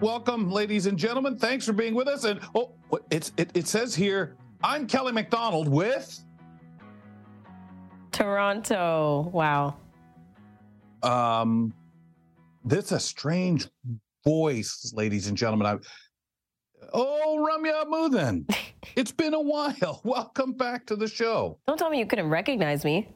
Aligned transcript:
Welcome, 0.00 0.50
ladies 0.50 0.84
and 0.84 0.98
gentlemen. 0.98 1.38
Thanks 1.38 1.64
for 1.64 1.72
being 1.72 1.94
with 1.94 2.06
us. 2.06 2.24
And 2.24 2.38
oh, 2.54 2.74
it's 3.10 3.32
it, 3.38 3.50
it 3.54 3.66
says 3.66 3.94
here, 3.94 4.36
I'm 4.62 4.86
Kelly 4.86 5.10
McDonald 5.10 5.68
with 5.68 6.22
Toronto. 8.12 9.30
Wow. 9.32 9.76
um 11.02 11.72
this 12.62 12.92
a 12.92 13.00
strange 13.00 13.68
voice, 14.22 14.92
ladies 14.94 15.28
and 15.28 15.36
gentlemen. 15.36 15.66
I 15.66 15.78
Oh, 16.92 17.46
Ramya 17.48 17.86
Muthan. 17.86 18.54
it's 18.96 19.12
been 19.12 19.32
a 19.32 19.40
while. 19.40 20.00
Welcome 20.04 20.52
back 20.52 20.84
to 20.86 20.96
the 20.96 21.08
show. 21.08 21.58
Don't 21.66 21.78
tell 21.78 21.88
me 21.88 21.98
you 21.98 22.06
couldn't 22.06 22.28
recognize 22.28 22.84
me. 22.84 23.15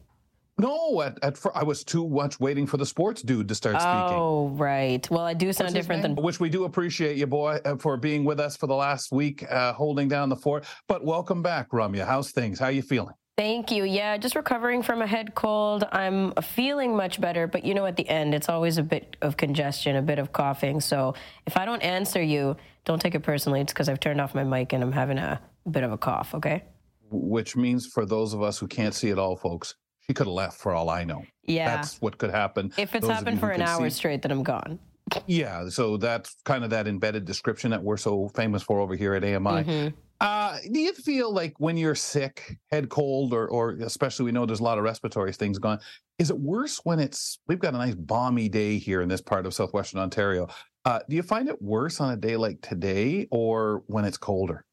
No, 0.61 1.01
at, 1.01 1.19
at 1.23 1.39
fir- 1.39 1.53
I 1.55 1.65
was 1.65 1.85
too 1.85 2.07
much 2.09 2.39
waiting 2.39 2.67
for 2.67 2.77
the 2.77 2.85
sports 2.85 3.23
dude 3.23 3.49
to 3.49 3.55
start 3.55 3.77
speaking. 3.77 4.19
Oh, 4.19 4.49
right. 4.51 5.09
Well, 5.11 5.25
I 5.25 5.33
do 5.33 5.53
sound 5.53 5.69
What's 5.69 5.75
different 5.75 6.03
name? 6.03 6.15
than. 6.17 6.25
Which 6.25 6.39
we 6.39 6.51
do 6.51 6.65
appreciate 6.65 7.17
you, 7.17 7.27
boy, 7.27 7.61
uh, 7.65 7.77
for 7.77 7.97
being 7.97 8.25
with 8.25 8.39
us 8.39 8.57
for 8.57 8.67
the 8.67 8.75
last 8.75 9.11
week, 9.11 9.45
uh, 9.51 9.73
holding 9.73 10.07
down 10.07 10.29
the 10.29 10.37
fort. 10.37 10.67
But 10.87 11.03
welcome 11.03 11.43
back, 11.43 11.71
Ramya. 11.71 12.07
How's 12.07 12.31
things? 12.31 12.59
How 12.59 12.69
you 12.69 12.83
feeling? 12.83 13.15
Thank 13.39 13.71
you. 13.71 13.85
Yeah, 13.85 14.19
just 14.19 14.35
recovering 14.35 14.83
from 14.83 15.01
a 15.01 15.07
head 15.07 15.35
cold. 15.35 15.85
I'm 15.93 16.35
feeling 16.43 16.95
much 16.95 17.23
better, 17.23 17.47
but 17.47 17.65
you 17.65 17.73
know, 17.73 17.87
at 17.87 17.97
the 17.97 18.07
end, 18.07 18.35
it's 18.35 18.51
always 18.51 18.77
a 18.77 18.83
bit 18.83 19.17
of 19.23 19.39
congestion, 19.39 19.97
a 19.97 20.03
bit 20.03 20.19
of 20.19 20.31
coughing. 20.35 20.83
So 20.83 21.15
if 21.47 21.57
I 21.57 21.65
don't 21.65 21.81
answer 21.83 22.21
you, 22.21 22.55
don't 22.85 23.01
take 23.01 23.15
it 23.15 23.23
personally. 23.23 23.63
It's 23.63 23.73
because 23.73 23.89
I've 23.89 24.01
turned 24.01 24.21
off 24.21 24.35
my 24.35 24.45
mic 24.45 24.75
and 24.75 24.83
I'm 24.83 24.93
having 24.93 25.17
a 25.17 25.41
bit 25.71 25.85
of 25.85 25.93
a 25.93 25.97
cough, 25.97 26.35
okay? 26.35 26.65
Which 27.11 27.57
means 27.57 27.87
for 27.87 28.05
those 28.05 28.35
of 28.35 28.43
us 28.43 28.59
who 28.59 28.67
can't 28.67 28.95
see 28.95 29.09
it 29.09 29.19
all, 29.19 29.37
folks, 29.37 29.75
she 30.07 30.15
could 30.15 30.27
have 30.27 30.35
left 30.35 30.59
for 30.59 30.73
all 30.73 30.91
I 30.91 31.05
know. 31.05 31.25
Yeah. 31.45 31.77
That's 31.77 32.01
what 32.01 32.19
could 32.19 32.31
happen. 32.31 32.73
if 32.77 32.95
it's 32.95 33.07
Those 33.07 33.15
happened 33.17 33.41
for 33.41 33.51
an 33.51 33.63
hour 33.63 33.89
see- 33.91 33.97
straight, 33.97 34.23
then 34.23 34.31
I'm 34.33 34.43
gone. 34.43 34.79
Yeah, 35.27 35.69
so 35.71 35.97
that's 35.97 36.37
kind 36.45 36.63
of 36.63 36.71
that 36.71 36.87
embedded 36.87 37.25
description 37.25 37.73
that 37.73 37.83
we're 37.83 37.97
so 37.97 38.29
famous 38.29 38.63
for 38.63 38.79
over 38.79 38.95
here 38.95 39.15
at 39.15 39.25
AMI. 39.25 39.65
Mhm. 39.65 39.95
Uh, 40.21 40.59
do 40.71 40.79
you 40.79 40.93
feel 40.93 41.33
like 41.33 41.55
when 41.59 41.77
you're 41.77 41.97
sick, 41.97 42.57
head 42.71 42.91
cold, 42.91 43.33
or 43.33 43.49
or 43.49 43.71
especially 43.81 44.27
we 44.27 44.31
know 44.31 44.47
there's 44.47 44.61
a 44.61 44.63
lot 44.63 44.79
of 44.79 44.85
respiratory 44.85 45.33
things 45.33 45.59
going, 45.59 45.79
is 46.21 46.31
it 46.31 46.39
worse 46.39 46.81
when 46.85 47.01
it's 47.01 47.41
we've 47.49 47.59
got 47.59 47.75
a 47.75 47.79
nice 47.79 47.97
balmy 47.97 48.49
day 48.49 48.79
here 48.79 49.01
in 49.01 49.09
this 49.09 49.21
part 49.21 49.47
of 49.47 49.55
southwestern 49.55 49.99
Ontario? 49.99 50.47
Uh, 50.85 51.01
do 51.09 51.17
you 51.17 51.23
find 51.25 51.49
it 51.49 51.61
worse 51.61 52.01
on 52.01 52.13
a 52.13 52.17
day 52.17 52.37
like 52.37 52.61
today 52.61 53.27
or 53.33 53.83
when 53.89 54.05
it's 54.05 54.19
colder? 54.19 54.65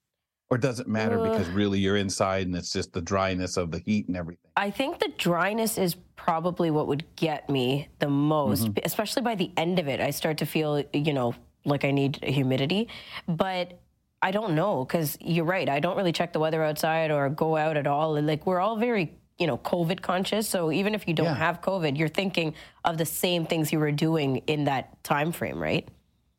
Or 0.49 0.57
does 0.57 0.79
it 0.79 0.87
matter 0.87 1.17
because 1.19 1.47
really 1.49 1.77
you're 1.79 1.97
inside 1.97 2.47
and 2.47 2.55
it's 2.55 2.71
just 2.71 2.93
the 2.93 3.01
dryness 3.01 3.57
of 3.57 3.69
the 3.71 3.79
heat 3.79 4.07
and 4.07 4.15
everything? 4.15 4.49
I 4.55 4.71
think 4.71 4.99
the 4.99 5.09
dryness 5.17 5.77
is 5.77 5.95
probably 6.15 6.71
what 6.71 6.87
would 6.87 7.03
get 7.17 7.49
me 7.49 7.89
the 7.99 8.07
most, 8.09 8.63
Mm-hmm. 8.63 8.79
especially 8.85 9.23
by 9.23 9.35
the 9.35 9.51
end 9.57 9.77
of 9.77 9.87
it. 9.89 9.99
I 9.99 10.11
start 10.11 10.37
to 10.37 10.45
feel, 10.45 10.83
you 10.93 11.11
know, 11.13 11.35
like 11.65 11.83
I 11.83 11.91
need 11.91 12.23
humidity, 12.23 12.87
but 13.27 13.79
I 14.21 14.31
don't 14.31 14.55
know 14.55 14.85
because 14.85 15.17
you're 15.19 15.45
right. 15.45 15.67
I 15.67 15.81
don't 15.81 15.97
really 15.97 16.13
check 16.13 16.31
the 16.31 16.39
weather 16.39 16.63
outside 16.63 17.11
or 17.11 17.29
go 17.29 17.57
out 17.57 17.75
at 17.75 17.85
all. 17.85 18.15
And 18.15 18.25
like 18.25 18.45
we're 18.45 18.61
all 18.61 18.77
very, 18.77 19.17
you 19.37 19.47
know, 19.47 19.57
COVID 19.57 20.01
conscious. 20.01 20.47
So 20.47 20.71
even 20.71 20.95
if 20.95 21.09
you 21.09 21.13
don't 21.13 21.25
Yeah. 21.25 21.35
have 21.35 21.61
COVID, 21.61 21.97
you're 21.97 22.07
thinking 22.07 22.53
of 22.85 22.97
the 22.97 23.05
same 23.05 23.45
things 23.45 23.73
you 23.73 23.79
were 23.79 23.91
doing 23.91 24.37
in 24.47 24.63
that 24.63 25.03
time 25.03 25.33
frame, 25.33 25.61
right? 25.61 25.87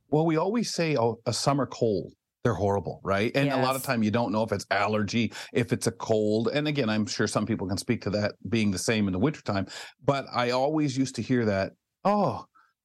Well, 0.08 0.24
we 0.24 0.38
always 0.38 0.72
say 0.72 0.96
oh, 0.96 1.20
a 1.26 1.32
summer 1.34 1.66
cold. 1.66 2.14
They're 2.44 2.54
horrible, 2.54 3.00
right? 3.02 3.32
And 3.34 3.50
a 3.50 3.56
lot 3.56 3.76
of 3.76 3.82
time 3.82 4.02
you 4.02 4.10
don't 4.10 4.32
know 4.32 4.42
if 4.42 4.52
it's 4.52 4.64
allergy, 4.70 5.32
if 5.52 5.72
it's 5.72 5.86
a 5.86 5.92
cold. 5.92 6.48
And 6.52 6.68
again, 6.68 6.88
I'm 6.88 7.04
sure 7.04 7.26
some 7.26 7.44
people 7.44 7.66
can 7.66 7.76
speak 7.76 8.00
to 8.02 8.10
that 8.10 8.34
being 8.48 8.70
the 8.70 8.78
same 8.78 9.06
in 9.08 9.12
the 9.12 9.18
wintertime. 9.18 9.66
But 10.04 10.26
I 10.34 10.50
always 10.50 10.96
used 10.96 11.16
to 11.16 11.22
hear 11.22 11.44
that, 11.46 11.72
oh, 12.04 12.44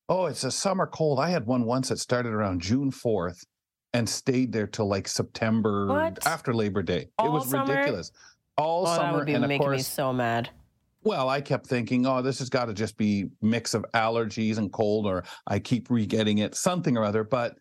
oh, 0.09 0.25
it's 0.25 0.43
a 0.43 0.51
summer 0.51 0.87
cold. 0.87 1.19
I 1.19 1.29
had 1.29 1.45
one 1.45 1.65
once 1.65 1.89
that 1.89 1.99
started 1.99 2.33
around 2.33 2.61
June 2.61 2.91
4th 2.91 3.45
and 3.93 4.09
stayed 4.09 4.51
there 4.51 4.65
till 4.67 4.87
like 4.87 5.07
September 5.07 5.85
What? 5.87 6.25
after 6.25 6.53
Labor 6.53 6.81
Day. 6.81 7.07
it 7.23 7.31
was 7.31 7.49
summer? 7.49 7.71
ridiculous. 7.71 8.11
All 8.57 8.87
oh, 8.87 8.89
that 8.89 8.95
summer. 8.97 9.17
would 9.19 9.25
be 9.27 9.33
and 9.35 9.45
of 9.45 9.49
making 9.49 9.67
me 9.69 9.77
course, 9.77 9.87
so 9.87 10.11
mad. 10.11 10.49
well, 11.03 11.29
I 11.29 11.41
kept 11.41 11.67
thinking, 11.67 12.05
oh, 12.07 12.21
this 12.23 12.39
has 12.39 12.49
got 12.49 12.65
to 12.65 12.73
just 12.73 12.97
be 12.97 13.25
mix 13.41 13.75
of 13.75 13.85
allergies 13.93 14.57
and 14.57 14.71
cold, 14.73 15.05
or 15.05 15.23
I 15.47 15.59
keep 15.59 15.89
re-getting 15.91 16.39
it, 16.39 16.55
something 16.55 16.97
or 16.97 17.03
other. 17.03 17.23
But 17.23 17.57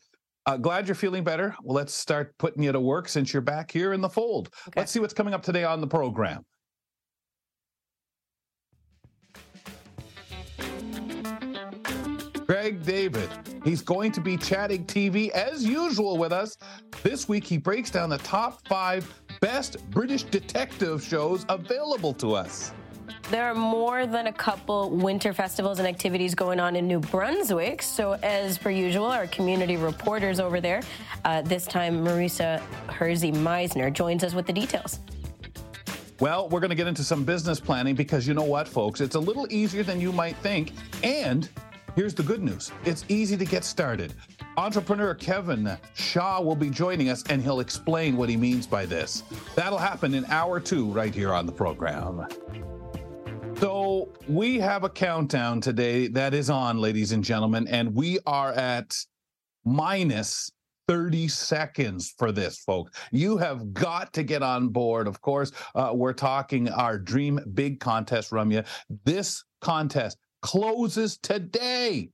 uh, 0.46 0.56
glad 0.56 0.88
you're 0.88 0.94
feeling 0.94 1.24
better. 1.24 1.54
Well, 1.62 1.76
let's 1.76 1.94
start 1.94 2.36
putting 2.38 2.62
you 2.62 2.72
to 2.72 2.80
work 2.80 3.08
since 3.08 3.32
you're 3.32 3.42
back 3.42 3.70
here 3.70 3.92
in 3.92 4.00
the 4.00 4.08
fold. 4.08 4.50
Okay. 4.68 4.80
Let's 4.80 4.92
see 4.92 5.00
what's 5.00 5.14
coming 5.14 5.34
up 5.34 5.42
today 5.42 5.64
on 5.64 5.80
the 5.80 5.86
program. 5.86 6.44
Greg 12.46 12.84
David, 12.84 13.30
he's 13.64 13.80
going 13.82 14.12
to 14.12 14.20
be 14.20 14.36
chatting 14.36 14.84
TV 14.84 15.30
as 15.30 15.64
usual 15.64 16.18
with 16.18 16.32
us. 16.32 16.56
This 17.02 17.28
week, 17.28 17.44
he 17.44 17.56
breaks 17.56 17.90
down 17.90 18.10
the 18.10 18.18
top 18.18 18.66
five 18.68 19.22
best 19.40 19.88
British 19.90 20.24
detective 20.24 21.02
shows 21.02 21.46
available 21.48 22.12
to 22.14 22.34
us. 22.34 22.72
There 23.30 23.44
are 23.44 23.54
more 23.54 24.06
than 24.06 24.26
a 24.26 24.32
couple 24.32 24.90
winter 24.90 25.32
festivals 25.32 25.78
and 25.78 25.88
activities 25.88 26.34
going 26.34 26.60
on 26.60 26.76
in 26.76 26.86
New 26.86 27.00
Brunswick. 27.00 27.82
So, 27.82 28.12
as 28.22 28.58
per 28.58 28.70
usual, 28.70 29.06
our 29.06 29.26
community 29.26 29.76
reporters 29.76 30.40
over 30.40 30.60
there, 30.60 30.82
uh, 31.24 31.42
this 31.42 31.64
time 31.66 32.04
Marisa 32.04 32.60
Hersey 32.88 33.32
Meisner, 33.32 33.92
joins 33.92 34.22
us 34.24 34.34
with 34.34 34.46
the 34.46 34.52
details. 34.52 35.00
Well, 36.20 36.48
we're 36.48 36.60
going 36.60 36.70
to 36.70 36.76
get 36.76 36.86
into 36.86 37.02
some 37.02 37.24
business 37.24 37.58
planning 37.58 37.94
because 37.94 38.28
you 38.28 38.34
know 38.34 38.44
what, 38.44 38.68
folks? 38.68 39.00
It's 39.00 39.16
a 39.16 39.20
little 39.20 39.46
easier 39.50 39.82
than 39.82 40.00
you 40.00 40.12
might 40.12 40.36
think. 40.36 40.72
And 41.02 41.48
here's 41.96 42.14
the 42.14 42.22
good 42.22 42.42
news 42.42 42.70
it's 42.84 43.04
easy 43.08 43.36
to 43.36 43.44
get 43.44 43.64
started. 43.64 44.14
Entrepreneur 44.56 45.14
Kevin 45.14 45.76
Shaw 45.94 46.40
will 46.40 46.54
be 46.54 46.68
joining 46.68 47.08
us 47.08 47.24
and 47.30 47.42
he'll 47.42 47.60
explain 47.60 48.16
what 48.16 48.28
he 48.28 48.36
means 48.36 48.66
by 48.66 48.84
this. 48.84 49.22
That'll 49.56 49.78
happen 49.78 50.14
in 50.14 50.24
hour 50.26 50.60
two 50.60 50.90
right 50.92 51.14
here 51.14 51.32
on 51.32 51.46
the 51.46 51.52
program. 51.52 52.26
So 53.58 54.08
we 54.28 54.58
have 54.58 54.84
a 54.84 54.88
countdown 54.88 55.60
today 55.60 56.08
that 56.08 56.34
is 56.34 56.50
on, 56.50 56.78
ladies 56.78 57.12
and 57.12 57.22
gentlemen, 57.22 57.68
and 57.68 57.94
we 57.94 58.18
are 58.26 58.52
at 58.52 58.94
minus 59.64 60.50
30 60.88 61.28
seconds 61.28 62.14
for 62.18 62.32
this, 62.32 62.58
folks. 62.58 62.98
You 63.12 63.36
have 63.36 63.72
got 63.72 64.12
to 64.14 64.22
get 64.22 64.42
on 64.42 64.68
board. 64.68 65.06
Of 65.06 65.20
course, 65.20 65.52
uh, 65.74 65.92
we're 65.94 66.12
talking 66.12 66.68
our 66.68 66.98
Dream 66.98 67.40
Big 67.54 67.80
contest, 67.80 68.30
Ramya. 68.30 68.66
This 69.04 69.44
contest 69.60 70.18
closes 70.42 71.18
today. 71.18 72.10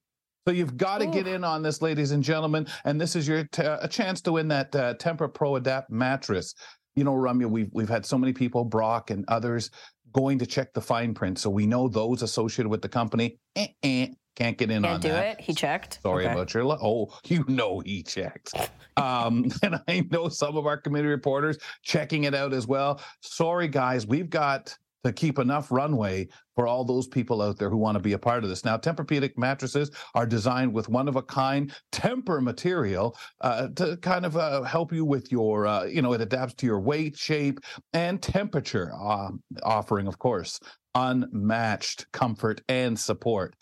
So 0.47 0.53
you've 0.53 0.76
got 0.76 0.99
to 0.99 1.06
get 1.06 1.26
in 1.26 1.44
on 1.44 1.62
this, 1.62 1.82
ladies 1.82 2.12
and 2.12 2.22
gentlemen. 2.22 2.66
And 2.84 3.00
this 3.00 3.16
is 3.16 3.28
your 3.28 3.44
t- 3.44 3.62
a 3.62 3.88
chance 3.88 4.20
to 4.22 4.32
win 4.32 4.49
that 4.49 4.75
uh, 4.75 4.94
Pro 5.28 5.56
Adapt 5.56 5.91
mattress. 5.91 6.55
You 6.97 7.05
know, 7.05 7.15
Ramya, 7.15 7.50
we've 7.50 7.69
we've 7.72 7.88
had 7.88 8.06
so 8.06 8.16
many 8.16 8.32
people, 8.32 8.65
Brock 8.65 9.10
and 9.10 9.25
others, 9.28 9.70
going 10.18 10.38
to 10.38 10.46
check 10.46 10.72
the 10.74 10.80
fine 10.80 11.14
print, 11.14 11.38
so 11.38 11.48
we 11.48 11.64
know 11.66 11.86
those 11.88 12.22
associated 12.22 12.68
with 12.68 12.82
the 12.82 12.88
company. 12.88 13.38
Eh, 13.54 13.68
eh, 13.84 14.08
can't 14.34 14.58
get 14.58 14.70
in 14.70 14.84
on 14.84 14.90
Can't 14.92 15.02
do 15.02 15.08
that. 15.10 15.38
it. 15.38 15.40
He 15.40 15.54
checked. 15.54 16.00
Sorry 16.02 16.24
Okay. 16.24 16.32
about 16.32 16.52
your 16.54 16.64
luck. 16.64 16.80
Oh, 16.82 17.16
you 17.26 17.44
know 17.46 17.80
he 17.80 18.02
checked. 18.02 18.52
Um, 18.96 19.46
and 19.62 19.81
I 19.87 20.06
know 20.10 20.28
some 20.28 20.56
of 20.56 20.66
our 20.66 20.76
committee 20.76 21.06
reporters 21.08 21.58
checking 21.82 22.25
it 22.25 22.34
out 22.34 22.52
as 22.52 22.66
well. 22.66 23.00
Sorry, 23.22 23.69
guys, 23.69 24.06
we've 24.06 24.28
got 24.31 24.76
to 25.04 25.12
keep 25.12 25.38
enough 25.38 25.70
runway 25.70 26.28
for 26.54 26.66
all 26.66 26.84
those 26.84 27.06
people 27.06 27.40
out 27.40 27.56
there 27.56 27.70
who 27.70 27.76
want 27.76 27.94
to 27.94 28.02
be 28.02 28.14
a 28.14 28.18
part 28.18 28.42
of 28.42 28.50
this. 28.50 28.64
Now, 28.64 28.76
Tempur-Pedic 28.76 29.38
mattresses 29.38 29.90
are 30.14 30.26
designed 30.26 30.72
with 30.72 30.88
one-of-a-kind 30.88 31.72
TEMPUR 31.92 32.40
material 32.40 33.16
uh, 33.40 33.68
to 33.76 33.96
kind 33.98 34.26
of 34.26 34.36
uh, 34.36 34.62
help 34.62 34.92
you 34.92 35.04
with 35.04 35.30
your, 35.30 35.66
uh, 35.66 35.84
you 35.84 36.02
know, 36.02 36.12
it 36.12 36.20
adapts 36.20 36.54
to 36.54 36.66
your 36.66 36.80
weight, 36.80 37.16
shape, 37.16 37.60
and 37.92 38.20
temperature, 38.20 38.92
um, 38.94 39.42
offering, 39.62 40.08
of 40.08 40.18
course, 40.18 40.58
unmatched 40.94 42.10
comfort 42.12 42.60
and 42.68 42.98
support 42.98 43.54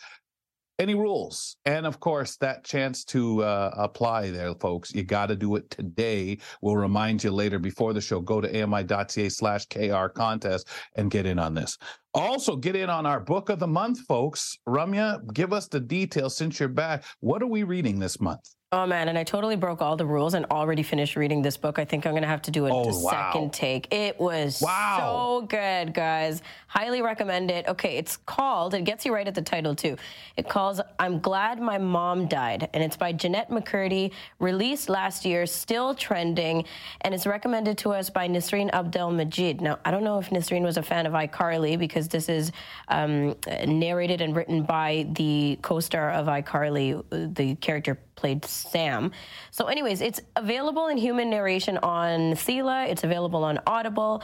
any 0.78 0.94
rules? 0.94 1.56
And 1.64 1.86
of 1.86 2.00
course 2.00 2.36
that 2.38 2.64
chance 2.64 3.04
to 3.06 3.42
uh, 3.42 3.72
apply 3.76 4.30
there 4.30 4.54
folks. 4.54 4.94
You 4.94 5.04
got 5.04 5.26
to 5.26 5.36
do 5.36 5.56
it 5.56 5.70
today. 5.70 6.38
We'll 6.62 6.76
remind 6.76 7.22
you 7.22 7.30
later 7.30 7.58
before 7.58 7.92
the 7.92 8.00
show. 8.00 8.20
Go 8.20 8.40
to 8.40 8.62
ami.ca 8.62 9.28
slash 9.28 9.66
kr 9.66 10.06
contest 10.08 10.68
and 10.96 11.10
get 11.10 11.26
in 11.26 11.38
on 11.38 11.54
this. 11.54 11.78
Also 12.14 12.56
get 12.56 12.76
in 12.76 12.88
on 12.88 13.06
our 13.06 13.20
book 13.20 13.50
of 13.50 13.58
the 13.58 13.66
month 13.66 14.00
folks. 14.00 14.56
Ramya 14.66 15.32
give 15.34 15.52
us 15.52 15.68
the 15.68 15.80
details 15.80 16.36
since 16.36 16.58
you're 16.58 16.68
back. 16.68 17.04
What 17.20 17.42
are 17.42 17.46
we 17.46 17.62
reading 17.62 17.98
this 17.98 18.20
month 18.20 18.55
Oh 18.72 18.84
man, 18.84 19.08
and 19.08 19.16
I 19.16 19.22
totally 19.22 19.54
broke 19.54 19.80
all 19.80 19.94
the 19.94 20.04
rules 20.04 20.34
and 20.34 20.44
already 20.46 20.82
finished 20.82 21.14
reading 21.14 21.40
this 21.40 21.56
book. 21.56 21.78
I 21.78 21.84
think 21.84 22.04
I'm 22.04 22.14
gonna 22.14 22.26
have 22.26 22.42
to 22.42 22.50
do 22.50 22.66
a 22.66 22.70
Oh, 22.72 22.88
wow. 23.00 23.30
second 23.30 23.52
take. 23.52 23.94
It 23.94 24.18
was 24.18 24.60
Wow. 24.60 25.38
so 25.40 25.46
good, 25.46 25.94
guys. 25.94 26.42
Highly 26.66 27.00
recommend 27.00 27.52
it. 27.52 27.68
Okay, 27.68 27.96
it's 27.96 28.16
called, 28.16 28.74
it 28.74 28.82
gets 28.82 29.06
you 29.06 29.14
right 29.14 29.26
at 29.28 29.36
the 29.36 29.40
title 29.40 29.76
too. 29.76 29.96
It 30.36 30.48
calls 30.48 30.80
I'm 30.98 31.20
Glad 31.20 31.60
My 31.60 31.78
Mom 31.78 32.26
Died, 32.26 32.68
and 32.74 32.82
it's 32.82 32.96
by 32.96 33.12
Jennette 33.12 33.50
McCurdy, 33.50 34.10
released 34.40 34.88
last 34.88 35.24
year, 35.24 35.46
still 35.46 35.94
trending, 35.94 36.64
and 37.02 37.14
it's 37.14 37.24
recommended 37.24 37.78
to 37.78 37.92
us 37.92 38.10
by 38.10 38.26
Nisreen 38.26 38.68
Abdel 38.72 39.12
Majid. 39.12 39.60
Now, 39.60 39.78
I 39.84 39.92
don't 39.92 40.02
know 40.02 40.18
if 40.18 40.30
Nisreen 40.30 40.62
was 40.64 40.76
a 40.76 40.82
fan 40.82 41.06
of 41.06 41.12
iCarly 41.12 41.78
because 41.78 42.08
this 42.08 42.28
is 42.28 42.50
um, 42.88 43.36
narrated 43.64 44.20
and 44.20 44.34
written 44.34 44.64
by 44.64 45.06
the 45.12 45.56
co-star 45.62 46.10
of 46.10 46.26
iCarly, 46.26 46.98
uh, 46.98 47.28
the 47.32 47.54
character 47.54 48.00
played 48.16 48.42
Sam. 48.56 49.12
So, 49.50 49.66
anyways, 49.66 50.00
it's 50.00 50.20
available 50.36 50.88
in 50.88 50.96
human 50.96 51.30
narration 51.30 51.78
on 51.78 52.32
CELA. 52.32 52.88
It's 52.88 53.04
available 53.04 53.44
on 53.44 53.60
Audible. 53.66 54.22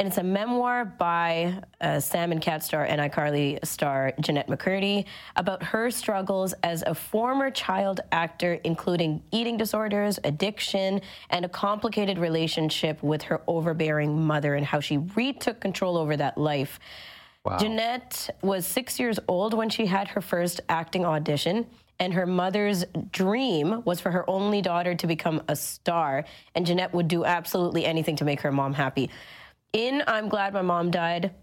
And 0.00 0.08
it's 0.08 0.18
a 0.18 0.24
memoir 0.24 0.84
by 0.84 1.62
uh, 1.80 2.00
Sam 2.00 2.32
and 2.32 2.42
Cat 2.42 2.64
star 2.64 2.84
and 2.84 3.00
iCarly 3.00 3.64
star 3.64 4.12
Jennette 4.20 4.48
McCurdy 4.48 5.04
about 5.36 5.62
her 5.62 5.88
struggles 5.88 6.52
as 6.64 6.82
a 6.84 6.96
former 6.96 7.48
child 7.48 8.00
actor, 8.10 8.54
including 8.64 9.22
eating 9.30 9.56
disorders, 9.56 10.18
addiction, 10.24 11.00
and 11.30 11.44
a 11.44 11.48
complicated 11.48 12.18
relationship 12.18 13.00
with 13.04 13.22
her 13.22 13.42
overbearing 13.46 14.20
mother, 14.20 14.56
and 14.56 14.66
how 14.66 14.80
she 14.80 14.98
retook 15.14 15.60
control 15.60 15.96
over 15.96 16.16
that 16.16 16.36
life. 16.36 16.80
Jennette 17.60 18.30
was 18.42 18.66
six 18.66 18.98
years 18.98 19.20
old 19.28 19.54
when 19.54 19.68
she 19.68 19.86
had 19.86 20.08
her 20.08 20.20
first 20.20 20.60
acting 20.68 21.04
audition, 21.04 21.66
and 21.98 22.14
her 22.14 22.26
mother's 22.26 22.84
dream 23.10 23.82
was 23.84 24.00
for 24.00 24.10
her 24.10 24.28
only 24.28 24.62
daughter 24.62 24.94
to 24.94 25.06
become 25.06 25.42
a 25.48 25.56
star. 25.56 26.24
And 26.54 26.66
Jennette 26.66 26.94
would 26.94 27.08
do 27.08 27.24
absolutely 27.24 27.84
anything 27.84 28.16
to 28.16 28.24
make 28.24 28.40
her 28.42 28.52
mom 28.52 28.74
happy. 28.74 29.10
In 29.72 30.02
I'm 30.06 30.28
Glad 30.28 30.54
My 30.54 30.62
Mom 30.62 30.90
Died, 30.90 31.34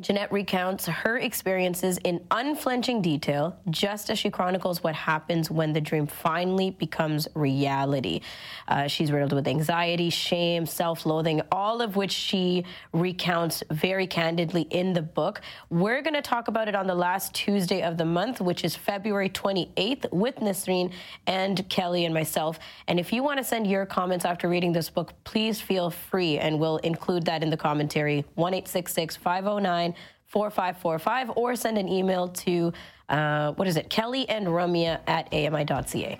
Jennette 0.00 0.32
recounts 0.32 0.86
her 0.86 1.18
experiences 1.18 1.98
in 1.98 2.24
unflinching 2.30 3.02
detail, 3.02 3.58
just 3.68 4.08
as 4.08 4.18
she 4.18 4.30
chronicles 4.30 4.82
what 4.82 4.94
happens 4.94 5.50
when 5.50 5.74
the 5.74 5.82
dream 5.82 6.06
finally 6.06 6.70
becomes 6.70 7.28
reality. 7.34 8.22
Uh, 8.68 8.86
she's 8.86 9.12
riddled 9.12 9.34
with 9.34 9.46
anxiety, 9.46 10.08
shame, 10.08 10.64
self 10.64 11.04
loathing, 11.04 11.42
all 11.52 11.82
of 11.82 11.94
which 11.94 12.10
she 12.10 12.64
recounts 12.94 13.62
very 13.70 14.06
candidly 14.06 14.62
in 14.70 14.94
the 14.94 15.02
book. 15.02 15.42
We're 15.68 16.00
going 16.00 16.14
to 16.14 16.22
talk 16.22 16.48
about 16.48 16.68
it 16.68 16.74
on 16.74 16.86
the 16.86 16.94
last 16.94 17.34
Tuesday 17.34 17.82
of 17.82 17.98
the 17.98 18.06
month, 18.06 18.40
which 18.40 18.64
is 18.64 18.74
February 18.74 19.28
28th, 19.28 20.10
with 20.10 20.36
Nasreen 20.36 20.90
and 21.26 21.68
Kelly 21.68 22.06
and 22.06 22.14
myself. 22.14 22.58
And 22.88 22.98
if 22.98 23.12
you 23.12 23.22
want 23.22 23.38
to 23.38 23.44
send 23.44 23.66
your 23.66 23.84
comments 23.84 24.24
after 24.24 24.48
reading 24.48 24.72
this 24.72 24.88
book, 24.88 25.12
please 25.24 25.60
feel 25.60 25.90
free, 25.90 26.38
and 26.38 26.58
we'll 26.58 26.78
include 26.78 27.26
that 27.26 27.42
in 27.42 27.50
the 27.50 27.58
commentary 27.58 28.24
1 28.36 28.62
509 28.62 29.81
4545 30.26 31.36
or 31.36 31.56
send 31.56 31.76
an 31.78 31.88
email 31.88 32.28
to 32.28 32.72
uh, 33.08 33.52
what 33.52 33.68
is 33.68 33.76
it 33.76 33.90
kelly 33.90 34.28
and 34.28 34.46
ramya 34.46 35.00
at 35.06 35.28
ami.ca 35.32 36.18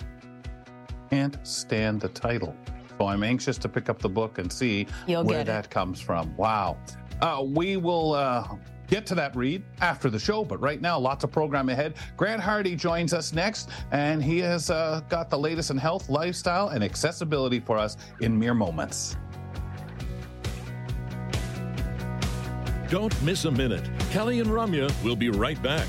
Can't 1.11 1.39
stand 1.47 2.01
the 2.01 2.09
title. 2.09 2.55
So 2.99 3.07
I'm 3.07 3.23
anxious 3.23 3.59
to 3.59 3.69
pick 3.69 3.89
up 3.89 3.99
the 3.99 4.09
book 4.09 4.39
and 4.39 4.53
see 4.53 4.87
You'll 5.07 5.25
where 5.25 5.45
that 5.45 5.71
comes 5.71 6.01
from. 6.01 6.37
Wow. 6.37 6.77
Uh, 7.21 7.45
we 7.45 7.77
will 7.77 8.15
uh, 8.15 8.47
get 8.93 9.07
to 9.07 9.15
that 9.15 9.35
read 9.35 9.63
after 9.81 10.11
the 10.11 10.19
show, 10.19 10.45
but 10.45 10.61
right 10.61 10.81
now, 10.81 10.99
lots 10.99 11.25
of 11.25 11.31
program 11.31 11.69
ahead. 11.69 11.95
Grant 12.17 12.43
Hardy 12.43 12.77
joins 12.77 13.15
us 13.15 13.33
next, 13.33 13.71
and 13.91 14.23
he 14.23 14.39
has 14.41 14.71
uh, 14.71 15.01
got 15.09 15.31
the 15.31 15.39
latest 15.39 15.71
in 15.71 15.79
health, 15.79 16.09
lifestyle, 16.11 16.69
and 16.69 16.85
accessibility 16.85 17.59
for 17.59 17.79
us 17.79 17.97
in 18.21 18.39
mere 18.39 18.55
moments. 18.55 19.17
Don't 22.93 23.23
miss 23.23 23.47
a 23.47 23.51
minute. 23.51 23.89
Kelly 24.11 24.41
and 24.41 24.51
Ramya 24.51 25.03
will 25.03 25.17
be 25.17 25.31
right 25.31 25.57
back. 25.63 25.89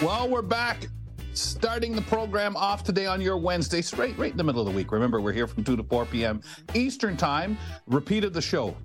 Well, 0.00 0.28
we're 0.28 0.42
back. 0.42 0.86
Starting 1.32 1.96
the 1.96 2.02
program 2.02 2.54
off 2.54 2.84
today 2.84 3.06
on 3.06 3.20
your 3.20 3.36
Wednesday, 3.36 3.82
straight 3.82 4.16
right 4.16 4.30
in 4.30 4.36
the 4.36 4.44
middle 4.44 4.60
of 4.60 4.68
the 4.68 4.76
week. 4.76 4.92
Remember, 4.92 5.20
we're 5.20 5.32
here 5.32 5.48
from 5.48 5.64
2 5.64 5.76
to 5.76 5.82
4 5.82 6.06
p.m. 6.06 6.40
Eastern 6.72 7.16
Time. 7.16 7.58
Repeat 7.88 8.22
of 8.22 8.32
the 8.32 8.40
show, 8.40 8.76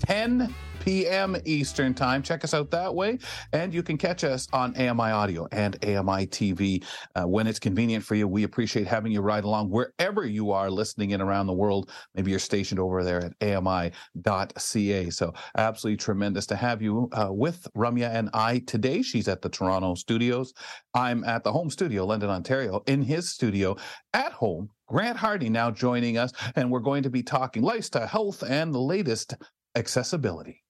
10 0.00 0.54
p.m. 0.84 1.36
Eastern 1.46 1.94
Time. 1.94 2.22
Check 2.22 2.44
us 2.44 2.52
out 2.52 2.70
that 2.70 2.94
way. 2.94 3.18
And 3.52 3.72
you 3.72 3.82
can 3.82 3.96
catch 3.96 4.22
us 4.22 4.46
on 4.52 4.76
AMI 4.76 5.10
Audio 5.10 5.48
and 5.50 5.76
AMI 5.82 6.26
TV 6.26 6.84
uh, 7.14 7.26
when 7.26 7.46
it's 7.46 7.58
convenient 7.58 8.04
for 8.04 8.14
you. 8.14 8.28
We 8.28 8.42
appreciate 8.42 8.86
having 8.86 9.10
you 9.10 9.22
ride 9.22 9.44
along 9.44 9.70
wherever 9.70 10.26
you 10.26 10.50
are 10.50 10.70
listening 10.70 11.10
in 11.10 11.22
around 11.22 11.46
the 11.46 11.54
world. 11.54 11.90
Maybe 12.14 12.30
you're 12.30 12.40
stationed 12.40 12.78
over 12.78 13.02
there 13.02 13.24
at 13.24 13.56
AMI.ca. 13.56 15.10
So, 15.10 15.32
absolutely 15.56 15.96
tremendous 15.96 16.46
to 16.46 16.56
have 16.56 16.82
you 16.82 17.08
uh, 17.12 17.28
with 17.30 17.66
Ramya 17.74 18.14
and 18.14 18.28
I 18.34 18.58
today. 18.60 19.00
She's 19.00 19.28
at 19.28 19.40
the 19.40 19.48
Toronto 19.48 19.94
studios. 19.94 20.52
I'm 20.92 21.24
at 21.24 21.44
the 21.44 21.52
home 21.52 21.70
studio, 21.70 22.04
London, 22.04 22.28
Ontario, 22.28 22.82
in 22.86 23.02
his 23.02 23.30
studio 23.30 23.76
at 24.12 24.32
home. 24.32 24.68
Grant 24.86 25.16
Hardy 25.16 25.48
now 25.48 25.70
joining 25.70 26.18
us, 26.18 26.32
and 26.56 26.70
we're 26.70 26.78
going 26.80 27.02
to 27.04 27.10
be 27.10 27.22
talking 27.22 27.62
lifestyle, 27.62 28.06
health, 28.06 28.44
and 28.46 28.72
the 28.72 28.78
latest 28.78 29.34
accessibility. 29.76 30.62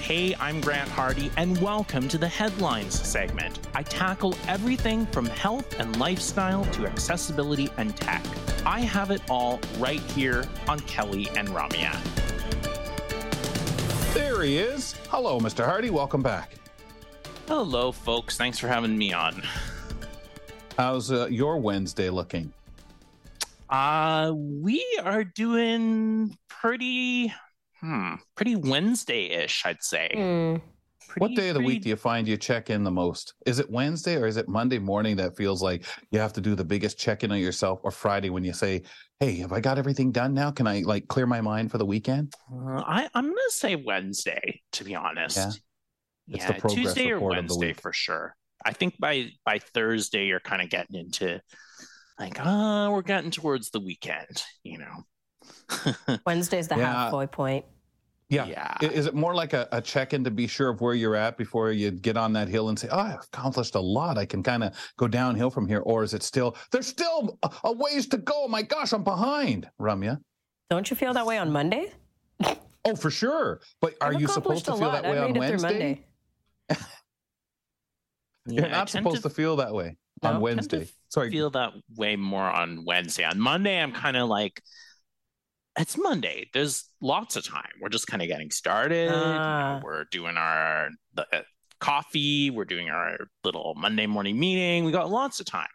Hey, 0.00 0.34
I'm 0.40 0.60
Grant 0.60 0.88
Hardy, 0.88 1.30
and 1.36 1.56
welcome 1.62 2.08
to 2.08 2.18
the 2.18 2.28
Headlines 2.28 3.00
segment. 3.00 3.60
I 3.74 3.82
tackle 3.82 4.34
everything 4.46 5.06
from 5.06 5.26
health 5.26 5.78
and 5.78 5.98
lifestyle 5.98 6.64
to 6.66 6.86
accessibility 6.86 7.70
and 7.78 7.96
tech. 7.96 8.22
I 8.66 8.80
have 8.80 9.10
it 9.10 9.22
all 9.30 9.60
right 9.78 10.00
here 10.00 10.44
on 10.68 10.80
Kelly 10.80 11.28
and 11.36 11.48
Ramya. 11.48 11.92
There 14.12 14.42
he 14.42 14.58
is. 14.58 14.94
Hello, 15.08 15.40
Mr. 15.40 15.64
Hardy. 15.64 15.90
Welcome 15.90 16.22
back. 16.22 16.52
Hello, 17.48 17.92
folks. 17.92 18.36
Thanks 18.36 18.58
for 18.58 18.68
having 18.68 18.98
me 18.98 19.12
on. 19.12 19.42
How's 20.76 21.10
uh, 21.10 21.26
your 21.26 21.58
Wednesday 21.58 22.10
looking? 22.10 22.52
Uh, 23.70 24.32
we 24.34 24.84
are 25.02 25.24
doing 25.24 26.36
pretty, 26.62 27.34
hmm, 27.80 28.14
pretty 28.36 28.56
Wednesday-ish, 28.56 29.66
I'd 29.66 29.82
say. 29.82 30.10
Hmm. 30.14 30.56
what 31.20 31.34
day 31.34 31.48
of 31.48 31.54
the 31.54 31.60
pretty- 31.60 31.66
week 31.66 31.82
do 31.82 31.88
you 31.88 31.96
find 31.96 32.26
you 32.26 32.36
check 32.36 32.70
in 32.70 32.84
the 32.84 32.90
most? 32.90 33.34
Is 33.44 33.58
it 33.58 33.68
Wednesday 33.68 34.16
or 34.16 34.26
is 34.26 34.36
it 34.36 34.48
Monday 34.48 34.78
morning 34.78 35.16
that 35.16 35.36
feels 35.36 35.60
like 35.62 35.84
you 36.10 36.20
have 36.20 36.32
to 36.34 36.40
do 36.40 36.54
the 36.54 36.64
biggest 36.64 36.98
check 36.98 37.24
in 37.24 37.32
on 37.32 37.38
yourself, 37.38 37.80
or 37.82 37.90
Friday 37.90 38.30
when 38.30 38.44
you 38.44 38.52
say, 38.52 38.82
"Hey, 39.20 39.34
have 39.38 39.52
I 39.52 39.60
got 39.60 39.76
everything 39.76 40.12
done 40.12 40.32
now? 40.32 40.50
Can 40.52 40.66
I 40.66 40.82
like 40.86 41.08
clear 41.08 41.26
my 41.26 41.40
mind 41.40 41.70
for 41.70 41.78
the 41.78 41.84
weekend?" 41.84 42.32
Uh, 42.50 42.82
I, 42.86 43.10
I'm 43.14 43.26
gonna 43.26 43.40
say 43.50 43.76
Wednesday, 43.76 44.62
to 44.72 44.84
be 44.84 44.94
honest. 44.94 45.36
Yeah? 45.36 46.36
It's 46.36 46.46
the 46.46 46.54
progress 46.54 46.74
Tuesday 46.74 47.10
or 47.10 47.14
report 47.14 47.38
of 47.38 47.48
the 47.48 47.58
Wednesday 47.58 47.72
for 47.74 47.92
sure. 47.92 48.36
I 48.64 48.72
think 48.72 48.94
by 48.98 49.32
by 49.44 49.58
Thursday 49.58 50.26
you're 50.26 50.40
kind 50.40 50.62
of 50.62 50.70
getting 50.70 50.96
into 50.96 51.42
like, 52.18 52.38
oh, 52.40 52.92
we're 52.92 53.02
getting 53.02 53.32
towards 53.32 53.70
the 53.70 53.80
weekend, 53.80 54.42
you 54.62 54.78
know. 54.78 55.04
wednesday's 56.26 56.68
the 56.68 56.76
Yeah. 56.76 56.92
halfway 57.04 57.26
point 57.26 57.64
Yeah. 58.28 58.46
Yeah. 58.46 58.76
Is 58.80 59.04
it 59.06 59.14
more 59.14 59.34
like 59.34 59.52
a, 59.52 59.68
a 59.72 59.80
check 59.82 60.14
in 60.14 60.24
to 60.24 60.30
be 60.30 60.46
sure 60.46 60.70
of 60.70 60.80
where 60.80 60.94
you're 60.94 61.14
at 61.16 61.36
before 61.36 61.70
you 61.70 61.90
get 61.90 62.16
on 62.16 62.32
that 62.32 62.48
hill 62.48 62.70
and 62.70 62.78
say, 62.78 62.88
"Oh, 62.90 62.98
I've 62.98 63.24
accomplished 63.32 63.74
a 63.74 63.80
lot. 63.80 64.16
I 64.16 64.24
can 64.24 64.42
kind 64.42 64.64
of 64.64 64.72
go 64.96 65.06
downhill 65.06 65.50
from 65.50 65.68
here," 65.68 65.80
or 65.80 66.02
is 66.02 66.14
it 66.14 66.22
still 66.22 66.56
there's 66.70 66.86
still 66.86 67.38
a, 67.42 67.50
a 67.64 67.72
ways 67.72 68.06
to 68.08 68.16
go? 68.16 68.48
My 68.48 68.62
gosh, 68.62 68.92
I'm 68.94 69.04
behind, 69.04 69.68
Ramya. 69.78 70.16
don't 70.70 70.88
you 70.88 70.96
feel 70.96 71.12
that 71.12 71.26
way 71.26 71.36
on 71.36 71.52
monday 71.52 71.92
Oh, 72.86 72.96
for 72.96 73.10
sure. 73.10 73.60
But 73.82 73.94
are 74.00 74.14
I've 74.14 74.20
you 74.20 74.28
supposed 74.28 74.64
to 74.64 74.72
feel 74.72 74.88
lot. 74.88 75.02
that 75.02 75.10
way 75.12 75.18
I 75.18 75.24
on 75.24 75.36
it 75.36 75.38
Wednesday? 75.38 75.68
Monday. 75.68 76.06
You're 78.46 78.64
Yeah, 78.66 78.72
not 78.72 78.88
supposed 78.88 79.22
to, 79.22 79.30
feel 79.30 79.56
that 79.56 79.72
way 79.74 79.96
No, 80.22 80.30
on 80.30 80.36
I 80.36 80.38
tend 80.38 80.58
tend 80.58 80.70
to 80.70 80.76
Wednesday. 80.78 80.92
Sorry. 81.10 81.30
feel 81.30 81.50
that 81.50 81.72
way 81.96 82.16
more 82.16 82.42
on 82.50 82.84
Wednesday. 82.84 83.24
On 83.24 83.38
Monday, 83.38 83.78
I'm 83.80 83.92
kind 83.92 84.16
of 84.16 84.28
like, 84.28 84.62
it's 85.78 85.96
Monday. 85.96 86.48
There's 86.52 86.84
lots 87.00 87.36
of 87.36 87.44
time. 87.46 87.70
We're 87.80 87.88
just 87.88 88.06
kind 88.06 88.22
of 88.22 88.28
getting 88.28 88.50
started. 88.50 89.06
You 89.06 89.16
know, 89.16 89.36
Ah. 89.38 89.80
we're 89.82 90.04
doing 90.04 90.36
our 90.36 90.90
the, 91.14 91.26
uh, 91.32 91.42
coffee. 91.80 92.50
We're 92.50 92.64
doing 92.64 92.90
our 92.90 93.18
little 93.44 93.74
Monday 93.76 94.06
morning 94.06 94.38
meeting. 94.38 94.84
We 94.84 94.92
got 94.92 95.10
lots 95.10 95.40
of 95.40 95.46
time. 95.46 95.68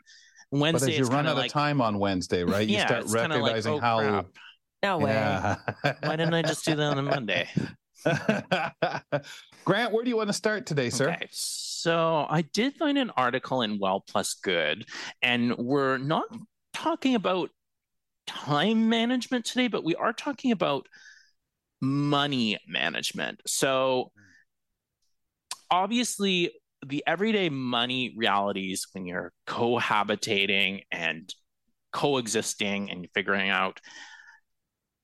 but 0.51 0.59
Wednesday 0.59 0.93
as 0.93 0.99
you 0.99 1.05
run 1.05 1.27
out 1.27 1.37
of 1.37 1.43
of 1.45 1.51
time 1.51 1.81
on 1.81 1.99
Wednesday, 1.99 2.43
right? 2.43 2.65
You 2.67 2.75
yeah, 2.75 2.85
start 2.87 3.03
it's 3.03 3.13
kinda 3.13 3.35
like, 3.35 3.43
recognizing 3.55 3.73
oh, 3.73 3.79
how. 3.79 3.99
crap. 3.99 4.25
no 4.83 4.97
way 4.99 5.11
Yeah. 5.11 5.55
Why 6.03 6.15
didn't 6.15 6.33
I 6.33 6.41
just 6.43 6.63
do 6.63 6.75
that 6.75 6.83
on 6.83 6.99
a 6.99 7.01
Monday? 7.01 7.49
Grant, 9.65 9.91
where 9.91 10.03
do 10.03 10.09
you 10.09 10.15
want 10.15 10.27
to 10.29 10.33
start 10.33 10.65
today, 10.65 10.89
sir? 10.89 11.09
Okay, 11.11 11.27
so 11.31 12.25
I 12.29 12.43
did 12.43 12.75
find 12.75 12.97
an 12.97 13.09
article 13.17 13.61
in 13.63 13.79
Well 13.79 14.01
Plus 14.07 14.35
Good, 14.35 14.85
and 15.21 15.57
we're 15.57 15.97
not 15.97 16.25
talking 16.73 17.15
about 17.15 17.49
time 18.27 18.89
management 18.89 19.45
today, 19.45 19.67
but 19.67 19.83
we 19.83 19.95
are 19.95 20.13
talking 20.13 20.51
about 20.51 20.87
money 21.81 22.57
management. 22.67 23.41
So, 23.47 24.11
obviously, 25.71 26.51
the 26.85 27.03
everyday 27.07 27.49
money 27.49 28.13
realities 28.15 28.87
when 28.93 29.05
you're 29.05 29.33
cohabitating 29.47 30.83
and 30.91 31.33
coexisting 31.91 32.91
and 32.91 33.07
figuring 33.13 33.49
out 33.49 33.79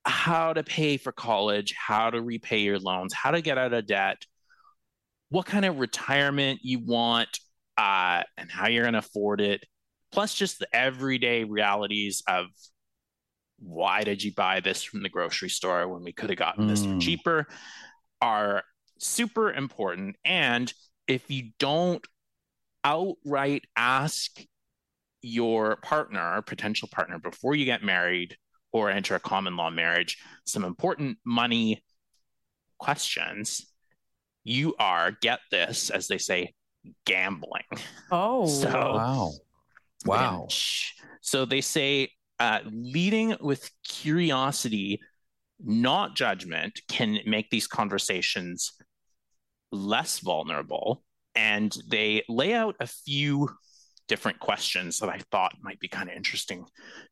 how 0.06 0.54
to 0.54 0.64
pay 0.64 0.98
for 0.98 1.12
college, 1.12 1.74
how 1.74 2.10
to 2.10 2.22
repay 2.22 2.60
your 2.60 2.80
loans, 2.80 3.14
how 3.14 3.32
to 3.32 3.42
get 3.42 3.58
out 3.58 3.74
of 3.74 3.88
debt, 3.88 4.26
what 5.30 5.46
kind 5.46 5.66
of 5.66 5.80
retirement 5.80 6.60
you 6.62 6.80
want, 6.80 7.40
uh, 7.78 8.24
and 8.38 8.52
how 8.52 8.68
you're 8.68 8.84
going 8.84 8.94
to 8.94 9.00
afford 9.00 9.42
it, 9.42 9.66
plus 10.12 10.36
just 10.36 10.60
the 10.60 10.76
everyday 10.76 11.44
realities 11.44 12.22
of 12.28 12.48
why 13.60 14.04
did 14.04 14.24
you 14.24 14.34
buy 14.34 14.60
this 14.60 14.84
from 14.84 15.04
the 15.04 15.10
grocery 15.10 15.50
store 15.50 15.88
when 15.88 16.04
we 16.04 16.12
could 16.12 16.30
have 16.30 16.40
gotten 16.40 16.66
mm. 16.66 16.70
this 16.70 16.84
for 16.84 16.92
hmm. 16.92 17.00
cheaper, 17.00 17.48
are 18.22 18.64
super 19.00 19.52
important. 19.52 20.16
And 20.26 20.72
if 21.08 21.30
you 21.30 21.52
don't 21.60 22.06
outright 22.84 23.66
ask 23.76 24.40
your 25.22 25.78
partner 25.78 26.36
or 26.36 26.42
potential 26.42 26.90
partner 26.92 27.18
before 27.18 27.56
you 27.56 27.66
get 27.66 27.84
married 27.84 28.38
or 28.74 28.90
enter 28.90 29.16
a 29.16 29.20
common 29.20 29.56
law 29.56 29.70
marriage 29.70 30.18
some 30.46 30.66
important 30.66 31.18
money 31.26 31.82
questions 32.78 33.72
you 34.44 34.76
are 34.80 35.12
get 35.22 35.40
this 35.50 35.90
as 35.90 36.08
they 36.08 36.18
say 36.18 36.54
gambling 37.06 37.64
oh 38.12 38.46
so 38.46 38.70
wow 38.70 39.32
wow 40.06 40.48
so 41.22 41.46
they 41.46 41.62
say 41.62 42.10
uh, 42.40 42.60
leading 42.66 43.36
with 43.40 43.70
curiosity 43.88 45.00
not 45.60 46.16
judgment 46.16 46.82
can 46.90 47.20
make 47.26 47.50
these 47.50 47.68
conversations 47.68 48.74
less 49.72 50.20
vulnerable. 50.20 51.04
And 51.36 51.76
they 51.90 52.24
lay 52.28 52.54
out 52.54 52.76
a 52.80 52.88
few 52.88 53.50
different 54.08 54.40
questions 54.40 55.00
that 55.00 55.10
I 55.10 55.20
thought 55.32 55.56
might 55.62 55.80
be 55.80 55.88
kind 55.88 56.10
of 56.10 56.16
interesting 56.16 56.66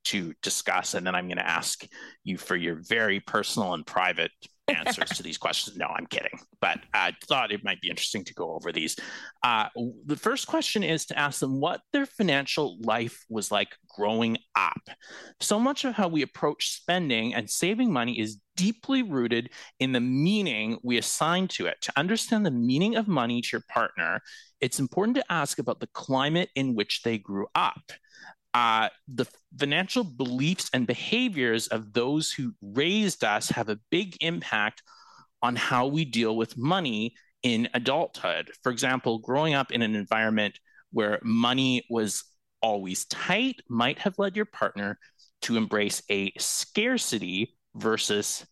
to 0.05 0.33
discuss. 0.41 0.93
And 0.93 1.07
then 1.07 1.15
I'm 1.15 1.27
going 1.27 1.37
to 1.37 1.49
ask 1.49 1.85
you 2.23 2.37
for 2.37 2.55
your 2.55 2.81
very 2.87 3.19
personal 3.19 3.73
and 3.73 3.85
private 3.85 4.31
answers 4.71 5.09
to 5.09 5.23
these 5.23 5.37
questions. 5.37 5.77
No, 5.77 5.87
I'm 5.87 6.05
kidding, 6.07 6.39
but 6.59 6.79
I 6.93 7.13
thought 7.27 7.51
it 7.51 7.63
might 7.63 7.81
be 7.81 7.89
interesting 7.89 8.23
to 8.25 8.33
go 8.33 8.51
over 8.51 8.71
these. 8.71 8.95
Uh, 9.43 9.67
the 10.05 10.15
first 10.15 10.47
question 10.47 10.83
is 10.83 11.05
to 11.07 11.17
ask 11.17 11.39
them 11.39 11.59
what 11.59 11.81
their 11.93 12.05
financial 12.05 12.77
life 12.81 13.25
was 13.29 13.51
like 13.51 13.69
growing 13.95 14.37
up. 14.55 14.81
So 15.39 15.59
much 15.59 15.85
of 15.85 15.93
how 15.93 16.07
we 16.07 16.21
approach 16.21 16.71
spending 16.71 17.33
and 17.33 17.49
saving 17.49 17.91
money 17.91 18.19
is 18.19 18.37
deeply 18.55 19.01
rooted 19.01 19.49
in 19.79 19.91
the 19.91 20.01
meaning 20.01 20.77
we 20.83 20.97
assign 20.97 21.47
to 21.47 21.65
it. 21.65 21.77
To 21.81 21.93
understand 21.97 22.45
the 22.45 22.51
meaning 22.51 22.95
of 22.95 23.07
money 23.07 23.41
to 23.41 23.49
your 23.53 23.63
partner, 23.69 24.21
it's 24.59 24.79
important 24.79 25.17
to 25.17 25.31
ask 25.31 25.57
about 25.59 25.79
the 25.79 25.87
climate 25.87 26.49
in 26.55 26.75
which 26.75 27.01
they 27.03 27.17
grew 27.17 27.47
up 27.55 27.91
uh, 28.53 28.89
the 29.07 29.25
financial 29.57 30.03
beliefs 30.03 30.69
and 30.73 30.85
behaviors 30.85 31.67
of 31.67 31.93
those 31.93 32.31
who 32.31 32.53
raised 32.61 33.23
us 33.23 33.49
have 33.49 33.69
a 33.69 33.79
big 33.89 34.17
impact 34.21 34.83
on 35.41 35.55
how 35.55 35.87
we 35.87 36.05
deal 36.05 36.35
with 36.35 36.57
money 36.57 37.13
in 37.43 37.67
adulthood. 37.73 38.51
For 38.61 38.71
example, 38.71 39.19
growing 39.19 39.53
up 39.53 39.71
in 39.71 39.81
an 39.81 39.95
environment 39.95 40.59
where 40.91 41.19
money 41.23 41.85
was 41.89 42.23
always 42.61 43.05
tight 43.05 43.61
might 43.69 43.99
have 43.99 44.19
led 44.19 44.35
your 44.35 44.45
partner 44.45 44.99
to 45.43 45.57
embrace 45.57 46.03
a 46.11 46.31
scarcity 46.37 47.57
versus 47.75 48.45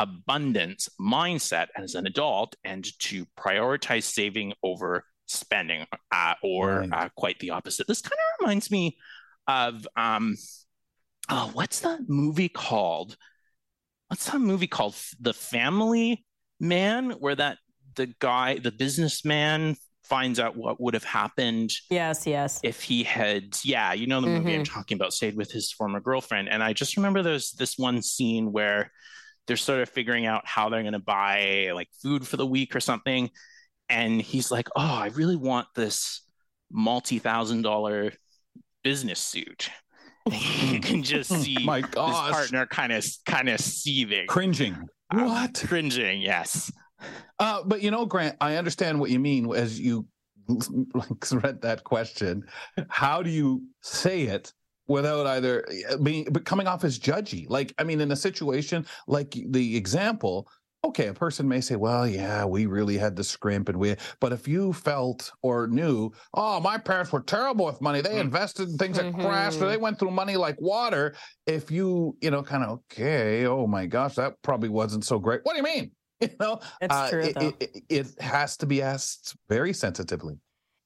abundance 0.00 0.88
mindset 1.00 1.68
as 1.76 1.94
an 1.94 2.06
adult 2.06 2.56
and 2.64 2.86
to 2.98 3.24
prioritize 3.38 4.02
saving 4.02 4.52
over 4.62 5.04
spending 5.26 5.86
uh, 6.12 6.34
or 6.42 6.86
uh, 6.92 7.08
quite 7.16 7.38
the 7.38 7.50
opposite. 7.50 7.86
This 7.86 8.02
kind 8.02 8.12
of 8.12 8.40
reminds 8.40 8.70
me 8.70 8.96
of 9.46 9.86
um 9.96 10.36
oh 11.28 11.50
what's 11.52 11.80
that 11.80 12.08
movie 12.08 12.48
called? 12.48 13.16
What's 14.08 14.30
that 14.30 14.40
movie 14.40 14.66
called? 14.66 14.96
The 15.20 15.34
family 15.34 16.24
man 16.60 17.10
where 17.12 17.34
that 17.34 17.58
the 17.96 18.14
guy 18.18 18.58
the 18.58 18.72
businessman 18.72 19.76
finds 20.02 20.38
out 20.38 20.56
what 20.56 20.80
would 20.80 20.92
have 20.92 21.04
happened 21.04 21.72
yes 21.88 22.26
yes. 22.26 22.60
if 22.62 22.82
he 22.82 23.02
had 23.02 23.56
yeah 23.64 23.94
you 23.94 24.06
know 24.06 24.20
the 24.20 24.26
movie 24.26 24.50
mm-hmm. 24.50 24.58
i'm 24.58 24.64
talking 24.64 24.96
about 24.96 25.14
stayed 25.14 25.34
with 25.34 25.50
his 25.50 25.72
former 25.72 26.00
girlfriend. 26.00 26.48
And 26.48 26.62
i 26.62 26.72
just 26.72 26.96
remember 26.96 27.22
there's 27.22 27.52
this 27.52 27.78
one 27.78 28.02
scene 28.02 28.52
where 28.52 28.92
they're 29.46 29.56
sort 29.56 29.80
of 29.80 29.88
figuring 29.88 30.26
out 30.26 30.46
how 30.46 30.68
they're 30.68 30.82
going 30.82 30.92
to 30.94 30.98
buy 30.98 31.70
like 31.74 31.88
food 32.02 32.26
for 32.26 32.38
the 32.38 32.46
week 32.46 32.74
or 32.74 32.80
something. 32.80 33.30
And 33.88 34.20
he's 34.20 34.50
like 34.50 34.68
oh 34.76 34.82
i 34.82 35.08
really 35.14 35.36
want 35.36 35.68
this 35.74 36.22
multi-thousand 36.70 37.62
dollar 37.62 38.12
business 38.84 39.18
suit. 39.18 39.70
you 40.30 40.80
can 40.80 41.02
just 41.02 41.32
oh 41.32 41.36
see 41.36 41.58
my 41.64 41.80
gosh. 41.80 42.28
his 42.28 42.36
partner 42.36 42.66
kind 42.66 42.92
of 42.92 43.04
kind 43.26 43.48
of 43.48 43.60
seething, 43.60 44.26
cringing. 44.28 44.74
Um, 45.10 45.26
what? 45.26 45.62
Cringing, 45.66 46.22
yes. 46.22 46.70
Uh, 47.38 47.62
but 47.64 47.82
you 47.82 47.90
know, 47.90 48.06
Grant, 48.06 48.36
I 48.40 48.56
understand 48.56 49.00
what 49.00 49.10
you 49.10 49.18
mean 49.18 49.52
as 49.54 49.78
you 49.80 50.06
like 50.48 51.32
read 51.32 51.60
that 51.62 51.84
question. 51.84 52.44
How 52.88 53.22
do 53.22 53.30
you 53.30 53.64
say 53.82 54.22
it 54.22 54.52
without 54.86 55.26
either 55.26 55.66
uh, 55.90 55.96
being 55.98 56.28
but 56.30 56.44
coming 56.44 56.66
off 56.66 56.84
as 56.84 56.98
judgy? 56.98 57.46
Like, 57.48 57.74
I 57.78 57.84
mean, 57.84 58.00
in 58.00 58.12
a 58.12 58.16
situation 58.16 58.86
like 59.06 59.36
the 59.48 59.76
example, 59.76 60.48
okay, 60.84 61.06
a 61.06 61.14
person 61.14 61.48
may 61.48 61.60
say, 61.60 61.76
well, 61.76 62.06
yeah, 62.06 62.44
we 62.44 62.66
really 62.66 62.98
had 62.98 63.16
to 63.16 63.24
scrimp 63.24 63.68
and 63.68 63.78
we, 63.78 63.96
but 64.20 64.32
if 64.32 64.46
you 64.46 64.72
felt 64.72 65.32
or 65.42 65.66
knew, 65.66 66.10
oh, 66.34 66.60
my 66.60 66.78
parents 66.78 67.12
were 67.12 67.22
terrible 67.22 67.64
with 67.64 67.80
money. 67.80 68.00
They 68.00 68.16
mm. 68.16 68.20
invested 68.20 68.68
in 68.68 68.76
things 68.76 68.98
mm-hmm. 68.98 69.16
that 69.18 69.26
crashed 69.26 69.60
or 69.60 69.68
they 69.68 69.76
went 69.76 69.98
through 69.98 70.10
money 70.10 70.36
like 70.36 70.60
water. 70.60 71.14
If 71.46 71.70
you, 71.70 72.16
you 72.20 72.30
know, 72.30 72.42
kind 72.42 72.64
of, 72.64 72.80
okay, 72.92 73.46
oh 73.46 73.66
my 73.66 73.86
gosh, 73.86 74.14
that 74.16 74.34
probably 74.42 74.68
wasn't 74.68 75.04
so 75.04 75.18
great. 75.18 75.40
What 75.44 75.52
do 75.52 75.58
you 75.58 75.64
mean? 75.64 75.90
You 76.20 76.30
know, 76.40 76.60
it's 76.80 76.94
uh, 76.94 77.10
true. 77.10 77.20
It, 77.20 77.36
it, 77.60 77.82
it 77.90 78.20
has 78.20 78.56
to 78.58 78.66
be 78.66 78.80
asked 78.80 79.36
very 79.48 79.74
sensitively. 79.74 80.38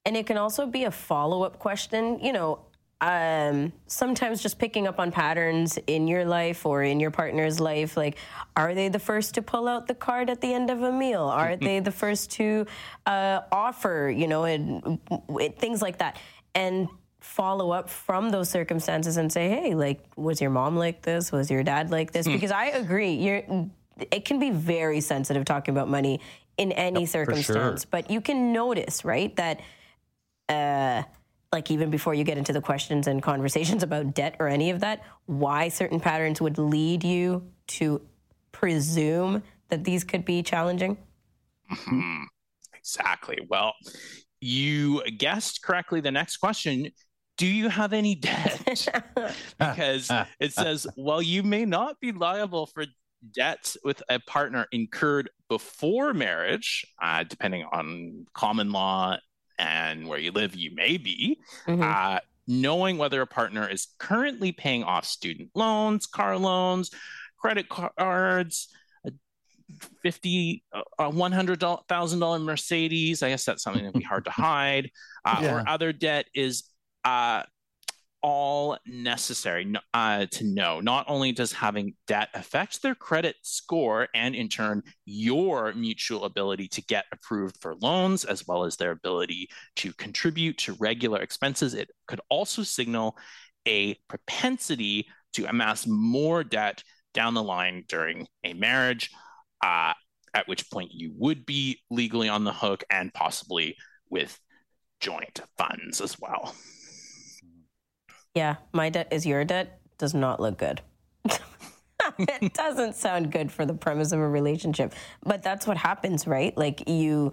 And 0.05 0.17
it 0.17 0.27
can 0.27 0.39
also 0.39 0.67
be 0.67 0.85
a 0.85 0.91
follow 0.91 1.43
up 1.43 1.59
question. 1.59 2.19
You 2.21 2.33
know, 2.33 2.68
um, 3.01 3.73
sometimes 3.87 4.43
just 4.43 4.59
picking 4.59 4.87
up 4.87 4.99
on 4.99 5.13
patterns 5.13 5.79
in 5.87 6.09
your 6.09 6.25
life 6.25 6.67
or 6.67 6.83
in 6.83 6.99
your 6.99 7.13
partner's 7.13 7.61
life. 7.61 7.97
Like, 7.97 8.19
are 8.57 8.75
they 8.75 8.89
the 8.89 8.99
first 8.99 9.35
to 9.35 9.43
pull 9.43 9.69
out 9.69 9.87
the 9.87 9.95
card 9.95 10.31
at 10.31 10.41
the 10.41 10.53
end 10.53 10.69
of 10.71 10.83
a 10.83 10.91
meal? 10.91 11.23
Are 11.39 11.57
they 11.57 11.79
the 11.81 11.93
first 11.93 12.33
to 12.33 12.67
uh, 13.07 13.41
offer, 13.53 14.13
you 14.15 14.27
know, 14.27 14.45
and, 14.45 14.99
and 15.11 15.57
things 15.57 15.81
like 15.81 15.99
that? 15.99 16.19
And 16.55 16.89
follow 17.21 17.71
up 17.71 17.89
from 17.89 18.31
those 18.31 18.49
circumstances 18.51 19.17
and 19.17 19.33
say, 19.33 19.49
hey, 19.49 19.75
like, 19.75 20.01
was 20.17 20.41
your 20.41 20.51
mom 20.51 20.77
like 20.77 21.03
this? 21.03 21.31
Was 21.31 21.51
your 21.51 21.63
dad 21.63 21.91
like 21.91 22.11
this? 22.11 22.27
Hmm. 22.27 22.33
Because 22.33 22.51
I 22.51 22.67
agree, 22.67 23.13
you're, 23.13 23.69
it 24.11 24.25
can 24.25 24.41
be 24.41 24.51
very 24.51 25.01
sensitive 25.01 25.45
talking 25.45 25.73
about 25.73 25.89
money 25.89 26.21
in 26.57 26.73
any 26.73 27.01
yep, 27.01 27.09
circumstance, 27.09 27.83
sure. 27.83 27.89
but 27.91 28.11
you 28.11 28.21
can 28.21 28.53
notice, 28.53 29.05
right, 29.05 29.35
that. 29.37 29.61
Uh, 30.49 31.03
like 31.53 31.71
even 31.71 31.91
before 31.91 32.15
you 32.15 32.25
get 32.25 32.37
into 32.37 32.53
the 32.53 32.61
questions 32.61 33.07
and 33.07 33.23
conversations 33.23 33.83
about 33.83 34.15
debt 34.15 34.37
or 34.39 34.49
any 34.49 34.71
of 34.71 34.81
that, 34.81 35.03
why 35.27 35.69
certain 35.69 35.99
patterns 35.99 36.41
would 36.41 36.59
lead 36.59 37.03
you 37.03 37.43
to 37.67 38.01
presume 38.53 39.43
that 39.69 39.85
these 39.85 40.05
could 40.05 40.25
be 40.25 40.43
challenging? 40.43 40.97
Mm-hmm. 41.71 42.25
Exactly. 42.77 43.47
Well, 43.49 43.75
you 44.41 45.03
guessed 45.19 45.63
correctly 45.63 46.01
the 46.01 46.11
next 46.11 46.39
question. 46.39 46.91
Do 47.37 47.47
you 47.47 47.69
have 47.69 47.93
any 47.93 48.15
debt? 48.15 48.63
because 49.59 50.11
it 50.41 50.53
says, 50.53 50.87
well, 50.97 51.23
you 51.23 51.43
may 51.43 51.65
not 51.65 52.01
be 52.01 52.13
liable 52.13 52.67
for 52.67 52.85
debts 53.33 53.77
with 53.85 54.03
a 54.09 54.19
partner 54.21 54.67
incurred 54.73 55.31
before 55.49 56.15
marriage, 56.15 56.85
uh, 57.01 57.25
depending 57.25 57.65
on 57.73 58.27
common 58.35 58.71
law 58.71 59.17
and 59.59 60.07
where 60.07 60.19
you 60.19 60.33
live, 60.33 60.55
you 60.55 60.75
may 60.75 60.97
be. 60.97 61.39
Mm-hmm. 61.67 61.83
Uh, 61.83 62.19
knowing 62.47 62.97
whether 62.97 63.21
a 63.21 63.27
partner 63.27 63.69
is 63.69 63.89
currently 63.99 64.53
paying 64.53 64.83
off 64.83 65.05
student 65.05 65.51
loans, 65.55 66.07
car 66.07 66.39
loans, 66.39 66.91
credit 67.37 67.69
cards, 67.69 68.69
a 69.07 69.13
fifty, 70.03 70.65
a 70.99 71.11
one 71.11 71.33
hundred 71.33 71.63
thousand 71.89 72.21
dollar 72.21 72.39
Mercedes. 72.39 73.23
I 73.23 73.29
guess 73.31 73.45
that's 73.45 73.63
something 73.63 73.85
that'd 73.85 73.99
be 73.99 74.05
hard 74.05 74.25
to 74.25 74.31
hide. 74.33 74.91
Uh, 75.25 75.41
yeah. 75.43 75.55
Or 75.55 75.69
other 75.69 75.93
debt 75.93 76.27
is 76.35 76.65
uh, 77.05 77.43
all 78.23 78.77
necessary 78.87 79.73
uh, 79.95 80.27
to 80.27 80.45
know. 80.45 80.81
Not 80.81 81.07
only 81.09 81.33
does 81.33 81.53
having 81.53 81.95
debt 82.07 82.29
affect 82.35 82.83
their 82.83 82.95
credit 82.95 83.37
score 83.43 84.09
and, 84.15 84.35
in 84.35 84.49
turn, 84.49 84.83
your 85.05 85.73
mutual 85.75 86.25
ability 86.25 86.69
to 86.69 86.83
get 86.83 87.05
approved 87.13 87.57
for 87.61 87.77
loans, 87.77 88.25
as 88.25 88.47
well 88.47 88.65
as 88.65 88.77
their 88.77 88.91
ability 88.91 89.49
to 89.77 89.93
contribute 89.93 90.59
to 90.59 90.75
regular 90.75 91.21
expenses, 91.21 91.75
it 91.75 91.91
could 92.07 92.21
also 92.29 92.63
signal 92.63 93.17
a 93.67 93.95
propensity 94.09 95.07
to 95.35 95.45
amass 95.45 95.87
more 95.87 96.43
debt 96.43 96.83
down 97.15 97.35
the 97.35 97.43
line 97.43 97.85
during 97.89 98.27
a 98.45 98.53
marriage, 98.55 99.11
uh, 99.65 99.93
at 100.35 100.49
which 100.49 100.71
point 100.71 100.91
you 100.93 101.13
would 101.17 101.47
be 101.47 101.81
legally 101.91 102.29
on 102.29 102.45
the 102.45 102.53
hook 102.53 102.85
and 102.91 103.13
possibly 103.15 103.77
with 104.11 104.39
joint 105.01 105.41
funds 105.57 106.01
as 106.01 106.19
well. 106.19 106.55
Yeah, 108.35 108.57
my 108.73 108.91
debt 108.91 109.09
is 109.11 109.27
your 109.27 109.45
debt 109.45 109.81
does 109.99 110.15
not 110.15 110.41
look 110.41 110.59
good. 110.59 110.81
it 112.19 112.55
doesn't 112.55 112.95
sound 112.95 113.33
good 113.33 113.51
for 113.51 113.67
the 113.67 113.75
premise 113.75 114.13
of 114.13 114.21
a 114.21 114.29
relationship, 114.29 114.95
but 115.25 115.43
that's 115.43 115.67
what 115.67 115.77
happens, 115.77 116.27
right? 116.27 116.57
Like 116.57 116.89
you 116.89 117.33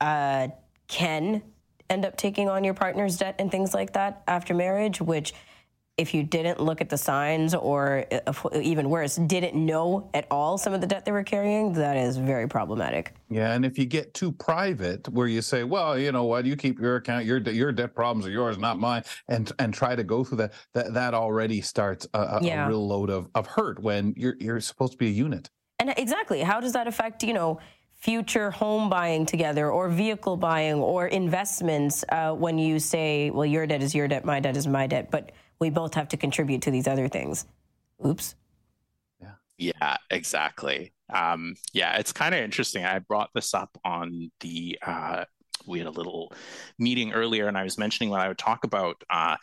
uh, 0.00 0.48
can 0.88 1.42
end 1.88 2.04
up 2.04 2.16
taking 2.16 2.48
on 2.48 2.64
your 2.64 2.74
partner's 2.74 3.18
debt 3.18 3.34
and 3.38 3.50
things 3.50 3.74
like 3.74 3.92
that 3.94 4.22
after 4.26 4.54
marriage, 4.54 5.00
which 5.00 5.34
if 6.00 6.14
you 6.14 6.22
didn't 6.22 6.58
look 6.58 6.80
at 6.80 6.88
the 6.88 6.96
signs 6.96 7.54
or 7.54 8.06
uh, 8.10 8.32
even 8.54 8.88
worse, 8.88 9.16
didn't 9.16 9.54
know 9.54 10.08
at 10.14 10.26
all 10.30 10.56
some 10.56 10.72
of 10.72 10.80
the 10.80 10.86
debt 10.86 11.04
they 11.04 11.12
were 11.12 11.22
carrying, 11.22 11.74
that 11.74 11.96
is 11.96 12.16
very 12.16 12.48
problematic. 12.48 13.12
Yeah, 13.28 13.52
and 13.52 13.66
if 13.66 13.78
you 13.78 13.84
get 13.84 14.14
too 14.14 14.32
private, 14.32 15.06
where 15.10 15.26
you 15.26 15.42
say, 15.42 15.62
"Well, 15.62 15.98
you 15.98 16.10
know 16.10 16.24
what, 16.24 16.46
you 16.46 16.56
keep 16.56 16.80
your 16.80 16.96
account, 16.96 17.26
your 17.26 17.38
your 17.38 17.70
debt 17.70 17.94
problems 17.94 18.26
are 18.26 18.30
yours, 18.30 18.56
not 18.56 18.78
mine," 18.78 19.02
and 19.28 19.52
and 19.58 19.74
try 19.74 19.94
to 19.94 20.02
go 20.02 20.24
through 20.24 20.38
that, 20.38 20.52
that 20.72 20.94
that 20.94 21.12
already 21.12 21.60
starts 21.60 22.08
a, 22.14 22.18
a, 22.18 22.38
yeah. 22.42 22.64
a 22.64 22.68
real 22.68 22.86
load 22.86 23.10
of 23.10 23.28
of 23.34 23.46
hurt 23.46 23.78
when 23.78 24.14
you're 24.16 24.36
you're 24.40 24.60
supposed 24.60 24.92
to 24.92 24.98
be 24.98 25.08
a 25.08 25.10
unit. 25.26 25.50
And 25.78 25.92
exactly, 25.98 26.40
how 26.40 26.60
does 26.60 26.72
that 26.72 26.86
affect 26.86 27.22
you 27.22 27.34
know? 27.34 27.60
future 28.00 28.50
home 28.50 28.88
buying 28.88 29.26
together 29.26 29.70
or 29.70 29.90
vehicle 29.90 30.34
buying 30.34 30.76
or 30.76 31.08
investments 31.08 32.02
uh, 32.08 32.32
when 32.32 32.56
you 32.56 32.78
say, 32.78 33.28
well, 33.28 33.44
your 33.44 33.66
debt 33.66 33.82
is 33.82 33.94
your 33.94 34.08
debt, 34.08 34.24
my 34.24 34.40
debt 34.40 34.56
is 34.56 34.66
my 34.66 34.86
debt, 34.86 35.10
but 35.10 35.32
we 35.60 35.70
both 35.70 35.94
have 35.94 36.08
to 36.08 36.16
contribute 36.16 36.62
to 36.62 36.70
these 36.70 36.88
other 36.88 37.08
things. 37.08 37.46
Oops. 38.04 38.34
Yeah. 39.20 39.32
Yeah, 39.58 39.96
exactly. 40.10 40.92
Um, 41.12 41.54
yeah, 41.72 41.96
it's 41.98 42.12
kind 42.12 42.34
of 42.34 42.40
interesting. 42.40 42.84
I 42.84 42.98
brought 42.98 43.30
this 43.34 43.52
up 43.52 43.76
on 43.84 44.30
the, 44.40 44.78
uh, 44.84 45.24
we 45.66 45.78
had 45.78 45.86
a 45.86 45.90
little 45.90 46.32
meeting 46.78 47.12
earlier 47.12 47.46
and 47.46 47.58
I 47.58 47.64
was 47.64 47.76
mentioning 47.76 48.10
what 48.10 48.20
I 48.20 48.28
would 48.28 48.38
talk 48.38 48.64
about 48.64 49.02
uh, 49.10 49.36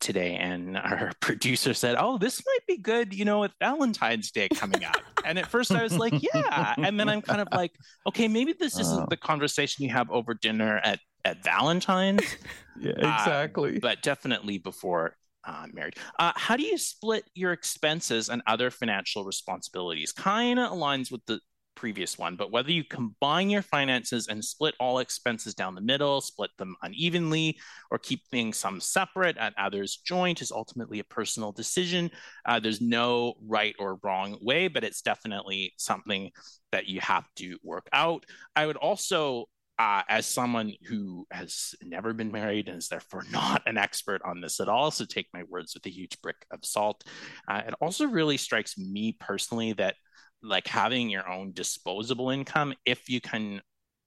today 0.00 0.36
and 0.36 0.76
our 0.78 1.12
producer 1.20 1.74
said 1.74 1.94
oh 1.98 2.18
this 2.18 2.42
might 2.44 2.66
be 2.66 2.78
good 2.78 3.14
you 3.14 3.24
know 3.24 3.40
with 3.40 3.52
valentine's 3.60 4.30
day 4.30 4.48
coming 4.48 4.84
up 4.84 4.96
and 5.24 5.38
at 5.38 5.46
first 5.46 5.70
i 5.72 5.82
was 5.82 5.96
like 5.96 6.14
yeah 6.34 6.74
and 6.78 6.98
then 6.98 7.08
i'm 7.08 7.22
kind 7.22 7.40
of 7.40 7.48
like 7.52 7.72
okay 8.06 8.26
maybe 8.26 8.54
this 8.58 8.78
isn't 8.78 9.08
the 9.10 9.16
conversation 9.16 9.84
you 9.84 9.90
have 9.90 10.10
over 10.10 10.34
dinner 10.34 10.80
at 10.82 10.98
at 11.24 11.44
valentine's 11.44 12.24
yeah 12.80 12.92
exactly 12.92 13.76
uh, 13.76 13.80
but 13.80 14.02
definitely 14.02 14.58
before 14.58 15.14
uh, 15.44 15.66
married. 15.72 15.94
Uh, 16.18 16.32
how 16.36 16.56
do 16.56 16.62
you 16.62 16.78
split 16.78 17.24
your 17.34 17.52
expenses 17.52 18.28
and 18.28 18.42
other 18.46 18.70
financial 18.70 19.24
responsibilities? 19.24 20.12
Kind 20.12 20.58
of 20.58 20.70
aligns 20.70 21.10
with 21.10 21.24
the 21.26 21.40
previous 21.74 22.18
one, 22.18 22.36
but 22.36 22.52
whether 22.52 22.70
you 22.70 22.84
combine 22.84 23.48
your 23.48 23.62
finances 23.62 24.28
and 24.28 24.44
split 24.44 24.74
all 24.78 24.98
expenses 24.98 25.54
down 25.54 25.74
the 25.74 25.80
middle, 25.80 26.20
split 26.20 26.50
them 26.58 26.76
unevenly, 26.82 27.58
or 27.90 27.98
keep 27.98 28.20
things 28.28 28.58
some 28.58 28.80
separate 28.80 29.36
and 29.40 29.54
others 29.56 30.02
joint 30.04 30.42
is 30.42 30.52
ultimately 30.52 30.98
a 30.98 31.04
personal 31.04 31.52
decision. 31.52 32.10
Uh, 32.44 32.60
there's 32.60 32.82
no 32.82 33.34
right 33.46 33.74
or 33.78 33.98
wrong 34.02 34.36
way, 34.42 34.68
but 34.68 34.84
it's 34.84 35.00
definitely 35.00 35.72
something 35.78 36.30
that 36.70 36.86
you 36.86 37.00
have 37.00 37.24
to 37.36 37.56
work 37.62 37.88
out. 37.94 38.26
I 38.54 38.66
would 38.66 38.76
also 38.76 39.46
uh, 39.80 40.02
as 40.10 40.26
someone 40.26 40.74
who 40.84 41.26
has 41.30 41.74
never 41.82 42.12
been 42.12 42.30
married 42.30 42.68
and 42.68 42.76
is 42.76 42.88
therefore 42.88 43.24
not 43.32 43.62
an 43.64 43.78
expert 43.78 44.20
on 44.26 44.42
this 44.42 44.60
at 44.60 44.68
all, 44.68 44.90
so 44.90 45.06
take 45.06 45.28
my 45.32 45.42
words 45.44 45.72
with 45.74 45.86
a 45.86 45.90
huge 45.90 46.20
brick 46.20 46.36
of 46.50 46.58
salt. 46.62 47.02
Uh, 47.48 47.62
it 47.66 47.74
also 47.80 48.04
really 48.04 48.36
strikes 48.36 48.76
me 48.76 49.16
personally 49.18 49.72
that 49.72 49.94
like 50.42 50.66
having 50.66 51.08
your 51.08 51.26
own 51.26 51.52
disposable 51.52 52.28
income, 52.28 52.74
if 52.84 53.08
you 53.08 53.22
can 53.22 53.62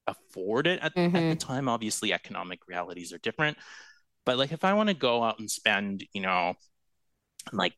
afford 0.06 0.68
it 0.68 0.80
at, 0.84 0.96
mm-hmm. 0.96 1.16
at 1.16 1.20
the 1.20 1.36
mm-hmm. 1.36 1.54
time, 1.54 1.68
obviously 1.68 2.14
economic 2.14 2.60
realities 2.68 3.12
are 3.12 3.20
different. 3.20 3.58
But 4.28 4.38
like 4.38 4.52
if 4.52 4.64
I 4.64 4.74
want 4.74 4.90
to 4.90 4.96
go 4.96 5.24
out 5.24 5.40
and 5.40 5.50
spend, 5.50 6.06
you 6.14 6.22
know, 6.22 6.54
like 7.52 7.74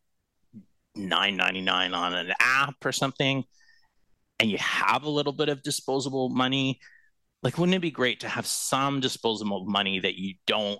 nine 0.95 1.37
ninety 1.37 1.61
nine 1.61 1.93
on 1.93 2.13
an 2.13 2.33
app 2.41 2.75
or 2.83 2.91
something, 2.91 3.45
and 4.37 4.51
you 4.51 4.57
have 4.57 5.03
a 5.03 5.09
little 5.09 5.31
bit 5.31 5.47
of 5.47 5.63
disposable 5.63 6.27
money 6.27 6.79
like 7.45 7.57
wouldn't 7.57 7.75
it 7.75 7.79
be 7.79 7.91
great 7.91 8.19
to 8.21 8.27
have 8.27 8.45
some 8.45 8.99
disposable 8.99 9.63
money 9.65 9.99
that 9.99 10.15
you 10.15 10.33
don't 10.47 10.79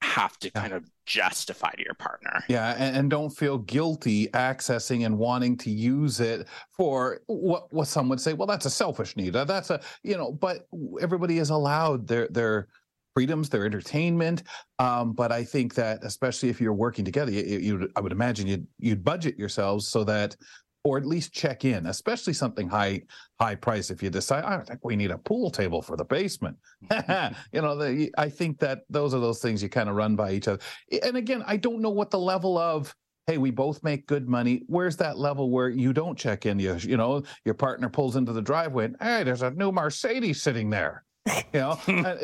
have 0.00 0.36
to 0.40 0.50
kind 0.50 0.72
of 0.72 0.84
justify 1.06 1.70
to 1.70 1.82
your 1.82 1.94
partner. 1.94 2.42
Yeah, 2.48 2.74
and, 2.76 2.96
and, 2.96 3.10
don't 3.10 3.30
feel 3.30 3.58
guilty 3.58 4.26
accessing 4.28 5.06
and 5.06 5.16
wanting 5.16 5.56
to 5.58 5.70
use 5.70 6.18
it 6.18 6.48
for 6.76 7.20
what 7.26 7.72
what 7.72 7.86
some 7.86 8.08
would 8.08 8.20
say. 8.20 8.32
Well, 8.32 8.48
that's 8.48 8.66
a 8.66 8.70
selfish 8.70 9.16
need. 9.16 9.32
That's 9.34 9.70
a 9.70 9.80
you 10.02 10.16
know, 10.16 10.32
but 10.32 10.66
everybody 11.00 11.38
is 11.38 11.50
allowed 11.50 12.08
their 12.08 12.26
their 12.28 12.68
freedoms, 13.14 13.48
their 13.48 13.64
entertainment. 13.64 14.42
Um, 14.78 15.12
but 15.12 15.30
I 15.30 15.44
think 15.44 15.74
that 15.74 16.00
especially 16.02 16.48
if 16.48 16.60
you're 16.60 16.72
working 16.72 17.04
together, 17.04 17.30
you, 17.30 17.58
you 17.58 17.88
I 17.94 18.00
would 18.00 18.12
imagine 18.12 18.46
you'd 18.46 18.66
you'd 18.78 19.04
budget 19.04 19.38
yourselves 19.38 19.88
so 19.88 20.02
that 20.04 20.36
or 20.84 20.98
at 20.98 21.06
least 21.06 21.32
check 21.32 21.64
in, 21.64 21.86
especially 21.86 22.32
something 22.32 22.68
high 22.68 23.02
high 23.40 23.54
price. 23.54 23.90
If 23.90 24.02
you 24.02 24.10
decide, 24.10 24.44
I 24.44 24.58
think 24.62 24.84
we 24.84 24.96
need 24.96 25.10
a 25.10 25.18
pool 25.18 25.50
table 25.50 25.82
for 25.82 25.96
the 25.96 26.04
basement, 26.04 26.56
you 26.90 27.60
know, 27.60 27.76
the, 27.76 28.10
I 28.18 28.28
think 28.28 28.58
that 28.60 28.82
those 28.90 29.14
are 29.14 29.20
those 29.20 29.40
things 29.40 29.62
you 29.62 29.68
kind 29.68 29.88
of 29.88 29.96
run 29.96 30.16
by 30.16 30.32
each 30.32 30.48
other. 30.48 30.60
And 31.02 31.16
again, 31.16 31.44
I 31.46 31.56
don't 31.56 31.80
know 31.80 31.90
what 31.90 32.10
the 32.10 32.18
level 32.18 32.58
of 32.58 32.94
hey, 33.28 33.38
we 33.38 33.52
both 33.52 33.84
make 33.84 34.08
good 34.08 34.28
money. 34.28 34.64
Where's 34.66 34.96
that 34.96 35.16
level 35.16 35.48
where 35.50 35.68
you 35.68 35.92
don't 35.92 36.18
check 36.18 36.44
in? 36.44 36.58
You 36.58 36.76
you 36.76 36.96
know, 36.96 37.22
your 37.44 37.54
partner 37.54 37.88
pulls 37.88 38.16
into 38.16 38.32
the 38.32 38.42
driveway, 38.42 38.86
and 38.86 38.96
hey, 39.00 39.22
there's 39.22 39.42
a 39.42 39.50
new 39.50 39.72
Mercedes 39.72 40.42
sitting 40.42 40.70
there. 40.70 41.04
You 41.26 41.60
know, 41.60 41.78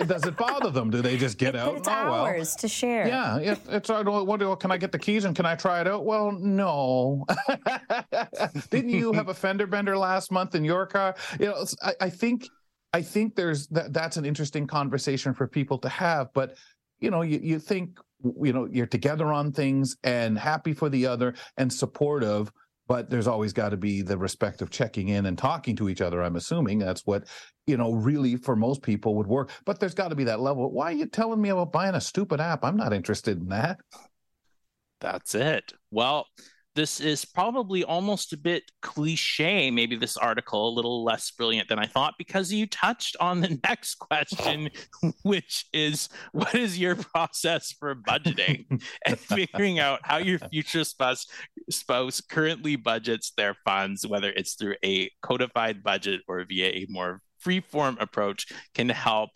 does 0.06 0.26
it 0.26 0.36
bother 0.36 0.70
them? 0.70 0.90
Do 0.90 1.02
they 1.02 1.16
just 1.16 1.38
get 1.38 1.54
out? 1.54 1.76
It's 1.76 1.86
oh, 1.88 1.92
ours 1.92 2.48
well. 2.50 2.58
to 2.58 2.68
share. 2.68 3.06
Yeah, 3.06 3.36
it, 3.38 3.60
it's. 3.68 3.88
What 3.88 4.40
do? 4.40 4.56
Can 4.56 4.72
I 4.72 4.76
get 4.76 4.90
the 4.90 4.98
keys 4.98 5.24
and 5.24 5.36
can 5.36 5.46
I 5.46 5.54
try 5.54 5.80
it 5.80 5.86
out? 5.86 6.04
Well, 6.04 6.32
no. 6.32 7.24
Didn't 8.70 8.90
you 8.90 9.12
have 9.12 9.28
a 9.28 9.34
fender 9.34 9.66
bender 9.66 9.96
last 9.96 10.32
month 10.32 10.54
in 10.54 10.64
your 10.64 10.86
car? 10.86 11.14
You 11.38 11.46
know, 11.46 11.64
I, 11.82 11.94
I 12.00 12.10
think, 12.10 12.48
I 12.92 13.02
think 13.02 13.36
there's 13.36 13.68
that. 13.68 13.92
That's 13.92 14.16
an 14.16 14.24
interesting 14.24 14.66
conversation 14.66 15.32
for 15.32 15.46
people 15.46 15.78
to 15.78 15.88
have. 15.88 16.28
But 16.34 16.56
you 16.98 17.10
know, 17.10 17.22
you 17.22 17.38
you 17.40 17.58
think 17.60 18.00
you 18.40 18.52
know 18.52 18.66
you're 18.70 18.86
together 18.86 19.32
on 19.32 19.52
things 19.52 19.96
and 20.02 20.36
happy 20.38 20.72
for 20.72 20.88
the 20.88 21.06
other 21.06 21.34
and 21.56 21.72
supportive 21.72 22.50
but 22.88 23.10
there's 23.10 23.26
always 23.26 23.52
got 23.52 23.68
to 23.68 23.76
be 23.76 24.00
the 24.02 24.16
respect 24.16 24.62
of 24.62 24.70
checking 24.70 25.08
in 25.08 25.26
and 25.26 25.38
talking 25.38 25.76
to 25.76 25.88
each 25.88 26.00
other 26.00 26.22
i'm 26.22 26.34
assuming 26.34 26.78
that's 26.78 27.06
what 27.06 27.24
you 27.68 27.76
know 27.76 27.92
really 27.92 28.36
for 28.36 28.56
most 28.56 28.82
people 28.82 29.14
would 29.14 29.26
work 29.26 29.50
but 29.64 29.78
there's 29.78 29.94
got 29.94 30.08
to 30.08 30.16
be 30.16 30.24
that 30.24 30.40
level 30.40 30.70
why 30.70 30.86
are 30.86 30.96
you 30.96 31.06
telling 31.06 31.40
me 31.40 31.50
about 31.50 31.72
buying 31.72 31.94
a 31.94 32.00
stupid 32.00 32.40
app? 32.40 32.64
I'm 32.64 32.76
not 32.76 32.92
interested 32.92 33.38
in 33.38 33.48
that. 33.48 33.78
That's 35.00 35.34
it. 35.34 35.72
Well 35.90 36.26
this 36.78 37.00
is 37.00 37.24
probably 37.24 37.82
almost 37.82 38.32
a 38.32 38.36
bit 38.36 38.70
cliche, 38.82 39.68
maybe 39.68 39.96
this 39.96 40.16
article 40.16 40.68
a 40.68 40.70
little 40.70 41.02
less 41.02 41.28
brilliant 41.32 41.68
than 41.68 41.80
I 41.80 41.86
thought, 41.86 42.14
because 42.18 42.52
you 42.52 42.68
touched 42.68 43.16
on 43.18 43.40
the 43.40 43.58
next 43.64 43.96
question, 43.96 44.70
which 45.24 45.66
is 45.72 46.08
what 46.30 46.54
is 46.54 46.78
your 46.78 46.94
process 46.94 47.72
for 47.72 47.96
budgeting? 47.96 48.66
And 49.04 49.18
figuring 49.18 49.80
out 49.80 50.00
how 50.04 50.18
your 50.18 50.38
future 50.38 50.84
spouse, 50.84 51.26
spouse 51.68 52.20
currently 52.20 52.76
budgets 52.76 53.32
their 53.36 53.56
funds, 53.64 54.06
whether 54.06 54.30
it's 54.30 54.54
through 54.54 54.76
a 54.84 55.10
codified 55.20 55.82
budget 55.82 56.20
or 56.28 56.44
via 56.44 56.68
a 56.68 56.86
more 56.88 57.22
free-form 57.38 57.98
approach, 58.00 58.46
can 58.74 58.88
help 58.88 59.30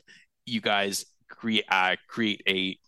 you 0.47 0.61
guys 0.61 1.05
create 1.29 1.65
uh, 1.71 1.97
create 2.09 2.43
a 2.49 2.79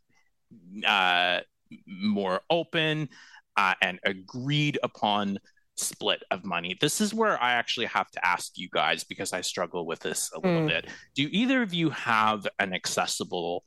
uh, 0.86 1.40
more 1.86 2.40
open 2.50 3.08
uh, 3.56 3.74
and 3.80 3.98
agreed 4.04 4.78
upon 4.82 5.38
split 5.76 6.22
of 6.30 6.44
money. 6.44 6.76
This 6.80 7.00
is 7.00 7.12
where 7.12 7.40
I 7.42 7.52
actually 7.52 7.86
have 7.86 8.10
to 8.12 8.26
ask 8.26 8.56
you 8.56 8.68
guys 8.72 9.04
because 9.04 9.32
I 9.32 9.40
struggle 9.40 9.86
with 9.86 10.00
this 10.00 10.30
a 10.32 10.38
little 10.38 10.62
mm. 10.62 10.68
bit. 10.68 10.86
Do 11.14 11.28
either 11.30 11.62
of 11.62 11.74
you 11.74 11.90
have 11.90 12.46
an 12.58 12.72
accessible 12.72 13.64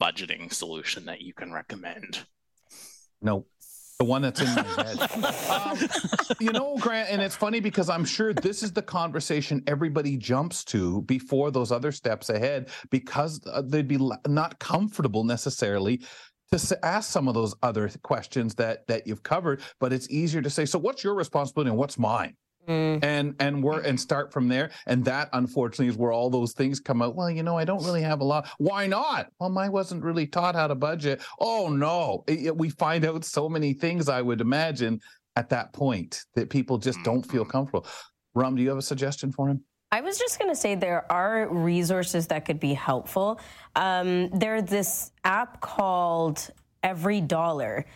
budgeting 0.00 0.52
solution 0.52 1.06
that 1.06 1.20
you 1.20 1.32
can 1.32 1.52
recommend? 1.52 2.24
No. 3.22 3.46
The 3.98 4.04
one 4.04 4.22
that's 4.22 4.40
in 4.40 4.46
my 4.46 4.62
head. 4.62 5.50
um, 5.50 5.78
you 6.40 6.50
know, 6.50 6.76
Grant, 6.78 7.10
and 7.10 7.22
it's 7.22 7.36
funny 7.36 7.60
because 7.60 7.88
I'm 7.88 8.04
sure 8.04 8.34
this 8.34 8.62
is 8.62 8.72
the 8.72 8.82
conversation 8.82 9.62
everybody 9.68 10.16
jumps 10.16 10.64
to 10.64 11.02
before 11.02 11.52
those 11.52 11.70
other 11.70 11.92
steps 11.92 12.28
ahead 12.28 12.70
because 12.90 13.40
uh, 13.46 13.62
they'd 13.64 13.86
be 13.86 13.98
not 14.26 14.58
comfortable 14.58 15.22
necessarily 15.22 16.00
to 16.52 16.84
ask 16.84 17.10
some 17.10 17.26
of 17.26 17.34
those 17.34 17.54
other 17.62 17.90
questions 18.02 18.54
that 18.54 18.86
that 18.86 19.06
you've 19.06 19.22
covered 19.24 19.60
but 19.80 19.92
it's 19.92 20.08
easier 20.08 20.40
to 20.40 20.50
say 20.50 20.64
so 20.64 20.78
what's 20.78 21.02
your 21.02 21.14
responsibility 21.14 21.68
and 21.68 21.78
what's 21.78 21.98
mine 21.98 22.36
Mm. 22.68 23.04
and 23.04 23.34
and 23.40 23.62
work 23.62 23.86
and 23.86 24.00
start 24.00 24.32
from 24.32 24.48
there. 24.48 24.70
And 24.86 25.04
that 25.04 25.28
unfortunately 25.32 25.88
is 25.88 25.96
where 25.96 26.12
all 26.12 26.30
those 26.30 26.52
things 26.52 26.80
come 26.80 27.02
out. 27.02 27.14
Well 27.14 27.30
you 27.30 27.42
know 27.42 27.58
i 27.58 27.64
don't 27.64 27.84
really 27.84 28.02
have 28.02 28.20
a 28.20 28.24
lot. 28.24 28.48
Why 28.58 28.86
not? 28.86 29.30
Well 29.38 29.50
my 29.50 29.68
wasn't 29.68 30.02
really 30.02 30.26
taught 30.26 30.54
how 30.54 30.66
to 30.66 30.74
budget. 30.74 31.22
Oh 31.38 31.68
no. 31.68 32.24
It, 32.26 32.46
it, 32.46 32.56
we 32.56 32.70
find 32.70 33.04
out 33.04 33.24
so 33.24 33.48
many 33.48 33.74
things 33.74 34.08
i 34.08 34.22
would 34.22 34.40
imagine 34.40 35.00
at 35.36 35.48
that 35.50 35.72
point 35.72 36.24
that 36.34 36.48
people 36.48 36.78
just 36.78 36.98
don't 37.04 37.22
feel 37.22 37.42
mm-hmm. 37.42 37.50
comfortable. 37.50 37.86
Rum 38.34 38.56
do 38.56 38.62
you 38.62 38.68
have 38.68 38.78
a 38.78 38.82
suggestion 38.82 39.32
for 39.32 39.48
him? 39.48 39.62
I 39.92 40.00
was 40.00 40.18
just 40.18 40.40
going 40.40 40.50
to 40.50 40.56
say 40.56 40.74
there 40.74 41.10
are 41.10 41.48
resources 41.48 42.26
that 42.26 42.44
could 42.44 42.58
be 42.58 42.74
helpful. 42.74 43.40
Um, 43.76 44.28
there's 44.30 44.64
this 44.64 45.12
app 45.22 45.60
called 45.60 46.50
Every 46.82 47.20
Dollar 47.20 47.86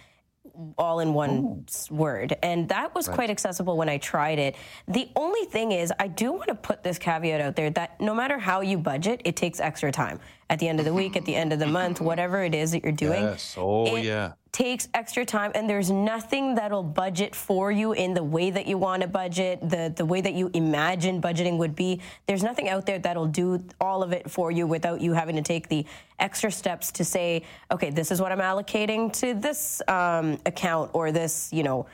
all 0.77 1.01
in 1.01 1.15
one 1.15 1.31
Ooh. 1.31 1.65
word. 1.95 2.37
And 2.43 2.69
that 2.69 2.95
was 2.95 3.09
right. 3.09 3.15
quite 3.15 3.31
accessible 3.31 3.77
when 3.77 3.89
I 3.89 3.99
tried 3.99 4.39
it. 4.39 4.57
The 4.87 5.09
only 5.17 5.45
thing 5.47 5.73
is, 5.73 5.93
I 5.99 6.09
do 6.09 6.33
want 6.33 6.49
to 6.49 6.55
put 6.55 6.83
this 6.83 6.99
caveat 6.99 7.41
out 7.41 7.57
there 7.57 7.71
that 7.71 8.01
no 8.01 8.15
matter 8.15 8.39
how 8.39 8.61
you 8.61 8.79
budget, 8.79 9.23
it 9.25 9.37
takes 9.37 9.61
extra 9.61 9.93
time. 9.93 10.21
At 10.51 10.59
the 10.59 10.69
end 10.69 10.79
of 10.79 10.87
the 10.87 10.95
week, 10.95 11.17
at 11.17 11.27
the 11.27 11.35
end 11.35 11.53
of 11.53 11.59
the 11.59 11.67
month, 11.67 12.01
whatever 12.01 12.43
it 12.43 12.55
is 12.55 12.71
that 12.73 12.83
you're 12.83 12.93
doing. 12.93 13.23
Yes. 13.23 13.55
Oh, 13.59 13.97
yeah 13.97 14.33
takes 14.53 14.89
extra 14.95 15.25
time 15.25 15.53
and 15.55 15.69
there's 15.69 15.91
nothing 15.91 16.55
that'll 16.55 16.83
budget 16.83 17.35
for 17.35 17.71
you 17.71 17.93
in 17.93 18.15
the 18.15 18.23
way 18.23 18.51
that 18.51 18.67
you 18.67 18.79
want 18.79 19.03
to 19.03 19.09
budget 19.09 19.61
the 19.69 19.93
the 19.97 20.05
way 20.05 20.21
that 20.21 20.35
you 20.35 20.51
imagine 20.55 21.21
budgeting 21.21 21.59
would 21.59 21.75
be 21.75 22.01
there's 22.27 22.43
nothing 22.43 22.69
out 22.69 22.87
there 22.87 22.99
that'll 22.99 23.27
do 23.27 23.63
all 23.81 24.03
of 24.03 24.13
it 24.13 24.31
for 24.31 24.51
you 24.51 24.67
without 24.67 25.01
you 25.01 25.13
having 25.13 25.37
to 25.37 25.43
take 25.43 25.69
the 25.69 25.85
extra 26.19 26.51
steps 26.51 26.91
to 26.91 27.05
say 27.05 27.43
okay 27.71 27.91
this 27.91 28.11
is 28.11 28.21
what 28.21 28.33
i'm 28.33 28.39
allocating 28.39 29.13
to 29.13 29.35
this 29.35 29.83
um, 29.89 30.39
account 30.47 30.91
or 30.95 31.13
this 31.13 31.53
you 31.53 31.63
know 31.63 31.87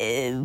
uh, 0.00 0.44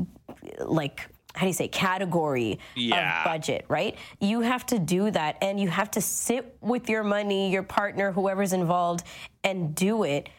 like 0.66 1.08
how 1.36 1.42
do 1.42 1.48
you 1.48 1.54
say 1.54 1.68
category 1.68 2.60
yeah. 2.76 3.20
of 3.20 3.26
budget 3.26 3.66
right 3.70 3.98
you 4.20 4.42
have 4.42 4.66
to 4.66 4.78
do 4.78 5.10
that 5.10 5.38
and 5.42 5.60
you 5.60 5.70
have 5.70 5.90
to 5.92 6.02
sit 6.02 6.58
with 6.62 6.90
your 6.90 7.04
money 7.04 7.50
your 7.50 7.64
partner 7.64 8.12
whoever's 8.12 8.52
involved 8.52 9.06
and 9.44 9.74
do 9.74 10.04
it 10.04 10.30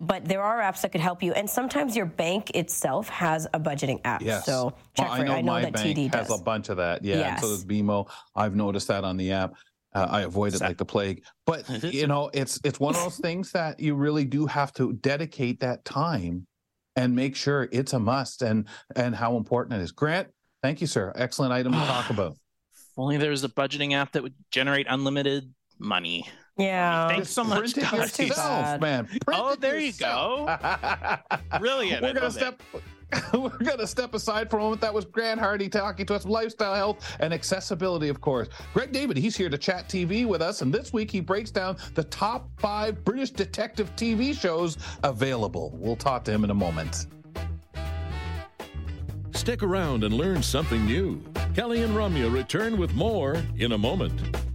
but 0.00 0.24
there 0.26 0.42
are 0.42 0.60
apps 0.60 0.82
that 0.82 0.92
could 0.92 1.00
help 1.00 1.22
you. 1.22 1.32
And 1.32 1.48
sometimes 1.48 1.96
your 1.96 2.06
bank 2.06 2.50
itself 2.50 3.08
has 3.08 3.46
a 3.54 3.60
budgeting 3.60 4.00
app. 4.04 4.22
Yes. 4.22 4.44
So 4.44 4.74
check 4.96 5.08
well, 5.08 5.16
for 5.16 5.22
I 5.22 5.26
know, 5.26 5.32
I 5.34 5.40
know 5.40 5.52
my 5.52 5.62
that 5.62 5.72
bank 5.72 5.96
TD 5.96 6.14
has 6.14 6.30
a 6.30 6.38
bunch 6.38 6.68
of 6.68 6.76
that. 6.76 7.04
Yeah. 7.04 7.16
Yes. 7.16 7.30
And 7.30 7.40
so 7.40 7.48
does 7.48 7.64
BMO. 7.64 8.08
I've 8.34 8.54
noticed 8.54 8.88
that 8.88 9.04
on 9.04 9.16
the 9.16 9.32
app. 9.32 9.54
Uh, 9.94 10.06
I 10.10 10.20
avoid 10.22 10.54
it 10.54 10.60
like 10.60 10.76
the 10.76 10.84
plague. 10.84 11.24
But 11.46 11.66
you 11.82 12.06
know, 12.06 12.30
it's 12.34 12.60
it's 12.64 12.78
one 12.78 12.94
of 12.94 13.02
those 13.02 13.16
things 13.22 13.52
that 13.52 13.80
you 13.80 13.94
really 13.94 14.26
do 14.26 14.44
have 14.46 14.72
to 14.74 14.92
dedicate 14.92 15.60
that 15.60 15.86
time 15.86 16.46
and 16.96 17.14
make 17.16 17.34
sure 17.34 17.68
it's 17.72 17.94
a 17.94 17.98
must 17.98 18.42
and 18.42 18.66
and 18.94 19.14
how 19.14 19.38
important 19.38 19.80
it 19.80 19.82
is. 19.82 19.92
Grant, 19.92 20.28
thank 20.62 20.82
you, 20.82 20.86
sir. 20.86 21.12
Excellent 21.16 21.52
item 21.52 21.72
to 21.72 21.78
talk 21.78 22.10
about. 22.10 22.32
If 22.32 22.98
only 22.98 23.16
there 23.16 23.30
was 23.30 23.44
a 23.44 23.48
budgeting 23.48 23.94
app 23.94 24.12
that 24.12 24.22
would 24.22 24.34
generate 24.50 24.86
unlimited 24.88 25.54
money. 25.78 26.28
Yeah. 26.56 27.08
Thanks 27.08 27.30
so 27.30 27.44
much, 27.44 27.74
Print 27.74 27.92
it 27.92 28.18
yourself, 28.18 28.80
man. 28.80 29.06
Print 29.06 29.22
oh, 29.34 29.56
there 29.56 29.78
yourself. 29.78 30.50
you 30.50 30.56
go. 31.50 31.58
Brilliant. 31.58 32.02
We're 32.02 32.14
gonna 32.14 32.30
step. 32.30 32.62
We're 33.32 33.50
going 33.50 33.78
to 33.78 33.86
step 33.86 34.14
aside 34.14 34.50
for 34.50 34.58
a 34.58 34.60
moment. 34.60 34.80
That 34.80 34.92
was 34.92 35.04
Grant 35.04 35.38
Hardy 35.38 35.68
talking 35.68 36.06
to 36.06 36.14
us 36.14 36.24
lifestyle 36.24 36.74
health 36.74 37.16
and 37.20 37.32
accessibility, 37.32 38.08
of 38.08 38.20
course. 38.20 38.48
Greg 38.74 38.90
David, 38.90 39.16
he's 39.16 39.36
here 39.36 39.48
to 39.48 39.56
chat 39.56 39.88
TV 39.88 40.26
with 40.26 40.42
us. 40.42 40.60
And 40.60 40.74
this 40.74 40.92
week 40.92 41.10
he 41.10 41.20
breaks 41.20 41.52
down 41.52 41.76
the 41.94 42.02
top 42.04 42.48
five 42.58 43.04
British 43.04 43.30
detective 43.30 43.94
TV 43.94 44.36
shows 44.36 44.76
available. 45.04 45.72
We'll 45.76 45.96
talk 45.96 46.24
to 46.24 46.32
him 46.32 46.42
in 46.42 46.50
a 46.50 46.54
moment. 46.54 47.06
Stick 49.32 49.62
around 49.62 50.02
and 50.02 50.14
learn 50.14 50.42
something 50.42 50.84
new. 50.84 51.22
Kelly 51.54 51.82
and 51.82 51.94
Ramya 51.94 52.32
return 52.32 52.76
with 52.76 52.94
more 52.94 53.40
in 53.56 53.72
a 53.72 53.78
moment. 53.78 54.45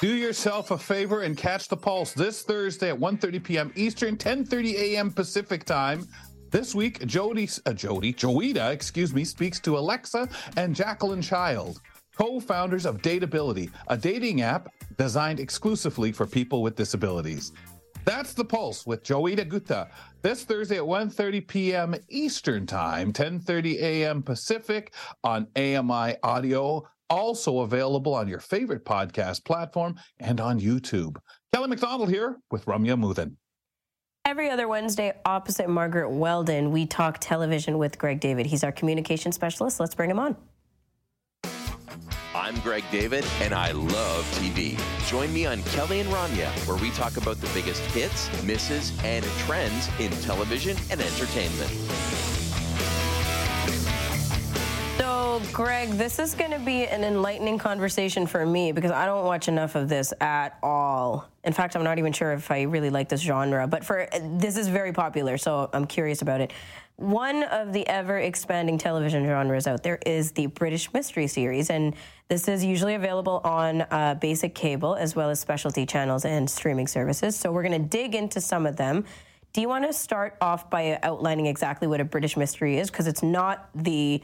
Do 0.00 0.14
yourself 0.16 0.70
a 0.70 0.78
favor 0.78 1.24
and 1.24 1.36
catch 1.36 1.68
the 1.68 1.76
pulse 1.76 2.14
this 2.14 2.40
Thursday 2.40 2.88
at 2.88 2.98
1:30 2.98 3.44
p.m. 3.44 3.72
Eastern, 3.76 4.16
10:30 4.16 4.72
a.m. 4.72 5.10
Pacific 5.12 5.64
time. 5.64 6.08
This 6.50 6.74
week, 6.74 7.04
Jody, 7.06 7.46
uh, 7.66 7.74
Jody, 7.74 8.14
Joita, 8.14 8.72
excuse 8.72 9.12
me, 9.12 9.24
speaks 9.24 9.60
to 9.60 9.76
Alexa 9.76 10.26
and 10.56 10.74
Jacqueline 10.74 11.20
Child, 11.20 11.82
co-founders 12.16 12.86
of 12.86 13.02
Dateability, 13.02 13.70
a 13.88 13.96
dating 13.98 14.40
app 14.40 14.72
designed 14.96 15.38
exclusively 15.38 16.12
for 16.12 16.26
people 16.26 16.62
with 16.62 16.76
disabilities. 16.76 17.52
That's 18.06 18.32
the 18.32 18.44
Pulse 18.44 18.86
with 18.86 19.02
Joita 19.02 19.46
Gutta 19.46 19.90
this 20.22 20.44
Thursday 20.44 20.78
at 20.78 20.82
1:30 20.82 21.46
p.m. 21.46 21.94
Eastern 22.08 22.64
Time, 22.64 23.12
10:30 23.12 23.74
a.m. 23.82 24.22
Pacific 24.22 24.94
on 25.24 25.46
AMI 25.56 26.16
Audio 26.22 26.88
also 27.10 27.60
available 27.60 28.14
on 28.14 28.28
your 28.28 28.38
favorite 28.38 28.84
podcast 28.84 29.44
platform 29.44 29.96
and 30.18 30.40
on 30.40 30.60
YouTube. 30.60 31.16
Kelly 31.52 31.68
McDonald 31.68 32.08
here 32.08 32.38
with 32.50 32.64
Ramya 32.64 32.94
Amuthan. 32.94 33.34
Every 34.24 34.48
other 34.48 34.68
Wednesday, 34.68 35.12
opposite 35.24 35.68
Margaret 35.68 36.10
Weldon, 36.10 36.70
we 36.70 36.86
talk 36.86 37.18
television 37.18 37.78
with 37.78 37.98
Greg 37.98 38.20
David. 38.20 38.46
He's 38.46 38.62
our 38.62 38.70
communication 38.70 39.32
specialist. 39.32 39.80
Let's 39.80 39.94
bring 39.94 40.10
him 40.10 40.20
on. 40.20 40.36
I'm 42.32 42.58
Greg 42.60 42.84
David, 42.92 43.24
and 43.40 43.52
I 43.52 43.72
love 43.72 44.24
TV. 44.38 44.80
Join 45.08 45.32
me 45.32 45.46
on 45.46 45.62
Kelly 45.64 46.00
and 46.00 46.08
Ramya, 46.10 46.48
where 46.68 46.76
we 46.76 46.90
talk 46.90 47.16
about 47.16 47.40
the 47.40 47.50
biggest 47.52 47.82
hits, 47.86 48.30
misses, 48.44 48.92
and 49.04 49.24
trends 49.46 49.88
in 49.98 50.10
television 50.22 50.76
and 50.90 51.00
entertainment. 51.00 51.70
Greg, 55.52 55.90
this 55.90 56.18
is 56.18 56.34
going 56.34 56.50
to 56.50 56.58
be 56.58 56.86
an 56.86 57.02
enlightening 57.02 57.58
conversation 57.58 58.26
for 58.26 58.44
me 58.44 58.72
because 58.72 58.90
I 58.90 59.06
don't 59.06 59.24
watch 59.24 59.48
enough 59.48 59.74
of 59.74 59.88
this 59.88 60.12
at 60.20 60.58
all. 60.62 61.28
In 61.44 61.52
fact, 61.52 61.74
I'm 61.74 61.82
not 61.82 61.98
even 61.98 62.12
sure 62.12 62.32
if 62.32 62.50
I 62.50 62.62
really 62.62 62.90
like 62.90 63.08
this 63.08 63.20
genre, 63.20 63.66
but 63.66 63.84
for 63.84 64.06
this 64.22 64.56
is 64.56 64.68
very 64.68 64.92
popular, 64.92 65.38
so 65.38 65.70
I'm 65.72 65.86
curious 65.86 66.22
about 66.22 66.40
it. 66.40 66.52
One 66.96 67.42
of 67.44 67.72
the 67.72 67.86
ever 67.88 68.18
expanding 68.18 68.76
television 68.76 69.24
genres 69.24 69.66
out 69.66 69.82
there 69.82 69.98
is 70.04 70.32
the 70.32 70.46
British 70.46 70.92
Mystery 70.92 71.26
Series, 71.26 71.70
and 71.70 71.94
this 72.28 72.46
is 72.46 72.62
usually 72.62 72.94
available 72.94 73.40
on 73.42 73.82
uh, 73.82 74.16
basic 74.20 74.54
cable 74.54 74.94
as 74.94 75.16
well 75.16 75.30
as 75.30 75.40
specialty 75.40 75.86
channels 75.86 76.24
and 76.24 76.48
streaming 76.48 76.86
services. 76.86 77.34
So, 77.34 77.50
we're 77.50 77.62
going 77.62 77.82
to 77.82 77.88
dig 77.88 78.14
into 78.14 78.40
some 78.40 78.66
of 78.66 78.76
them. 78.76 79.04
Do 79.52 79.60
you 79.60 79.68
want 79.68 79.84
to 79.84 79.92
start 79.92 80.36
off 80.40 80.70
by 80.70 81.00
outlining 81.02 81.46
exactly 81.46 81.88
what 81.88 82.00
a 82.00 82.04
British 82.04 82.36
mystery 82.36 82.78
is? 82.78 82.88
Because 82.88 83.08
it's 83.08 83.22
not 83.22 83.68
the 83.74 84.22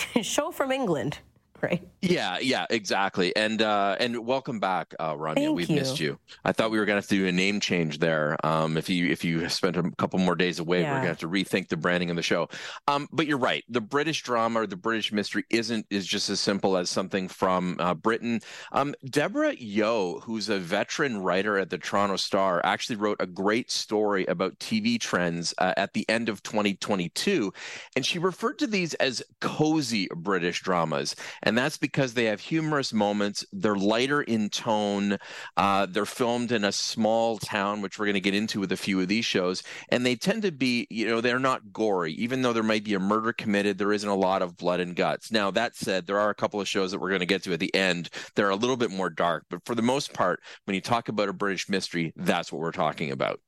show 0.22 0.50
from 0.50 0.72
England, 0.72 1.18
right? 1.60 1.88
Yeah, 2.02 2.40
yeah, 2.40 2.66
exactly. 2.68 3.34
And 3.36 3.62
uh, 3.62 3.96
and 4.00 4.26
welcome 4.26 4.58
back, 4.58 4.92
uh, 4.98 5.14
Ramya. 5.14 5.54
We've 5.54 5.70
you. 5.70 5.76
missed 5.76 6.00
you. 6.00 6.18
I 6.44 6.50
thought 6.50 6.72
we 6.72 6.80
were 6.80 6.84
going 6.84 6.96
to 6.96 7.00
have 7.00 7.08
to 7.08 7.14
do 7.14 7.28
a 7.28 7.32
name 7.32 7.60
change 7.60 8.00
there. 8.00 8.36
Um, 8.44 8.76
if 8.76 8.88
you 8.88 9.06
if 9.08 9.22
you 9.22 9.48
spent 9.48 9.76
a 9.76 9.88
couple 9.98 10.18
more 10.18 10.34
days 10.34 10.58
away, 10.58 10.80
yeah. 10.80 10.88
we're 10.88 10.96
going 10.96 11.02
to 11.04 11.08
have 11.10 11.18
to 11.18 11.28
rethink 11.28 11.68
the 11.68 11.76
branding 11.76 12.10
of 12.10 12.16
the 12.16 12.22
show. 12.22 12.48
Um, 12.88 13.08
but 13.12 13.28
you're 13.28 13.38
right. 13.38 13.62
The 13.68 13.80
British 13.80 14.24
drama 14.24 14.62
or 14.62 14.66
the 14.66 14.76
British 14.76 15.12
mystery 15.12 15.44
isn't 15.48 15.86
is 15.90 16.04
just 16.04 16.28
as 16.28 16.40
simple 16.40 16.76
as 16.76 16.90
something 16.90 17.28
from 17.28 17.76
uh, 17.78 17.94
Britain. 17.94 18.40
Um, 18.72 18.96
Debra 19.08 19.54
Yeo, 19.54 20.18
who's 20.20 20.48
a 20.48 20.58
veteran 20.58 21.18
writer 21.18 21.56
at 21.56 21.70
the 21.70 21.78
Toronto 21.78 22.16
Star, 22.16 22.60
actually 22.64 22.96
wrote 22.96 23.18
a 23.20 23.26
great 23.28 23.70
story 23.70 24.26
about 24.26 24.58
TV 24.58 24.98
trends 24.98 25.54
uh, 25.58 25.74
at 25.76 25.92
the 25.92 26.04
end 26.08 26.28
of 26.28 26.42
2022, 26.42 27.52
and 27.94 28.04
she 28.04 28.18
referred 28.18 28.58
to 28.58 28.66
these 28.66 28.94
as 28.94 29.22
cozy 29.40 30.08
British 30.16 30.62
dramas, 30.62 31.14
and 31.44 31.56
that's 31.56 31.76
because 31.76 31.91
they 31.92 32.24
have 32.24 32.40
humorous 32.40 32.92
moments. 32.92 33.44
They're 33.52 33.76
lighter 33.76 34.22
in 34.22 34.48
tone. 34.48 35.18
Uh, 35.56 35.86
they're 35.86 36.06
filmed 36.06 36.52
in 36.52 36.64
a 36.64 36.72
small 36.72 37.38
town, 37.38 37.82
which 37.82 37.98
we're 37.98 38.06
going 38.06 38.14
to 38.14 38.20
get 38.20 38.34
into 38.34 38.60
with 38.60 38.72
a 38.72 38.76
few 38.76 39.00
of 39.00 39.08
these 39.08 39.24
shows. 39.24 39.62
And 39.88 40.04
they 40.04 40.16
tend 40.16 40.42
to 40.42 40.52
be, 40.52 40.86
you 40.90 41.06
know, 41.06 41.20
they're 41.20 41.38
not 41.38 41.72
gory. 41.72 42.12
Even 42.14 42.42
though 42.42 42.52
there 42.52 42.62
might 42.62 42.84
be 42.84 42.94
a 42.94 43.00
murder 43.00 43.32
committed, 43.32 43.78
there 43.78 43.92
isn't 43.92 44.08
a 44.08 44.14
lot 44.14 44.42
of 44.42 44.56
blood 44.56 44.80
and 44.80 44.96
guts. 44.96 45.30
Now, 45.30 45.50
that 45.52 45.76
said, 45.76 46.06
there 46.06 46.18
are 46.18 46.30
a 46.30 46.34
couple 46.34 46.60
of 46.60 46.68
shows 46.68 46.90
that 46.90 46.98
we're 46.98 47.10
going 47.10 47.20
to 47.20 47.26
get 47.26 47.42
to 47.44 47.52
at 47.52 47.60
the 47.60 47.74
end. 47.74 48.10
They're 48.34 48.50
a 48.50 48.56
little 48.56 48.76
bit 48.76 48.90
more 48.90 49.10
dark. 49.10 49.44
But 49.50 49.64
for 49.64 49.74
the 49.74 49.82
most 49.82 50.12
part, 50.12 50.40
when 50.64 50.74
you 50.74 50.80
talk 50.80 51.08
about 51.08 51.28
a 51.28 51.32
British 51.32 51.68
mystery, 51.68 52.12
that's 52.16 52.52
what 52.52 52.60
we're 52.60 52.72
talking 52.72 53.10
about. 53.10 53.40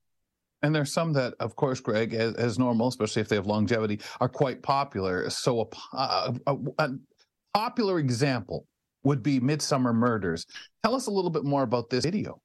And 0.64 0.74
there's 0.74 0.94
some 0.94 1.12
that, 1.12 1.35
of 1.40 1.57
course, 1.57 1.78
Greg, 1.78 2.14
as, 2.14 2.35
as, 2.37 2.59
normal, 2.59 2.88
especially 2.88 3.20
if 3.20 3.28
they 3.28 3.37
have 3.37 3.46
longevity, 3.46 4.00
are 4.18 4.30
quite 4.30 4.62
popular. 4.62 5.28
So 5.28 5.68
a, 5.92 6.35
a, 6.46 6.57
a 6.78 6.90
popular 7.55 7.99
example 7.99 8.67
would 9.05 9.23
be 9.23 9.40
Midsomer 9.40 9.95
Murders. 9.95 10.45
Tell 10.83 10.95
us 10.95 11.07
a 11.07 11.11
little 11.11 11.31
bit 11.31 11.45
more 11.45 11.62
about 11.62 11.88
this 11.88 12.05
video. 12.05 12.40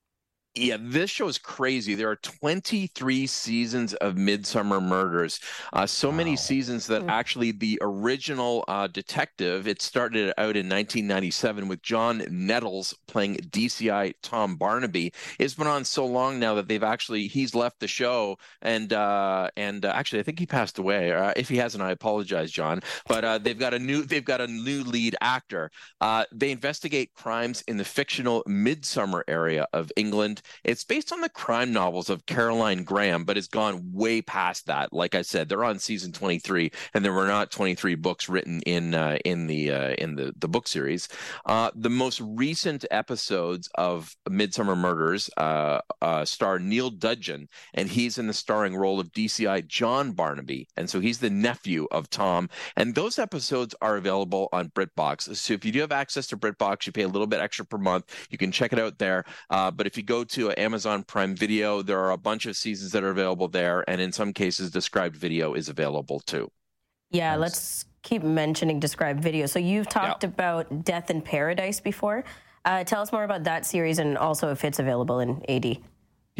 Yeah, 0.55 0.77
this 0.79 1.11
show 1.11 1.27
is 1.27 1.37
crazy. 1.37 1.93
There 1.93 2.09
are 2.09 2.15
23 2.15 3.27
seasons 3.27 3.93
of 3.95 4.15
Midsomer 4.15 4.81
Murders. 4.81 5.39
Uh, 5.71 5.85
so 5.85 6.09
wow. 6.09 6.15
many 6.15 6.35
seasons 6.35 6.87
that 6.87 7.03
mm. 7.03 7.09
actually 7.09 7.51
the 7.51 7.77
original 7.81 8.65
uh, 8.67 8.87
detective, 8.87 9.67
it 9.67 9.79
started 9.79 10.33
out 10.39 10.57
in 10.57 10.67
1997 10.67 11.67
with 11.67 11.83
John 11.83 12.23
Nettles 12.31 12.95
playing 13.07 13.35
DCI 13.35 14.15
Tom 14.23 14.55
Barnaby. 14.55 15.13
It's 15.37 15.53
been 15.53 15.67
on 15.67 15.85
so 15.85 16.07
long 16.07 16.39
now 16.39 16.55
that 16.55 16.67
they've 16.67 16.83
actually, 16.83 17.27
he's 17.27 17.53
left 17.53 17.79
the 17.79 17.87
show. 17.87 18.35
And 18.63 18.91
uh, 18.91 19.49
and 19.55 19.85
uh, 19.85 19.91
actually, 19.93 20.19
I 20.19 20.23
think 20.23 20.39
he 20.39 20.47
passed 20.47 20.79
away. 20.79 21.13
Uh, 21.13 21.31
if 21.35 21.47
he 21.47 21.57
hasn't, 21.57 21.83
I 21.83 21.91
apologize, 21.91 22.51
John. 22.51 22.81
But 23.07 23.23
uh, 23.23 23.37
they've 23.37 23.57
got 23.57 23.75
a 23.75 23.79
new, 23.79 24.01
they've 24.01 24.25
got 24.25 24.41
a 24.41 24.47
new 24.47 24.83
lead 24.83 25.15
actor. 25.21 25.69
they 26.31 26.49
investigate 26.49 27.13
crimes 27.13 27.63
in 27.67 27.77
the 27.77 27.85
fictional 27.85 28.43
Midsomer 28.47 29.21
area 29.27 29.67
of 29.73 29.91
England. 29.95 30.38
It's 30.63 30.83
based 30.83 31.11
on 31.11 31.21
the 31.21 31.29
crime 31.29 31.71
novels 31.71 32.09
of 32.09 32.25
Caroline 32.25 32.83
Graham, 32.83 33.23
but 33.23 33.37
it's 33.37 33.47
gone 33.47 33.91
way 33.93 34.21
past 34.21 34.67
that. 34.67 34.93
Like 34.93 35.15
I 35.15 35.21
said, 35.21 35.49
they're 35.49 35.63
on 35.63 35.79
season 35.79 36.11
23, 36.11 36.71
and 36.93 37.03
there 37.03 37.13
were 37.13 37.27
not 37.27 37.51
23 37.51 37.95
books 37.95 38.29
written 38.29 38.61
in 38.61 38.93
uh, 38.93 39.17
in 39.25 39.47
the 39.47 39.71
uh, 39.71 39.93
in 39.97 40.15
the 40.15 40.33
the 40.37 40.47
book 40.47 40.67
series. 40.67 41.07
Uh, 41.45 41.71
the 41.75 41.89
most 41.89 42.21
recent 42.21 42.85
episodes 42.91 43.69
of 43.75 44.15
Midsomer 44.29 44.77
Murders 44.77 45.29
uh, 45.37 45.79
uh, 46.01 46.25
star 46.25 46.59
Neil 46.59 46.89
Dudgeon, 46.89 47.47
and 47.73 47.89
he's 47.89 48.17
in 48.17 48.27
the 48.27 48.33
starring 48.33 48.75
role 48.75 48.99
of 48.99 49.11
DCI 49.11 49.67
John 49.67 50.11
Barnaby, 50.11 50.67
and 50.77 50.89
so 50.89 50.99
he's 50.99 51.19
the 51.19 51.29
nephew 51.29 51.87
of 51.91 52.09
Tom. 52.09 52.49
And 52.75 52.95
those 52.95 53.19
episodes 53.19 53.75
are 53.81 53.97
available 53.97 54.49
on 54.51 54.69
BritBox. 54.69 55.35
So 55.35 55.53
if 55.53 55.65
you 55.65 55.71
do 55.71 55.79
have 55.81 55.91
access 55.91 56.27
to 56.27 56.37
BritBox, 56.37 56.85
you 56.85 56.91
pay 56.91 57.03
a 57.03 57.07
little 57.07 57.27
bit 57.27 57.39
extra 57.39 57.65
per 57.65 57.77
month. 57.77 58.05
You 58.29 58.37
can 58.37 58.51
check 58.51 58.73
it 58.73 58.79
out 58.79 58.97
there. 58.97 59.25
Uh, 59.49 59.71
but 59.71 59.87
if 59.87 59.97
you 59.97 60.03
go 60.03 60.23
to 60.29 60.51
Amazon 60.57 61.03
Prime 61.03 61.35
Video, 61.35 61.81
there 61.81 61.99
are 61.99 62.11
a 62.11 62.17
bunch 62.17 62.45
of 62.45 62.55
seasons 62.55 62.91
that 62.91 63.03
are 63.03 63.09
available 63.09 63.47
there, 63.47 63.83
and 63.89 63.99
in 63.99 64.11
some 64.11 64.33
cases, 64.33 64.71
described 64.71 65.15
video 65.15 65.53
is 65.53 65.69
available 65.69 66.19
too. 66.19 66.51
Yeah, 67.11 67.31
nice. 67.31 67.39
let's 67.39 67.85
keep 68.03 68.23
mentioning 68.23 68.79
described 68.79 69.21
video. 69.21 69.45
So 69.45 69.59
you've 69.59 69.89
talked 69.89 70.23
yeah. 70.23 70.29
about 70.29 70.85
Death 70.85 71.09
in 71.09 71.21
Paradise 71.21 71.79
before. 71.79 72.23
Uh, 72.65 72.83
tell 72.83 73.01
us 73.01 73.11
more 73.11 73.23
about 73.23 73.43
that 73.43 73.65
series 73.65 73.99
and 73.99 74.17
also 74.17 74.51
if 74.51 74.63
it's 74.63 74.79
available 74.79 75.19
in 75.19 75.43
AD. 75.49 75.77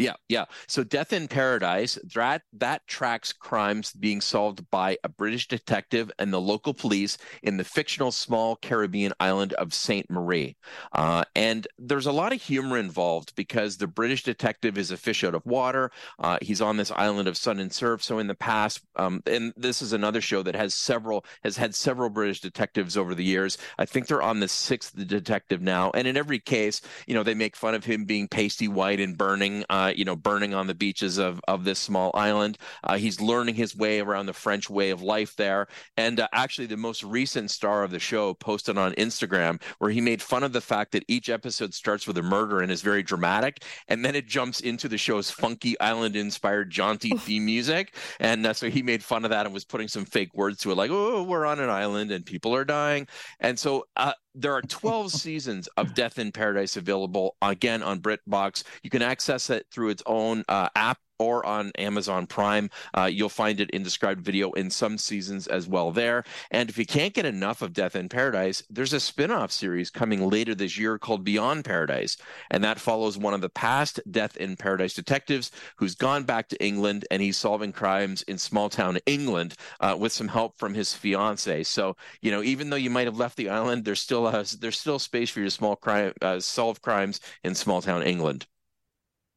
Yeah, 0.00 0.14
yeah. 0.30 0.46
So 0.66 0.82
Death 0.82 1.12
in 1.12 1.28
Paradise, 1.28 1.98
that 2.14 2.40
that 2.54 2.86
tracks 2.86 3.34
crimes 3.34 3.92
being 3.92 4.22
solved 4.22 4.64
by 4.70 4.96
a 5.04 5.10
British 5.10 5.46
detective 5.46 6.10
and 6.18 6.32
the 6.32 6.40
local 6.40 6.72
police 6.72 7.18
in 7.42 7.58
the 7.58 7.64
fictional 7.64 8.10
small 8.10 8.56
Caribbean 8.56 9.12
island 9.20 9.52
of 9.54 9.74
Saint 9.74 10.10
Marie. 10.10 10.56
Uh, 10.92 11.24
and 11.36 11.68
there's 11.78 12.06
a 12.06 12.12
lot 12.12 12.32
of 12.32 12.40
humor 12.40 12.78
involved 12.78 13.34
because 13.36 13.76
the 13.76 13.86
British 13.86 14.22
detective 14.22 14.78
is 14.78 14.90
a 14.90 14.96
fish 14.96 15.22
out 15.22 15.34
of 15.34 15.44
water. 15.44 15.90
Uh, 16.18 16.38
he's 16.40 16.62
on 16.62 16.78
this 16.78 16.90
island 16.92 17.28
of 17.28 17.36
sun 17.36 17.60
and 17.60 17.70
surf. 17.70 18.02
So 18.02 18.18
in 18.18 18.26
the 18.26 18.34
past, 18.34 18.80
um, 18.96 19.22
and 19.26 19.52
this 19.54 19.82
is 19.82 19.92
another 19.92 20.22
show 20.22 20.42
that 20.44 20.54
has 20.54 20.72
several 20.72 21.26
has 21.44 21.58
had 21.58 21.74
several 21.74 22.08
British 22.08 22.40
detectives 22.40 22.96
over 22.96 23.14
the 23.14 23.24
years. 23.24 23.58
I 23.78 23.84
think 23.84 24.06
they're 24.06 24.22
on 24.22 24.40
the 24.40 24.48
sixth 24.48 24.96
detective 25.06 25.60
now. 25.60 25.90
And 25.90 26.08
in 26.08 26.16
every 26.16 26.38
case, 26.38 26.80
you 27.06 27.12
know, 27.12 27.22
they 27.22 27.34
make 27.34 27.54
fun 27.54 27.74
of 27.74 27.84
him 27.84 28.06
being 28.06 28.28
pasty 28.28 28.66
white 28.66 28.98
and 28.98 29.18
burning. 29.18 29.66
Uh, 29.68 29.89
you 29.96 30.04
know, 30.04 30.16
burning 30.16 30.54
on 30.54 30.66
the 30.66 30.74
beaches 30.74 31.18
of 31.18 31.40
of 31.48 31.64
this 31.64 31.78
small 31.78 32.10
island. 32.14 32.58
Uh, 32.84 32.96
he's 32.96 33.20
learning 33.20 33.54
his 33.54 33.76
way 33.76 34.00
around 34.00 34.26
the 34.26 34.32
French 34.32 34.68
way 34.70 34.90
of 34.90 35.02
life 35.02 35.36
there. 35.36 35.66
And 35.96 36.20
uh, 36.20 36.28
actually, 36.32 36.66
the 36.66 36.76
most 36.76 37.02
recent 37.02 37.50
star 37.50 37.82
of 37.82 37.90
the 37.90 37.98
show 37.98 38.34
posted 38.34 38.78
on 38.78 38.92
Instagram 38.94 39.60
where 39.78 39.90
he 39.90 40.00
made 40.00 40.22
fun 40.22 40.42
of 40.42 40.52
the 40.52 40.60
fact 40.60 40.92
that 40.92 41.04
each 41.08 41.28
episode 41.28 41.74
starts 41.74 42.06
with 42.06 42.18
a 42.18 42.22
murder 42.22 42.60
and 42.60 42.70
is 42.70 42.82
very 42.82 43.02
dramatic, 43.02 43.64
and 43.88 44.04
then 44.04 44.14
it 44.14 44.26
jumps 44.26 44.60
into 44.60 44.88
the 44.88 44.98
show's 44.98 45.30
funky 45.30 45.78
island-inspired 45.80 46.70
jaunty 46.70 47.10
theme 47.18 47.44
music. 47.44 47.94
And 48.18 48.46
uh, 48.46 48.52
so 48.52 48.70
he 48.70 48.82
made 48.82 49.02
fun 49.02 49.24
of 49.24 49.30
that 49.30 49.46
and 49.46 49.54
was 49.54 49.64
putting 49.64 49.88
some 49.88 50.04
fake 50.04 50.34
words 50.34 50.58
to 50.60 50.70
it, 50.70 50.76
like 50.76 50.90
"Oh, 50.90 51.22
we're 51.22 51.46
on 51.46 51.60
an 51.60 51.70
island 51.70 52.10
and 52.10 52.24
people 52.24 52.54
are 52.54 52.64
dying." 52.64 53.06
And 53.40 53.58
so 53.58 53.86
uh, 53.96 54.12
there 54.34 54.54
are 54.54 54.62
12 54.62 55.12
seasons 55.12 55.68
of 55.76 55.94
Death 55.94 56.18
in 56.18 56.32
Paradise 56.32 56.76
available 56.76 57.36
again 57.42 57.82
on 57.82 58.00
BritBox. 58.00 58.64
You 58.82 58.90
can 58.90 59.02
access 59.02 59.50
it 59.50 59.66
through 59.72 59.90
its 59.90 60.02
own 60.06 60.44
uh, 60.48 60.68
app 60.74 60.98
or 61.20 61.44
on 61.44 61.70
Amazon 61.78 62.26
Prime. 62.26 62.70
Uh, 62.94 63.04
you'll 63.04 63.28
find 63.28 63.60
it 63.60 63.70
in 63.70 63.82
described 63.82 64.22
video 64.22 64.50
in 64.52 64.70
some 64.70 64.96
seasons 64.96 65.46
as 65.46 65.68
well 65.68 65.92
there. 65.92 66.24
And 66.50 66.70
if 66.70 66.78
you 66.78 66.86
can't 66.86 67.12
get 67.12 67.26
enough 67.26 67.60
of 67.60 67.74
Death 67.74 67.94
in 67.94 68.08
Paradise, 68.08 68.62
there's 68.70 68.94
a 68.94 68.98
spin 68.98 69.30
off 69.30 69.52
series 69.52 69.90
coming 69.90 70.28
later 70.28 70.54
this 70.54 70.78
year 70.78 70.98
called 70.98 71.22
Beyond 71.22 71.64
Paradise. 71.66 72.16
And 72.50 72.64
that 72.64 72.80
follows 72.80 73.18
one 73.18 73.34
of 73.34 73.42
the 73.42 73.50
past 73.50 74.00
Death 74.10 74.36
in 74.38 74.56
Paradise 74.56 74.94
detectives 74.94 75.50
who's 75.76 75.94
gone 75.94 76.24
back 76.24 76.48
to 76.48 76.64
England 76.64 77.04
and 77.10 77.20
he's 77.20 77.36
solving 77.36 77.72
crimes 77.72 78.22
in 78.22 78.38
small 78.38 78.70
town 78.70 78.98
England 79.04 79.54
uh, 79.80 79.94
with 79.98 80.12
some 80.12 80.28
help 80.28 80.58
from 80.58 80.72
his 80.72 80.94
fiance. 80.94 81.64
So, 81.64 81.96
you 82.22 82.30
know, 82.30 82.42
even 82.42 82.70
though 82.70 82.76
you 82.76 82.90
might 82.90 83.06
have 83.06 83.18
left 83.18 83.36
the 83.36 83.50
island, 83.50 83.84
there's 83.84 84.00
still 84.00 84.26
a, 84.26 84.44
there's 84.58 84.78
still 84.78 84.98
space 84.98 85.28
for 85.28 85.40
you 85.40 85.44
to 85.44 85.50
small 85.50 85.76
crime, 85.76 86.14
uh, 86.22 86.40
solve 86.40 86.80
crimes 86.80 87.20
in 87.44 87.54
small 87.54 87.82
town 87.82 88.02
England. 88.02 88.46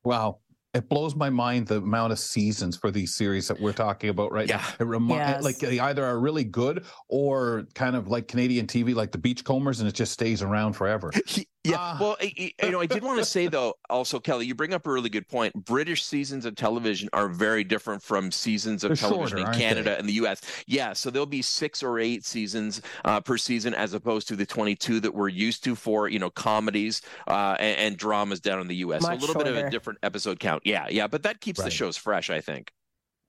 Wow 0.06 0.40
it 0.74 0.90
blows 0.90 1.16
my 1.16 1.30
mind 1.30 1.68
the 1.68 1.78
amount 1.78 2.12
of 2.12 2.20
seasons 2.20 2.76
for 2.76 2.90
these 2.90 3.16
series 3.16 3.48
that 3.48 3.60
we're 3.60 3.74
talking 3.74 4.10
about 4.10 4.32
right 4.32 4.50
yeah. 4.50 4.58
now. 4.58 4.68
It 4.80 4.84
remi- 4.86 5.14
yes. 5.16 5.44
like 5.44 5.60
they 5.60 5.80
either 5.80 6.04
are 6.04 6.20
really 6.20 6.44
good 6.44 6.86
or 7.08 7.68
kind 7.76 7.96
of 7.96 8.08
like 8.08 8.28
Canadian 8.28 8.66
TV, 8.66 8.96
like 8.96 9.12
the 9.12 9.20
Beachcombers, 9.20 9.80
and 9.80 9.88
it 9.88 9.94
just 9.94 10.12
stays 10.12 10.42
around 10.42 10.74
forever. 10.74 11.12
Yeah. 11.64 11.78
Uh, 11.80 11.98
well, 12.00 12.18
you 12.22 12.52
know, 12.72 12.82
I 12.82 12.86
did 12.86 13.04
want 13.04 13.20
to 13.20 13.26
say 13.34 13.48
though, 13.48 13.76
also 13.90 14.20
Kelly, 14.20 14.46
you 14.46 14.56
bring 14.56 14.74
up 14.74 14.86
a 14.86 14.92
really 14.92 15.10
good 15.10 15.28
point. 15.28 15.54
British 15.66 16.04
seasons 16.04 16.46
of 16.46 16.56
television 16.56 17.10
are 17.14 17.30
very 17.30 17.64
different 17.64 18.04
from 18.04 18.32
seasons 18.32 18.84
of 18.84 19.00
television 19.00 19.38
shorter, 19.38 19.52
in 19.52 19.58
Canada 19.58 19.92
they? 19.92 19.98
and 19.98 20.10
the 20.10 20.14
U.S. 20.14 20.42
Yeah, 20.68 20.94
so 20.94 21.10
there'll 21.10 21.26
be 21.26 21.42
six 21.42 21.82
or 21.82 22.00
eight 22.00 22.26
seasons 22.26 22.82
uh, 23.06 23.22
per 23.22 23.38
season, 23.38 23.74
as 23.74 23.94
opposed 23.94 24.28
to 24.28 24.36
the 24.36 24.46
22 24.46 25.00
that 25.00 25.14
we're 25.14 25.30
used 25.30 25.64
to 25.64 25.76
for 25.76 26.10
you 26.10 26.20
know 26.20 26.30
comedies 26.30 27.02
uh, 27.28 27.56
and, 27.60 27.78
and, 27.80 27.98
dramas 27.98 28.40
down 28.42 28.60
in 28.60 28.68
the 28.68 28.76
U.S. 28.78 29.02
Much 29.02 29.12
so 29.12 29.14
a 29.14 29.20
little 29.20 29.34
shorter. 29.34 29.52
bit 29.52 29.62
of 29.62 29.68
a 29.68 29.70
different 29.70 30.00
episode 30.04 30.40
count. 30.40 30.64
Yeah, 30.66 30.88
yeah, 30.90 31.08
but 31.08 31.24
that 31.24 31.40
keeps 31.40 31.60
right. 31.60 31.66
the 31.66 31.72
shows 31.72 31.96
fresh, 31.96 32.30
I 32.30 32.42
think. 32.42 32.72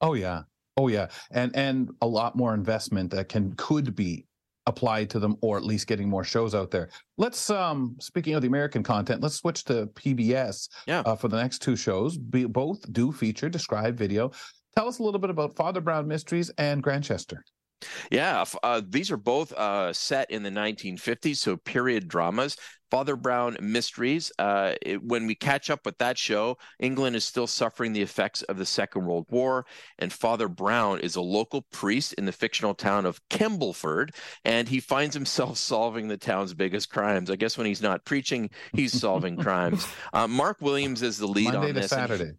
Oh 0.01 0.15
yeah, 0.15 0.43
oh 0.77 0.89
yeah, 0.89 1.09
and 1.31 1.55
and 1.55 1.91
a 2.03 2.07
lot 2.07 2.35
more 2.35 2.53
investment 2.53 3.13
that 3.13 3.29
can 3.29 3.55
could 3.57 3.95
be 3.95 4.27
applied 4.67 5.11
to 5.11 5.19
them 5.19 5.37
or 5.41 5.57
at 5.57 5.65
least 5.65 5.87
getting 5.87 6.09
more 6.09 6.25
shows 6.25 6.55
out 6.55 6.71
there. 6.71 6.89
Let's 7.19 7.51
um 7.51 7.97
speaking 8.01 8.35
of 8.35 8.43
the 8.43 8.49
American 8.49 8.83
content, 8.83 9.23
let's 9.23 9.37
switch 9.37 9.65
to 9.65 9.87
PBS 9.95 10.69
yeah. 10.87 11.01
Uh, 11.01 11.17
for 11.17 11.29
the 11.29 11.37
next 11.37 11.61
two 11.61 11.77
shows. 11.77 12.17
Be, 12.17 12.45
both 12.45 12.91
do 12.93 13.13
feature 13.13 13.49
described 13.49 13.99
video. 13.99 14.31
Tell 14.77 14.89
us 14.89 14.99
a 14.99 15.03
little 15.03 15.21
bit 15.21 15.31
about 15.31 15.55
Father 15.55 15.81
Brown 15.81 16.09
Mysteries 16.09 16.51
and 16.59 16.83
Grantchester. 16.83 17.45
Yeah, 18.11 18.45
uh, 18.63 18.83
these 18.89 19.11
are 19.11 19.17
both 19.17 19.53
uh, 19.53 19.93
set 19.93 20.31
in 20.31 20.43
the 20.43 20.51
1950s, 20.51 21.37
so 21.37 21.57
period 21.57 22.09
dramas. 22.09 22.57
Father 22.95 23.17
Brown 23.17 23.57
Mysteries. 23.61 24.31
Uh, 24.39 24.75
it, 24.81 25.03
when 25.03 25.27
we 25.27 25.35
catch 25.35 25.69
up 25.69 25.85
with 25.85 25.99
that 25.99 26.17
show, 26.17 26.57
England 26.79 27.17
is 27.17 27.25
still 27.25 27.49
suffering 27.49 27.93
the 27.93 28.03
effects 28.03 28.43
of 28.43 28.57
the 28.57 28.65
Second 28.65 29.05
World 29.05 29.27
War, 29.31 29.67
and 29.99 30.13
Father 30.13 30.47
Brown 30.47 31.01
is 31.01 31.17
a 31.17 31.21
local 31.21 31.63
priest 31.73 32.13
in 32.13 32.25
the 32.25 32.31
fictional 32.31 32.73
town 32.73 33.05
of 33.05 33.21
Kimbleford, 33.31 34.11
and 34.45 34.69
he 34.69 34.79
finds 34.79 35.13
himself 35.13 35.59
solving 35.59 36.07
the 36.07 36.17
town's 36.17 36.55
biggest 36.55 36.89
crimes. 36.89 37.33
I 37.33 37.37
guess 37.37 37.59
when 37.59 37.67
he's 37.67 37.83
not 37.83 38.05
preaching, 38.05 38.49
he's 38.73 38.93
solving 38.93 39.37
crimes. 39.37 39.85
Uh, 40.13 40.29
Mark 40.29 40.59
Williams 40.61 41.03
is 41.03 41.19
the 41.19 41.27
lead 41.27 41.53
Monday 41.53 41.71
on 41.71 41.75
this. 41.75 41.91
Saturday. 41.91 42.33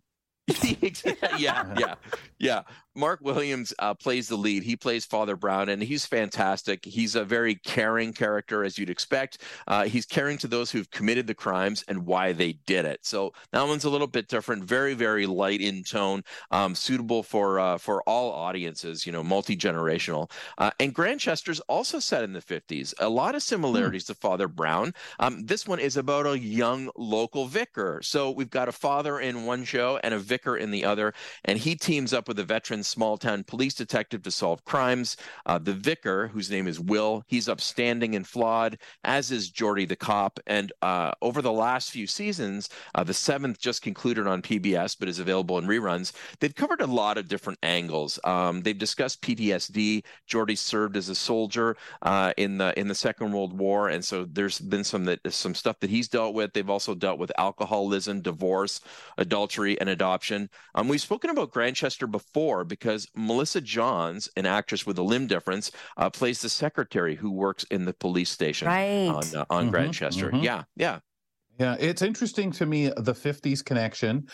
yeah, 1.38 1.74
yeah, 1.78 1.96
yeah. 2.38 2.62
Mark 2.96 3.20
Williams 3.22 3.74
uh, 3.80 3.94
plays 3.94 4.30
the 4.30 4.38
lead. 4.38 4.64
He 4.64 4.76
plays 4.76 5.06
Father 5.06 5.36
Brown, 5.36 5.70
and 5.70 5.84
he's 5.84 6.06
fantastic. 6.06 6.86
He's 6.86 7.16
a 7.16 7.26
very 7.26 7.56
caring 7.56 8.14
character, 8.14 8.64
as 8.64 8.78
you'd 8.78 8.90
expect. 8.90 9.40
Uh, 9.68 9.84
he's 9.84 10.06
caring 10.06 10.38
to 10.40 10.48
those 10.48 10.72
who've 10.72 10.90
committed 10.92 11.28
the 11.28 11.34
crimes 11.34 11.84
and 11.88 12.06
why 12.06 12.32
they 12.32 12.54
did 12.66 12.86
it. 12.86 13.06
So 13.06 13.34
that 13.52 13.68
one's 13.68 13.84
a 13.84 13.90
little 13.90 14.08
bit 14.08 14.30
different. 14.30 14.64
Very, 14.64 14.94
very 14.94 15.26
light 15.26 15.60
in 15.60 15.84
tone, 15.84 16.24
um, 16.52 16.74
suitable 16.74 17.22
for 17.22 17.60
uh, 17.60 17.78
for 17.78 18.02
all 18.04 18.32
audiences. 18.32 19.06
You 19.06 19.12
know, 19.12 19.24
multi 19.24 19.58
generational. 19.58 20.32
Uh, 20.58 20.72
and 20.80 20.96
Grantchester's 20.96 21.60
also 21.62 22.00
set 22.00 22.24
in 22.24 22.32
the 22.32 22.42
'50s. 22.42 22.94
A 23.00 23.10
lot 23.10 23.36
of 23.36 23.44
similarities 23.44 24.08
hmm. 24.08 24.14
to 24.14 24.20
Father 24.20 24.48
Brown. 24.48 24.94
Um, 25.20 25.46
this 25.46 25.68
one 25.68 25.80
is 25.80 25.98
about 25.98 26.26
a 26.26 26.40
young 26.40 26.90
local 26.96 27.46
vicar. 27.46 28.00
So 28.04 28.32
we've 28.32 28.50
got 28.50 28.70
a 28.70 28.72
father 28.72 29.20
in 29.20 29.46
one 29.46 29.66
show 29.66 30.00
and 30.02 30.14
a 30.14 30.20
vicar 30.20 30.56
in 30.56 30.72
the 30.72 30.86
other, 30.86 31.14
and 31.44 31.60
he 31.60 31.76
teams 31.76 32.14
up 32.14 32.28
with 32.30 32.40
a 32.40 32.44
veteran 32.44 32.85
small 32.86 33.18
town 33.18 33.44
police 33.44 33.74
detective 33.74 34.24
to 34.24 34.32
solve 34.32 34.64
crimes. 34.66 35.18
Uh, 35.46 35.58
the 35.58 35.74
vicar, 35.74 36.28
whose 36.28 36.50
name 36.50 36.68
is 36.68 36.80
Will, 36.80 37.24
he's 37.28 37.50
upstanding 37.50 38.16
and 38.16 38.26
flawed, 38.28 38.78
as 39.04 39.32
is 39.32 39.50
Geordie 39.50 39.86
the 39.86 39.96
cop. 39.96 40.40
And 40.48 40.72
uh, 40.82 41.12
over 41.22 41.42
the 41.42 41.52
last 41.52 41.92
few 41.92 42.08
seasons, 42.08 42.70
uh, 42.94 43.04
the 43.04 43.14
seventh 43.14 43.60
just 43.60 43.82
concluded 43.82 44.28
on 44.28 44.42
PBS, 44.42 44.96
but 45.00 45.10
is 45.10 45.20
available 45.20 45.58
in 45.58 45.66
reruns. 45.66 46.14
They've 46.40 46.54
covered 46.54 46.82
a 46.82 46.88
lot 46.88 47.18
of 47.18 47.28
different 47.28 47.60
angles. 47.64 48.20
Um, 48.24 48.62
they've 48.62 48.78
discussed 48.78 49.22
PTSD. 49.22 50.04
Geordie 50.28 50.56
served 50.56 50.98
as 50.98 51.10
a 51.10 51.16
soldier 51.16 51.78
uh, 52.02 52.34
in 52.38 52.58
the 52.58 52.78
in 52.80 52.88
the 52.88 52.96
Second 52.96 53.32
World 53.32 53.58
War, 53.58 53.90
and 53.90 54.04
so 54.04 54.26
there's 54.26 54.60
been 54.60 54.84
some 54.84 55.06
that 55.06 55.20
some 55.32 55.56
stuff 55.56 55.80
that 55.80 55.90
he's 55.90 56.08
dealt 56.08 56.34
with. 56.34 56.54
They've 56.54 56.70
also 56.70 56.96
dealt 56.96 57.20
with 57.20 57.32
alcoholism, 57.38 58.22
divorce, 58.22 58.82
adultery, 59.18 59.80
and 59.80 59.90
adoption. 59.90 60.50
Um, 60.76 60.88
we've 60.88 61.02
spoken 61.02 61.30
about 61.30 61.52
Grantchester 61.52 62.08
before 62.08 62.64
because 62.80 63.08
Melissa 63.16 63.62
Johns, 63.62 64.30
an 64.36 64.46
actress 64.46 64.86
with 64.86 64.98
a 64.98 65.04
limb 65.04 65.28
difference, 65.28 65.72
uh, 65.98 66.10
plays 66.10 66.42
the 66.42 66.50
secretary 66.50 67.16
who 67.16 67.32
works 67.32 67.64
in 67.72 67.86
the 67.86 67.94
police 67.94 68.30
station 68.30 68.68
right. 68.68 69.08
on 69.08 69.24
uh, 69.36 69.46
on 69.50 69.64
mm-hmm, 69.64 69.72
Grantchester. 69.72 70.28
Mm-hmm. 70.28 70.44
Yeah, 70.44 70.64
yeah. 70.76 71.00
Yeah, 71.60 71.78
it's 71.80 72.02
interesting 72.02 72.52
to 72.52 72.66
me 72.66 72.88
the 72.98 73.14
50s 73.14 73.64
connection. 73.64 74.28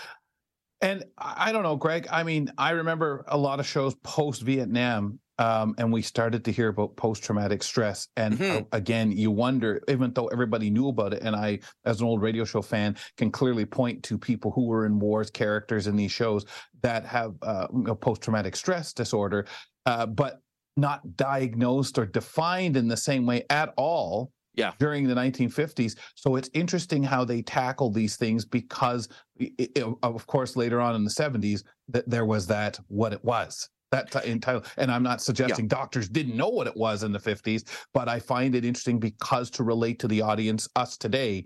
And 0.81 1.03
I 1.19 1.51
don't 1.51 1.61
know, 1.61 1.75
Greg. 1.75 2.07
I 2.11 2.23
mean, 2.23 2.51
I 2.57 2.71
remember 2.71 3.23
a 3.27 3.37
lot 3.37 3.59
of 3.59 3.67
shows 3.67 3.93
post 4.03 4.41
Vietnam, 4.41 5.19
um, 5.41 5.73
and 5.79 5.91
we 5.91 6.03
started 6.03 6.45
to 6.45 6.51
hear 6.51 6.67
about 6.67 6.95
post 6.95 7.23
traumatic 7.23 7.63
stress. 7.63 8.07
And 8.15 8.37
mm-hmm. 8.37 8.57
uh, 8.57 8.61
again, 8.73 9.11
you 9.11 9.31
wonder, 9.31 9.81
even 9.87 10.13
though 10.13 10.27
everybody 10.27 10.69
knew 10.69 10.87
about 10.89 11.13
it, 11.13 11.23
and 11.23 11.35
I, 11.35 11.59
as 11.83 11.99
an 11.99 12.05
old 12.05 12.21
radio 12.21 12.45
show 12.45 12.61
fan, 12.61 12.95
can 13.17 13.31
clearly 13.31 13.65
point 13.65 14.03
to 14.03 14.19
people 14.19 14.51
who 14.51 14.67
were 14.67 14.85
in 14.85 14.99
wars, 14.99 15.31
characters 15.31 15.87
in 15.87 15.95
these 15.95 16.11
shows 16.11 16.45
that 16.83 17.05
have 17.07 17.33
uh, 17.41 17.65
you 17.73 17.95
post 17.95 18.21
traumatic 18.21 18.55
stress 18.55 18.93
disorder, 18.93 19.47
uh, 19.87 20.05
but 20.05 20.41
not 20.77 21.17
diagnosed 21.17 21.97
or 21.97 22.05
defined 22.05 22.77
in 22.77 22.87
the 22.87 22.95
same 22.95 23.25
way 23.25 23.43
at 23.49 23.73
all 23.77 24.31
yeah. 24.53 24.73
during 24.77 25.07
the 25.07 25.15
1950s. 25.15 25.97
So 26.13 26.35
it's 26.35 26.51
interesting 26.53 27.01
how 27.01 27.25
they 27.25 27.41
tackle 27.41 27.89
these 27.89 28.15
things 28.15 28.45
because, 28.45 29.09
it, 29.37 29.71
it, 29.75 29.85
of 30.03 30.27
course, 30.27 30.55
later 30.55 30.79
on 30.79 30.93
in 30.93 31.03
the 31.03 31.09
70s, 31.09 31.63
that 31.89 32.07
there 32.07 32.25
was 32.25 32.45
that 32.47 32.79
what 32.89 33.11
it 33.11 33.25
was. 33.25 33.67
That 33.91 34.15
entitled, 34.25 34.67
and 34.77 34.89
I'm 34.89 35.03
not 35.03 35.21
suggesting 35.21 35.65
yeah. 35.65 35.75
doctors 35.75 36.07
didn't 36.07 36.37
know 36.37 36.47
what 36.47 36.65
it 36.65 36.77
was 36.77 37.03
in 37.03 37.11
the 37.11 37.19
50s, 37.19 37.63
but 37.93 38.07
I 38.07 38.19
find 38.19 38.55
it 38.55 38.63
interesting 38.63 38.99
because 38.99 39.49
to 39.51 39.63
relate 39.63 39.99
to 39.99 40.07
the 40.07 40.21
audience, 40.21 40.69
us 40.77 40.95
today, 40.95 41.45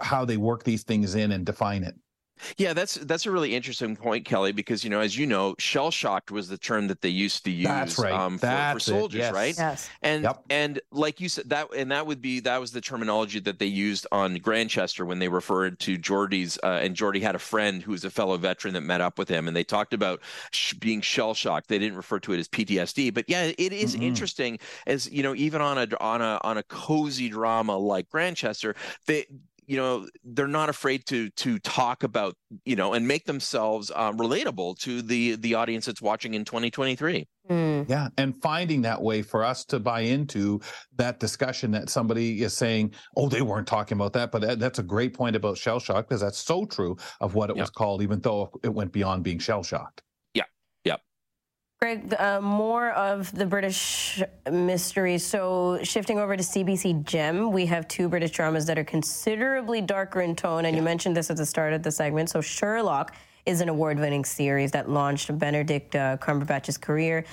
how 0.00 0.24
they 0.24 0.36
work 0.36 0.62
these 0.62 0.84
things 0.84 1.16
in 1.16 1.32
and 1.32 1.44
define 1.44 1.82
it. 1.82 1.96
Yeah, 2.56 2.72
that's 2.72 2.94
that's 2.94 3.26
a 3.26 3.30
really 3.30 3.54
interesting 3.54 3.96
point, 3.96 4.24
Kelly, 4.24 4.52
because 4.52 4.84
you 4.84 4.90
know, 4.90 5.00
as 5.00 5.16
you 5.16 5.26
know, 5.26 5.54
shell 5.58 5.90
shocked 5.90 6.30
was 6.30 6.48
the 6.48 6.58
term 6.58 6.88
that 6.88 7.00
they 7.00 7.08
used 7.08 7.44
to 7.44 7.50
use 7.50 7.66
that's 7.66 7.98
right. 7.98 8.12
um, 8.12 8.38
for, 8.38 8.46
that's 8.46 8.84
for 8.84 8.90
soldiers, 8.90 9.18
yes. 9.18 9.32
right? 9.32 9.54
Yes. 9.56 9.90
And 10.02 10.24
yep. 10.24 10.42
and 10.50 10.80
like 10.90 11.20
you 11.20 11.28
said, 11.28 11.48
that 11.50 11.68
and 11.76 11.90
that 11.90 12.06
would 12.06 12.20
be 12.20 12.40
that 12.40 12.60
was 12.60 12.72
the 12.72 12.80
terminology 12.80 13.40
that 13.40 13.58
they 13.58 13.66
used 13.66 14.06
on 14.12 14.36
Grantchester 14.36 15.04
when 15.04 15.18
they 15.18 15.28
referred 15.28 15.78
to 15.80 15.96
Geordie's. 15.96 16.58
uh, 16.62 16.80
and 16.82 16.94
Geordie 16.94 17.20
had 17.20 17.34
a 17.34 17.40
friend 17.40 17.82
who 17.82 17.92
was 17.92 18.04
a 18.04 18.10
fellow 18.10 18.36
veteran 18.36 18.74
that 18.74 18.82
met 18.82 19.00
up 19.00 19.18
with 19.18 19.28
him, 19.28 19.48
and 19.48 19.56
they 19.56 19.64
talked 19.64 19.94
about 19.94 20.20
sh- 20.52 20.74
being 20.74 21.00
shell 21.00 21.34
shocked. 21.34 21.68
They 21.68 21.78
didn't 21.78 21.96
refer 21.96 22.18
to 22.20 22.32
it 22.32 22.38
as 22.38 22.48
PTSD, 22.48 23.12
but 23.12 23.24
yeah, 23.28 23.52
it 23.58 23.72
is 23.72 23.94
mm-hmm. 23.94 24.02
interesting 24.02 24.58
as 24.86 25.10
you 25.10 25.22
know, 25.22 25.34
even 25.34 25.60
on 25.60 25.78
a 25.78 25.86
on 26.00 26.22
a 26.22 26.40
on 26.42 26.58
a 26.58 26.62
cozy 26.64 27.28
drama 27.28 27.76
like 27.76 28.08
Grantchester, 28.10 28.74
they 29.06 29.26
you 29.70 29.76
know 29.76 30.04
they're 30.24 30.48
not 30.48 30.68
afraid 30.68 31.06
to 31.06 31.30
to 31.30 31.60
talk 31.60 32.02
about 32.02 32.34
you 32.64 32.74
know 32.74 32.92
and 32.92 33.06
make 33.06 33.24
themselves 33.24 33.92
um, 33.94 34.18
relatable 34.18 34.76
to 34.80 35.00
the 35.00 35.36
the 35.36 35.54
audience 35.54 35.86
that's 35.86 36.02
watching 36.02 36.34
in 36.34 36.44
2023 36.44 37.28
mm. 37.48 37.88
yeah 37.88 38.08
and 38.18 38.34
finding 38.42 38.82
that 38.82 39.00
way 39.00 39.22
for 39.22 39.44
us 39.44 39.64
to 39.64 39.78
buy 39.78 40.00
into 40.00 40.60
that 40.96 41.20
discussion 41.20 41.70
that 41.70 41.88
somebody 41.88 42.42
is 42.42 42.52
saying 42.52 42.92
oh 43.16 43.28
they 43.28 43.42
weren't 43.42 43.68
talking 43.68 43.96
about 43.96 44.12
that 44.12 44.32
but 44.32 44.42
that, 44.42 44.58
that's 44.58 44.80
a 44.80 44.82
great 44.82 45.14
point 45.14 45.36
about 45.36 45.56
shell 45.56 45.78
shock 45.78 46.08
because 46.08 46.20
that's 46.20 46.38
so 46.38 46.64
true 46.64 46.96
of 47.20 47.36
what 47.36 47.48
it 47.48 47.54
was 47.54 47.70
called 47.70 48.02
even 48.02 48.18
though 48.20 48.50
it 48.64 48.74
went 48.74 48.90
beyond 48.90 49.22
being 49.22 49.38
shell 49.38 49.62
shocked 49.62 50.02
Greg, 51.82 52.14
uh, 52.18 52.42
more 52.42 52.90
of 52.90 53.34
the 53.34 53.46
British 53.46 54.22
mysteries. 54.52 55.24
So, 55.24 55.78
shifting 55.82 56.18
over 56.18 56.36
to 56.36 56.42
CBC 56.42 57.04
Gem, 57.04 57.52
we 57.52 57.64
have 57.64 57.88
two 57.88 58.06
British 58.06 58.32
dramas 58.32 58.66
that 58.66 58.78
are 58.78 58.84
considerably 58.84 59.80
darker 59.80 60.20
in 60.20 60.36
tone. 60.36 60.66
And 60.66 60.74
yeah. 60.74 60.80
you 60.80 60.84
mentioned 60.84 61.16
this 61.16 61.30
at 61.30 61.38
the 61.38 61.46
start 61.46 61.72
of 61.72 61.82
the 61.82 61.90
segment. 61.90 62.28
So, 62.28 62.42
Sherlock 62.42 63.14
is 63.46 63.62
an 63.62 63.70
award 63.70 63.98
winning 63.98 64.26
series 64.26 64.72
that 64.72 64.90
launched 64.90 65.38
Benedict 65.38 65.96
uh, 65.96 66.18
Cumberbatch's 66.18 66.76
career. 66.76 67.24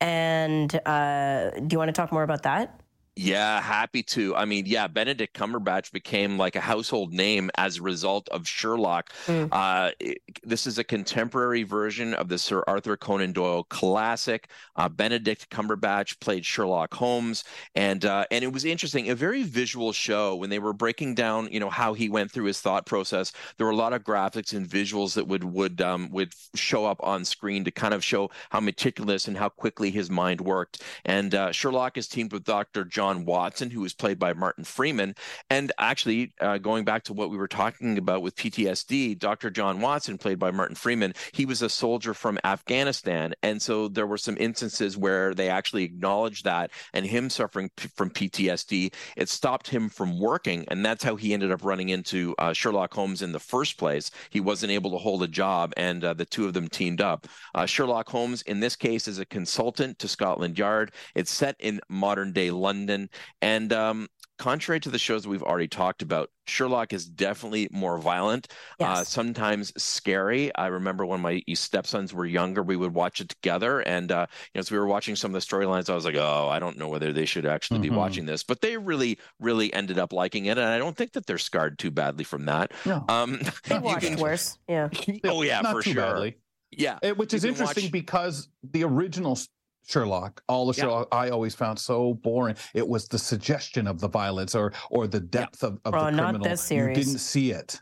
And 0.00 0.72
uh, 0.86 1.50
do 1.50 1.74
you 1.74 1.78
want 1.78 1.88
to 1.88 1.92
talk 1.92 2.12
more 2.12 2.22
about 2.22 2.44
that? 2.44 2.80
Yeah, 3.20 3.60
happy 3.60 4.04
to. 4.04 4.36
I 4.36 4.44
mean, 4.44 4.66
yeah, 4.66 4.86
Benedict 4.86 5.36
Cumberbatch 5.36 5.90
became 5.90 6.38
like 6.38 6.54
a 6.54 6.60
household 6.60 7.12
name 7.12 7.50
as 7.56 7.78
a 7.78 7.82
result 7.82 8.28
of 8.28 8.46
Sherlock. 8.46 9.12
Mm. 9.26 9.48
Uh, 9.50 9.90
it, 9.98 10.18
this 10.44 10.68
is 10.68 10.78
a 10.78 10.84
contemporary 10.84 11.64
version 11.64 12.14
of 12.14 12.28
the 12.28 12.38
Sir 12.38 12.62
Arthur 12.68 12.96
Conan 12.96 13.32
Doyle 13.32 13.64
classic. 13.64 14.50
Uh, 14.76 14.88
Benedict 14.88 15.50
Cumberbatch 15.50 16.20
played 16.20 16.46
Sherlock 16.46 16.94
Holmes, 16.94 17.42
and 17.74 18.04
uh, 18.04 18.24
and 18.30 18.44
it 18.44 18.52
was 18.52 18.64
interesting, 18.64 19.10
a 19.10 19.16
very 19.16 19.42
visual 19.42 19.92
show 19.92 20.36
when 20.36 20.48
they 20.48 20.60
were 20.60 20.72
breaking 20.72 21.16
down, 21.16 21.48
you 21.50 21.58
know, 21.58 21.70
how 21.70 21.94
he 21.94 22.08
went 22.08 22.30
through 22.30 22.44
his 22.44 22.60
thought 22.60 22.86
process. 22.86 23.32
There 23.56 23.66
were 23.66 23.72
a 23.72 23.76
lot 23.76 23.94
of 23.94 24.04
graphics 24.04 24.52
and 24.52 24.64
visuals 24.64 25.14
that 25.14 25.26
would 25.26 25.42
would 25.42 25.80
um, 25.80 26.08
would 26.12 26.34
show 26.54 26.86
up 26.86 27.00
on 27.02 27.24
screen 27.24 27.64
to 27.64 27.72
kind 27.72 27.94
of 27.94 28.04
show 28.04 28.30
how 28.50 28.60
meticulous 28.60 29.26
and 29.26 29.36
how 29.36 29.48
quickly 29.48 29.90
his 29.90 30.08
mind 30.08 30.40
worked. 30.40 30.84
And 31.04 31.34
uh, 31.34 31.50
Sherlock 31.50 31.98
is 31.98 32.06
teamed 32.06 32.32
with 32.32 32.44
Dr. 32.44 32.84
John. 32.84 33.07
John 33.08 33.24
Watson, 33.24 33.70
who 33.70 33.80
was 33.80 33.94
played 33.94 34.18
by 34.18 34.34
Martin 34.34 34.64
Freeman. 34.64 35.14
And 35.48 35.72
actually, 35.78 36.32
uh, 36.42 36.58
going 36.58 36.84
back 36.84 37.04
to 37.04 37.14
what 37.14 37.30
we 37.30 37.38
were 37.38 37.48
talking 37.48 37.96
about 37.96 38.20
with 38.20 38.36
PTSD, 38.36 39.18
Dr. 39.18 39.48
John 39.48 39.80
Watson, 39.80 40.18
played 40.18 40.38
by 40.38 40.50
Martin 40.50 40.76
Freeman, 40.76 41.14
he 41.32 41.46
was 41.46 41.62
a 41.62 41.70
soldier 41.70 42.12
from 42.12 42.38
Afghanistan. 42.44 43.32
And 43.42 43.62
so 43.62 43.88
there 43.88 44.06
were 44.06 44.18
some 44.18 44.36
instances 44.38 44.98
where 44.98 45.32
they 45.32 45.48
actually 45.48 45.84
acknowledged 45.84 46.44
that 46.44 46.70
and 46.92 47.06
him 47.06 47.30
suffering 47.30 47.70
p- 47.76 47.88
from 47.96 48.10
PTSD, 48.10 48.92
it 49.16 49.28
stopped 49.30 49.68
him 49.68 49.88
from 49.88 50.20
working. 50.20 50.66
And 50.68 50.84
that's 50.84 51.02
how 51.02 51.16
he 51.16 51.32
ended 51.32 51.50
up 51.50 51.64
running 51.64 51.88
into 51.88 52.34
uh, 52.38 52.52
Sherlock 52.52 52.92
Holmes 52.92 53.22
in 53.22 53.32
the 53.32 53.40
first 53.40 53.78
place. 53.78 54.10
He 54.28 54.40
wasn't 54.40 54.72
able 54.72 54.90
to 54.90 54.98
hold 54.98 55.22
a 55.22 55.28
job, 55.28 55.72
and 55.78 56.04
uh, 56.04 56.12
the 56.12 56.26
two 56.26 56.46
of 56.46 56.52
them 56.52 56.68
teamed 56.68 57.00
up. 57.00 57.26
Uh, 57.54 57.64
Sherlock 57.64 58.08
Holmes, 58.10 58.42
in 58.42 58.60
this 58.60 58.76
case, 58.76 59.08
is 59.08 59.18
a 59.18 59.24
consultant 59.24 59.98
to 59.98 60.08
Scotland 60.08 60.58
Yard. 60.58 60.92
It's 61.14 61.30
set 61.30 61.56
in 61.58 61.80
modern 61.88 62.32
day 62.32 62.50
London. 62.50 62.97
And 63.42 63.72
um, 63.72 64.08
contrary 64.38 64.80
to 64.80 64.90
the 64.90 64.98
shows 64.98 65.24
that 65.24 65.28
we've 65.28 65.42
already 65.42 65.68
talked 65.68 66.02
about, 66.02 66.30
Sherlock 66.46 66.92
is 66.92 67.04
definitely 67.04 67.68
more 67.70 67.98
violent, 67.98 68.48
uh, 68.80 68.84
yes. 68.84 68.98
uh, 68.98 69.04
sometimes 69.04 69.72
scary. 69.76 70.54
I 70.54 70.68
remember 70.68 71.04
when 71.04 71.20
my 71.20 71.42
stepsons 71.54 72.14
were 72.14 72.24
younger, 72.24 72.62
we 72.62 72.76
would 72.76 72.94
watch 72.94 73.20
it 73.20 73.28
together. 73.28 73.80
And 73.80 74.10
uh, 74.10 74.26
you 74.54 74.58
know, 74.58 74.60
as 74.60 74.70
we 74.70 74.78
were 74.78 74.86
watching 74.86 75.16
some 75.16 75.34
of 75.34 75.40
the 75.40 75.46
storylines, 75.46 75.90
I 75.90 75.94
was 75.94 76.04
like, 76.04 76.16
oh, 76.16 76.48
I 76.50 76.58
don't 76.58 76.78
know 76.78 76.88
whether 76.88 77.12
they 77.12 77.26
should 77.26 77.44
actually 77.44 77.80
mm-hmm. 77.80 77.90
be 77.90 77.96
watching 77.96 78.26
this. 78.26 78.42
But 78.42 78.60
they 78.60 78.76
really, 78.76 79.18
really 79.38 79.72
ended 79.72 79.98
up 79.98 80.12
liking 80.12 80.46
it. 80.46 80.58
And 80.58 80.68
I 80.68 80.78
don't 80.78 80.96
think 80.96 81.12
that 81.12 81.26
they're 81.26 81.38
scarred 81.38 81.78
too 81.78 81.90
badly 81.90 82.24
from 82.24 82.46
that. 82.46 82.72
No. 82.86 83.04
Um, 83.08 83.40
they 83.64 83.78
watched 83.80 84.06
can... 84.06 84.18
worse. 84.18 84.58
Yeah. 84.68 84.88
oh, 85.24 85.42
yeah, 85.42 85.60
Not 85.60 85.74
for 85.74 85.82
sure. 85.82 85.94
Badly. 85.94 86.38
Yeah. 86.70 86.98
It, 87.02 87.18
which 87.18 87.34
is 87.34 87.44
interesting 87.44 87.84
watch... 87.84 87.92
because 87.92 88.48
the 88.62 88.84
original 88.84 89.38
Sherlock. 89.88 90.42
All 90.48 90.66
the 90.66 90.74
Sherlock 90.74 91.08
I 91.12 91.30
always 91.30 91.54
found 91.54 91.78
so 91.78 92.14
boring. 92.14 92.56
It 92.74 92.86
was 92.86 93.08
the 93.08 93.18
suggestion 93.18 93.86
of 93.86 94.00
the 94.00 94.08
violence 94.08 94.54
or 94.54 94.72
or 94.90 95.06
the 95.06 95.20
depth 95.20 95.62
of, 95.62 95.80
of 95.84 95.94
oh, 95.94 96.04
the 96.04 96.06
criminal. 96.06 96.32
Not 96.32 96.42
this 96.42 96.60
series. 96.60 96.98
You 96.98 97.04
didn't 97.04 97.18
see 97.20 97.52
it. 97.52 97.80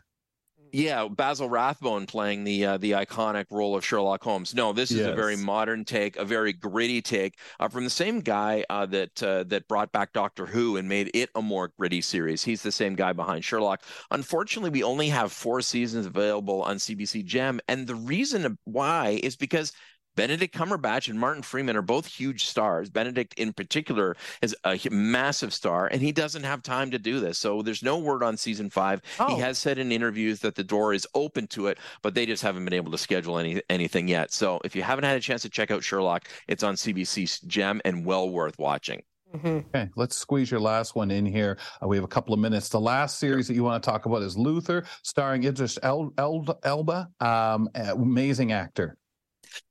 Yeah, 0.71 1.07
Basil 1.07 1.49
Rathbone 1.49 2.05
playing 2.05 2.43
the 2.43 2.65
uh, 2.65 2.77
the 2.77 2.91
iconic 2.91 3.45
role 3.51 3.75
of 3.75 3.85
Sherlock 3.85 4.23
Holmes. 4.23 4.53
No, 4.53 4.73
this 4.73 4.91
is 4.91 4.97
yes. 4.97 5.09
a 5.09 5.15
very 5.15 5.35
modern 5.35 5.85
take, 5.85 6.17
a 6.17 6.25
very 6.25 6.53
gritty 6.53 7.01
take 7.01 7.37
uh, 7.59 7.67
from 7.67 7.83
the 7.83 7.89
same 7.89 8.19
guy 8.19 8.63
uh, 8.69 8.85
that 8.87 9.23
uh, 9.23 9.43
that 9.45 9.67
brought 9.67 9.91
back 9.91 10.13
Doctor 10.13 10.45
Who 10.45 10.77
and 10.77 10.87
made 10.87 11.11
it 11.13 11.29
a 11.35 11.41
more 11.41 11.71
gritty 11.79 12.01
series. 12.01 12.43
He's 12.43 12.63
the 12.63 12.71
same 12.71 12.95
guy 12.95 13.13
behind 13.13 13.43
Sherlock. 13.43 13.81
Unfortunately, 14.11 14.69
we 14.69 14.83
only 14.83 15.09
have 15.09 15.31
four 15.31 15.61
seasons 15.61 16.05
available 16.05 16.61
on 16.63 16.77
CBC 16.77 17.25
Gem, 17.25 17.59
and 17.67 17.87
the 17.87 17.95
reason 17.95 18.57
why 18.65 19.19
is 19.23 19.35
because 19.35 19.71
Benedict 20.17 20.53
Cumberbatch 20.53 21.09
and 21.09 21.19
Martin 21.19 21.43
Freeman 21.43 21.77
are 21.77 21.83
both 21.83 22.07
huge 22.07 22.45
stars. 22.45 22.89
Benedict, 22.89 23.35
in 23.35 23.53
particular, 23.53 24.17
is 24.41 24.55
a 24.65 24.79
massive 24.89 25.53
star, 25.53 25.85
and 25.87 26.01
he 26.01 26.11
doesn't 26.11 26.43
have 26.43 26.63
time 26.63 26.89
to 26.89 26.97
do 26.97 27.19
this. 27.19 27.37
So 27.37 27.61
there's 27.61 27.83
no 27.83 27.99
word 27.99 28.23
on 28.23 28.35
season 28.35 28.71
five. 28.71 29.01
Oh. 29.19 29.35
He 29.35 29.39
has 29.41 29.59
said 29.59 29.77
in 29.77 29.91
interviews 29.91 30.39
that 30.39 30.55
the 30.55 30.63
door 30.63 30.93
is 30.95 31.07
open 31.13 31.45
to 31.49 31.67
it, 31.67 31.77
but 32.01 32.15
they 32.15 32.25
just 32.25 32.41
haven't 32.41 32.65
been 32.65 32.73
able 32.73 32.91
to 32.91 32.97
schedule 32.97 33.37
any 33.37 33.61
anything 33.69 34.07
yet. 34.07 34.33
So 34.33 34.59
if 34.65 34.75
you 34.75 34.81
haven't 34.81 35.05
had 35.05 35.15
a 35.15 35.21
chance 35.21 35.43
to 35.43 35.49
check 35.49 35.69
out 35.69 35.83
Sherlock, 35.83 36.27
it's 36.47 36.63
on 36.63 36.73
CBC 36.73 37.45
Gem 37.45 37.79
and 37.85 38.03
well 38.03 38.27
worth 38.27 38.57
watching. 38.57 39.03
Mm-hmm. 39.35 39.67
Okay, 39.69 39.89
let's 39.95 40.17
squeeze 40.17 40.49
your 40.49 40.59
last 40.59 40.95
one 40.95 41.11
in 41.11 41.27
here. 41.27 41.59
Uh, 41.83 41.87
we 41.87 41.95
have 41.95 42.03
a 42.03 42.07
couple 42.07 42.33
of 42.33 42.39
minutes. 42.39 42.69
The 42.69 42.79
last 42.79 43.19
series 43.19 43.47
that 43.47 43.53
you 43.53 43.63
want 43.63 43.83
to 43.83 43.87
talk 43.87 44.07
about 44.07 44.23
is 44.23 44.35
Luther, 44.35 44.85
starring 45.03 45.43
Idris 45.43 45.77
El- 45.83 46.13
El- 46.17 46.59
Elba, 46.63 47.09
um, 47.19 47.69
amazing 47.75 48.51
actor. 48.51 48.97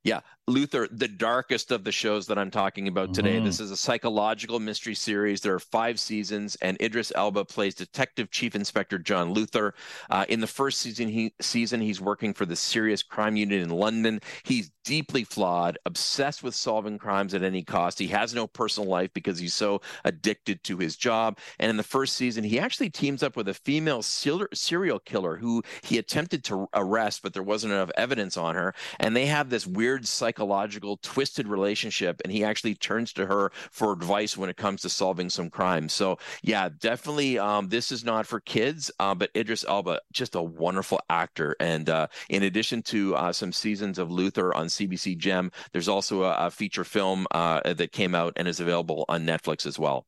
Yeah, 0.04 0.20
Luther, 0.48 0.88
the 0.90 1.08
darkest 1.08 1.72
of 1.72 1.82
the 1.82 1.90
shows 1.90 2.26
that 2.28 2.38
I'm 2.38 2.50
talking 2.50 2.86
about 2.86 3.12
today. 3.12 3.36
Mm-hmm. 3.36 3.46
This 3.46 3.58
is 3.58 3.72
a 3.72 3.76
psychological 3.76 4.60
mystery 4.60 4.94
series. 4.94 5.40
There 5.40 5.54
are 5.54 5.58
five 5.58 5.98
seasons, 5.98 6.56
and 6.62 6.80
Idris 6.80 7.12
Elba 7.16 7.44
plays 7.44 7.74
Detective 7.74 8.30
Chief 8.30 8.54
Inspector 8.54 8.96
John 9.00 9.32
Luther. 9.32 9.74
Uh, 10.08 10.24
in 10.28 10.40
the 10.40 10.46
first 10.46 10.78
season, 10.78 11.08
he 11.08 11.34
season 11.40 11.80
he's 11.80 12.00
working 12.00 12.32
for 12.32 12.46
the 12.46 12.54
Serious 12.54 13.02
Crime 13.02 13.34
Unit 13.36 13.60
in 13.60 13.70
London. 13.70 14.20
He's 14.44 14.70
deeply 14.84 15.24
flawed, 15.24 15.76
obsessed 15.84 16.44
with 16.44 16.54
solving 16.54 16.96
crimes 16.96 17.34
at 17.34 17.42
any 17.42 17.64
cost. 17.64 17.98
He 17.98 18.06
has 18.06 18.32
no 18.32 18.46
personal 18.46 18.88
life 18.88 19.10
because 19.12 19.40
he's 19.40 19.52
so 19.52 19.80
addicted 20.04 20.62
to 20.62 20.78
his 20.78 20.96
job. 20.96 21.38
And 21.58 21.70
in 21.70 21.76
the 21.76 21.82
first 21.82 22.14
season, 22.14 22.44
he 22.44 22.60
actually 22.60 22.90
teams 22.90 23.24
up 23.24 23.36
with 23.36 23.48
a 23.48 23.54
female 23.54 24.02
serial 24.02 25.00
killer 25.00 25.36
who 25.36 25.64
he 25.82 25.98
attempted 25.98 26.44
to 26.44 26.68
arrest, 26.72 27.22
but 27.24 27.34
there 27.34 27.42
wasn't 27.42 27.72
enough 27.72 27.90
evidence 27.96 28.36
on 28.36 28.54
her. 28.54 28.74
And 29.00 29.16
they 29.16 29.26
have 29.26 29.50
this 29.50 29.65
weird 29.66 30.06
psychological, 30.06 30.98
twisted 31.02 31.48
relationship. 31.48 32.20
And 32.24 32.32
he 32.32 32.44
actually 32.44 32.74
turns 32.74 33.12
to 33.14 33.26
her 33.26 33.52
for 33.70 33.92
advice 33.92 34.36
when 34.36 34.50
it 34.50 34.56
comes 34.56 34.82
to 34.82 34.88
solving 34.88 35.30
some 35.30 35.50
crimes. 35.50 35.92
So, 35.92 36.18
yeah, 36.42 36.68
definitely, 36.80 37.38
um, 37.38 37.68
this 37.68 37.92
is 37.92 38.04
not 38.04 38.26
for 38.26 38.40
kids, 38.40 38.90
uh, 38.98 39.14
but 39.14 39.30
Idris 39.36 39.64
Elba, 39.68 40.00
just 40.12 40.34
a 40.34 40.42
wonderful 40.42 41.00
actor. 41.10 41.56
And 41.60 41.88
uh, 41.88 42.06
in 42.28 42.42
addition 42.44 42.82
to 42.82 43.14
uh, 43.16 43.32
some 43.32 43.52
seasons 43.52 43.98
of 43.98 44.10
Luther 44.10 44.54
on 44.54 44.66
CBC 44.66 45.16
Gem, 45.18 45.50
there's 45.72 45.88
also 45.88 46.22
a, 46.22 46.46
a 46.46 46.50
feature 46.50 46.84
film 46.84 47.26
uh, 47.30 47.74
that 47.74 47.92
came 47.92 48.14
out 48.14 48.32
and 48.36 48.48
is 48.48 48.60
available 48.60 49.04
on 49.08 49.24
Netflix 49.24 49.66
as 49.66 49.78
well. 49.78 50.06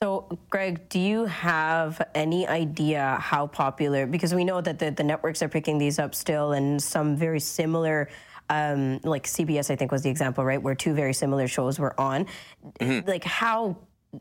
So, 0.00 0.38
Greg, 0.48 0.88
do 0.88 1.00
you 1.00 1.24
have 1.24 2.00
any 2.14 2.46
idea 2.46 3.18
how 3.20 3.48
popular? 3.48 4.06
Because 4.06 4.32
we 4.32 4.44
know 4.44 4.60
that 4.60 4.78
the, 4.78 4.92
the 4.92 5.02
networks 5.02 5.42
are 5.42 5.48
picking 5.48 5.78
these 5.78 5.98
up 5.98 6.14
still, 6.14 6.52
and 6.52 6.80
some 6.80 7.16
very 7.16 7.40
similar, 7.40 8.08
um, 8.50 9.00
like 9.04 9.26
CBS, 9.26 9.70
I 9.70 9.76
think 9.76 9.92
was 9.92 10.02
the 10.02 10.10
example, 10.10 10.44
right, 10.44 10.62
where 10.62 10.74
two 10.74 10.94
very 10.94 11.12
similar 11.12 11.48
shows 11.48 11.78
were 11.78 11.98
on. 12.00 12.26
Mm-hmm. 12.80 13.08
Like, 13.08 13.24
how 13.24 13.76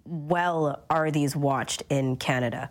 well 0.06 0.84
are 0.90 1.12
these 1.12 1.36
watched 1.36 1.84
in 1.90 2.18
Canada? 2.18 2.70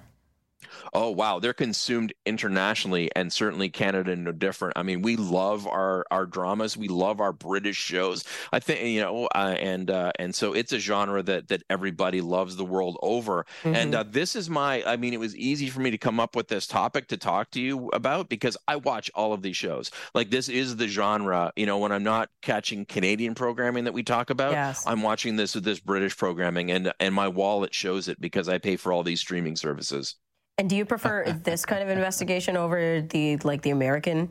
Oh 0.93 1.11
wow, 1.11 1.39
they're 1.39 1.53
consumed 1.53 2.12
internationally, 2.25 3.11
and 3.14 3.33
certainly 3.33 3.69
Canada 3.69 4.14
no 4.17 4.33
different. 4.33 4.77
I 4.77 4.83
mean, 4.83 5.03
we 5.03 5.17
love 5.17 5.67
our 5.67 6.05
our 6.11 6.27
dramas, 6.27 6.77
we 6.77 6.89
love 6.89 7.21
our 7.21 7.33
British 7.33 7.77
shows. 7.77 8.25
I 8.53 8.61
think 8.61 8.83
you 8.83 9.01
know, 9.01 9.27
uh, 9.35 9.57
and 9.59 9.91
uh, 9.91 10.12
and 10.19 10.35
so 10.35 10.53
it's 10.53 10.73
a 10.73 10.79
genre 10.79 11.23
that 11.23 11.49
that 11.49 11.62
everybody 11.71 12.21
loves 12.21 12.57
the 12.57 12.64
world 12.64 12.99
over. 13.03 13.47
Mm-hmm. 13.62 13.75
And 13.75 13.95
uh, 13.95 14.05
this 14.09 14.37
is 14.37 14.49
my, 14.51 14.83
I 14.85 14.97
mean, 14.97 15.14
it 15.14 15.21
was 15.21 15.37
easy 15.37 15.69
for 15.69 15.81
me 15.81 15.91
to 15.91 15.99
come 15.99 16.21
up 16.21 16.37
with 16.37 16.49
this 16.49 16.67
topic 16.67 17.09
to 17.09 17.17
talk 17.17 17.51
to 17.53 17.61
you 17.61 17.89
about 17.93 18.29
because 18.29 18.57
I 18.69 18.77
watch 18.77 19.11
all 19.14 19.33
of 19.33 19.43
these 19.43 19.57
shows. 19.57 19.91
Like 20.14 20.31
this 20.31 20.49
is 20.49 20.77
the 20.77 20.89
genre. 20.89 21.53
You 21.57 21.67
know, 21.67 21.79
when 21.79 21.93
I'm 21.93 22.05
not 22.05 22.31
catching 22.43 22.85
Canadian 22.85 23.35
programming 23.35 23.85
that 23.85 23.95
we 23.95 24.03
talk 24.03 24.31
about, 24.31 24.53
yes. 24.53 24.85
I'm 24.87 25.03
watching 25.03 25.37
this 25.37 25.55
with 25.55 25.64
this 25.64 25.81
British 25.81 26.17
programming, 26.17 26.71
and 26.71 26.93
and 27.01 27.14
my 27.14 27.29
wallet 27.29 27.75
shows 27.75 28.09
it 28.09 28.21
because 28.21 28.49
I 28.49 28.59
pay 28.59 28.77
for 28.77 28.93
all 28.93 29.03
these 29.03 29.21
streaming 29.21 29.57
services. 29.57 30.17
And 30.59 30.71
do 30.71 30.77
you 30.77 30.85
prefer 30.85 31.33
this 31.45 31.67
kind 31.67 31.83
of 31.83 31.89
investigation 31.89 32.57
over 32.57 33.03
the 33.03 33.37
like 33.39 33.63
the 33.63 33.71
American 33.71 34.31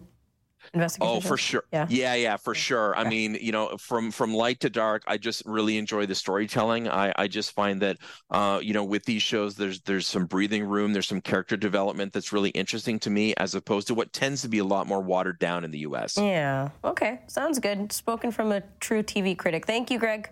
investigation? 0.74 1.18
Oh, 1.18 1.20
for 1.22 1.38
sure. 1.38 1.64
Yeah, 1.72 1.86
yeah, 1.90 2.16
yeah 2.16 2.38
for 2.38 2.56
sure. 2.56 2.96
I 2.98 3.08
mean, 3.08 3.38
you 3.40 3.52
know, 3.52 3.78
from 3.78 4.12
from 4.12 4.34
light 4.34 4.60
to 4.62 4.70
dark, 4.70 5.04
I 5.06 5.18
just 5.18 5.44
really 5.46 5.78
enjoy 5.78 6.08
the 6.08 6.16
storytelling. 6.16 6.88
I 6.90 7.14
I 7.16 7.28
just 7.28 7.52
find 7.52 7.82
that, 7.82 7.98
uh, 8.32 8.60
you 8.62 8.74
know, 8.74 8.84
with 8.84 9.06
these 9.06 9.22
shows, 9.22 9.56
there's 9.56 9.82
there's 9.82 10.08
some 10.08 10.26
breathing 10.26 10.64
room, 10.64 10.94
there's 10.94 11.08
some 11.08 11.22
character 11.22 11.58
development 11.58 12.14
that's 12.14 12.34
really 12.34 12.50
interesting 12.52 13.00
to 13.00 13.10
me, 13.10 13.36
as 13.38 13.54
opposed 13.54 13.88
to 13.88 13.94
what 13.94 14.12
tends 14.12 14.42
to 14.42 14.48
be 14.48 14.58
a 14.60 14.66
lot 14.66 14.88
more 14.88 15.02
watered 15.02 15.38
down 15.40 15.64
in 15.64 15.72
the 15.72 15.80
U.S. 15.80 16.18
Yeah. 16.18 16.70
Okay. 16.84 17.22
Sounds 17.28 17.60
good. 17.60 17.92
Spoken 17.92 18.32
from 18.32 18.52
a 18.52 18.62
true 18.80 19.04
TV 19.04 19.38
critic. 19.38 19.68
Thank 19.68 19.92
you, 19.92 20.00
Greg. 20.00 20.30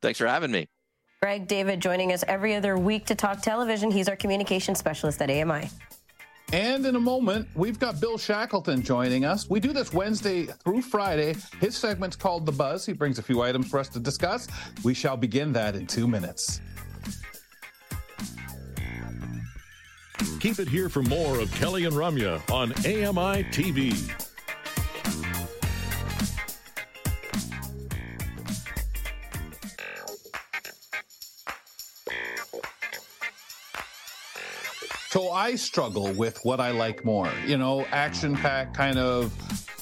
Thanks 0.00 0.18
for 0.18 0.26
having 0.26 0.50
me. 0.50 0.68
Greg 1.22 1.48
David 1.48 1.80
joining 1.80 2.12
us 2.12 2.22
every 2.28 2.54
other 2.54 2.76
week 2.76 3.06
to 3.06 3.14
talk 3.14 3.40
television. 3.40 3.90
He's 3.90 4.06
our 4.06 4.16
communication 4.16 4.74
specialist 4.74 5.22
at 5.22 5.30
AMI. 5.30 5.70
And 6.52 6.84
in 6.84 6.94
a 6.94 7.00
moment, 7.00 7.48
we've 7.54 7.78
got 7.78 8.00
Bill 8.00 8.18
Shackleton 8.18 8.82
joining 8.82 9.24
us. 9.24 9.48
We 9.48 9.58
do 9.58 9.72
this 9.72 9.94
Wednesday 9.94 10.44
through 10.44 10.82
Friday. 10.82 11.34
His 11.58 11.74
segment's 11.74 12.16
called 12.16 12.44
The 12.44 12.52
Buzz. 12.52 12.84
He 12.84 12.92
brings 12.92 13.18
a 13.18 13.22
few 13.22 13.40
items 13.40 13.68
for 13.68 13.80
us 13.80 13.88
to 13.90 13.98
discuss. 13.98 14.46
We 14.84 14.92
shall 14.92 15.16
begin 15.16 15.54
that 15.54 15.74
in 15.74 15.86
two 15.86 16.06
minutes. 16.06 16.60
Keep 20.38 20.58
it 20.58 20.68
here 20.68 20.90
for 20.90 21.02
more 21.02 21.40
of 21.40 21.50
Kelly 21.52 21.86
and 21.86 21.96
Ramya 21.96 22.48
on 22.52 22.72
AMI 22.72 23.42
TV. 23.44 24.25
So 35.16 35.30
I 35.30 35.54
struggle 35.54 36.12
with 36.12 36.44
what 36.44 36.60
I 36.60 36.72
like 36.72 37.02
more. 37.02 37.32
You 37.46 37.56
know, 37.56 37.86
action 37.86 38.36
packed 38.36 38.76
kind 38.76 38.98
of 38.98 39.32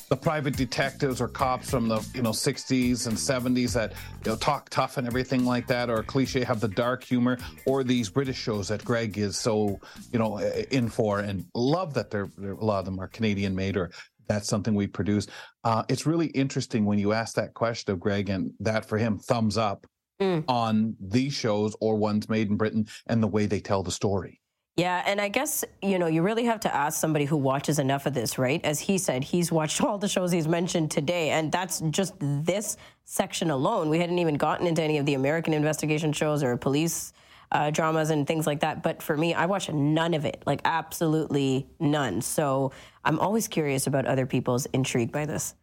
the 0.09 0.15
private 0.15 0.57
detectives 0.57 1.21
or 1.21 1.27
cops 1.27 1.69
from 1.69 1.89
the 1.89 2.07
you 2.15 2.23
know 2.23 2.31
60s 2.31 3.09
and 3.09 3.17
70s 3.17 3.73
that 3.73 3.95
you 4.25 4.31
know 4.31 4.37
talk 4.37 4.71
tough 4.71 4.97
and 4.97 5.09
everything 5.09 5.45
like 5.45 5.67
that 5.67 5.91
or 5.91 6.05
cliche 6.05 6.45
have 6.45 6.61
the 6.61 6.69
dark 6.69 7.03
humor 7.03 7.37
or 7.67 7.83
these 7.83 8.09
british 8.09 8.37
shows 8.37 8.69
that 8.69 8.85
greg 8.85 9.19
is 9.19 9.37
so 9.37 9.81
you 10.13 10.21
know 10.21 10.39
in 10.39 10.89
for 10.89 11.19
and 11.19 11.47
love 11.55 11.95
that 11.95 12.13
they're, 12.13 12.29
they're 12.37 12.53
a 12.53 12.65
lot 12.65 12.79
of 12.81 12.85
them 12.85 13.01
are 13.01 13.09
canadian 13.09 13.57
made 13.57 13.77
or 13.77 13.91
that's 14.29 14.47
something 14.47 14.75
we 14.75 14.87
produce 14.87 15.27
uh, 15.65 15.83
it's 15.89 16.07
really 16.07 16.27
interesting 16.27 16.85
when 16.85 16.99
you 16.99 17.13
ask 17.13 17.35
that 17.35 17.55
question 17.55 17.93
of 17.93 17.99
greg 17.99 18.29
and 18.29 18.53
that 18.61 18.85
for 18.85 18.99
him 18.99 19.19
thumbs 19.19 19.57
up 19.57 19.87
mm. 20.21 20.45
on 20.47 20.95
these 21.01 21.33
shows 21.33 21.75
or 21.81 21.97
ones 21.97 22.29
made 22.29 22.51
in 22.51 22.57
britain 22.57 22.87
and 23.09 23.21
the 23.21 23.27
way 23.27 23.47
they 23.47 23.59
tell 23.59 23.83
the 23.83 23.91
story 23.91 24.41
yeah, 24.77 25.05
and 25.07 25.21
I 25.21 25.29
guess, 25.29 25.65
you 25.83 26.01
know, 26.01 26.09
you 26.09 26.23
really 26.23 26.45
have 26.47 26.59
to 26.61 26.75
ask 26.75 27.01
somebody 27.01 27.27
who 27.27 27.37
watches 27.37 27.79
enough 27.79 28.07
of 28.07 28.15
this, 28.15 28.39
right? 28.39 28.61
As 28.65 28.81
he 28.81 28.99
said, 28.99 29.23
he's 29.23 29.53
watched 29.53 29.81
all 29.85 29.99
the 29.99 30.09
shows 30.09 30.33
he's 30.33 30.49
mentioned 30.49 30.91
today, 30.91 31.31
and 31.31 31.53
that's 31.53 31.81
just 31.91 32.15
this 32.19 32.77
section 33.05 33.51
alone. 33.51 33.89
We 33.89 34.01
hadn't 34.01 34.19
even 34.19 34.35
gotten 34.35 34.67
into 34.67 34.83
any 34.83 34.99
of 34.99 35.07
the 35.07 35.15
American 35.15 35.55
investigation 35.55 36.13
shows 36.13 36.43
or 36.43 36.57
police 36.57 37.13
uh, 37.53 37.71
dramas 37.71 38.11
and 38.11 38.27
things 38.27 38.49
like 38.49 38.61
that. 38.61 38.83
But 38.83 39.01
for 39.01 39.17
me, 39.17 39.33
I 39.33 39.47
watch 39.47 39.71
none 39.71 40.13
of 40.13 40.25
it, 40.25 40.43
like 40.45 40.61
absolutely 40.65 41.69
none. 41.79 42.21
So 42.21 42.73
I'm 43.05 43.21
always 43.21 43.47
curious 43.47 43.87
about 43.87 44.07
other 44.07 44.27
people's 44.27 44.67
intrigue 44.67 45.13
by 45.13 45.25
this. 45.25 45.55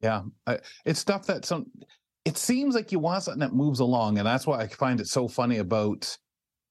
Yeah, 0.00 0.22
I, 0.46 0.60
it's 0.86 1.00
stuff 1.00 1.26
that 1.26 1.44
some. 1.44 1.66
It 2.24 2.38
seems 2.38 2.74
like 2.74 2.90
you 2.90 2.98
want 2.98 3.22
something 3.22 3.40
that 3.40 3.52
moves 3.52 3.80
along, 3.80 4.18
and 4.18 4.26
that's 4.26 4.46
why 4.46 4.60
I 4.60 4.66
find 4.66 4.98
it 4.98 5.08
so 5.08 5.28
funny 5.28 5.58
about 5.58 6.16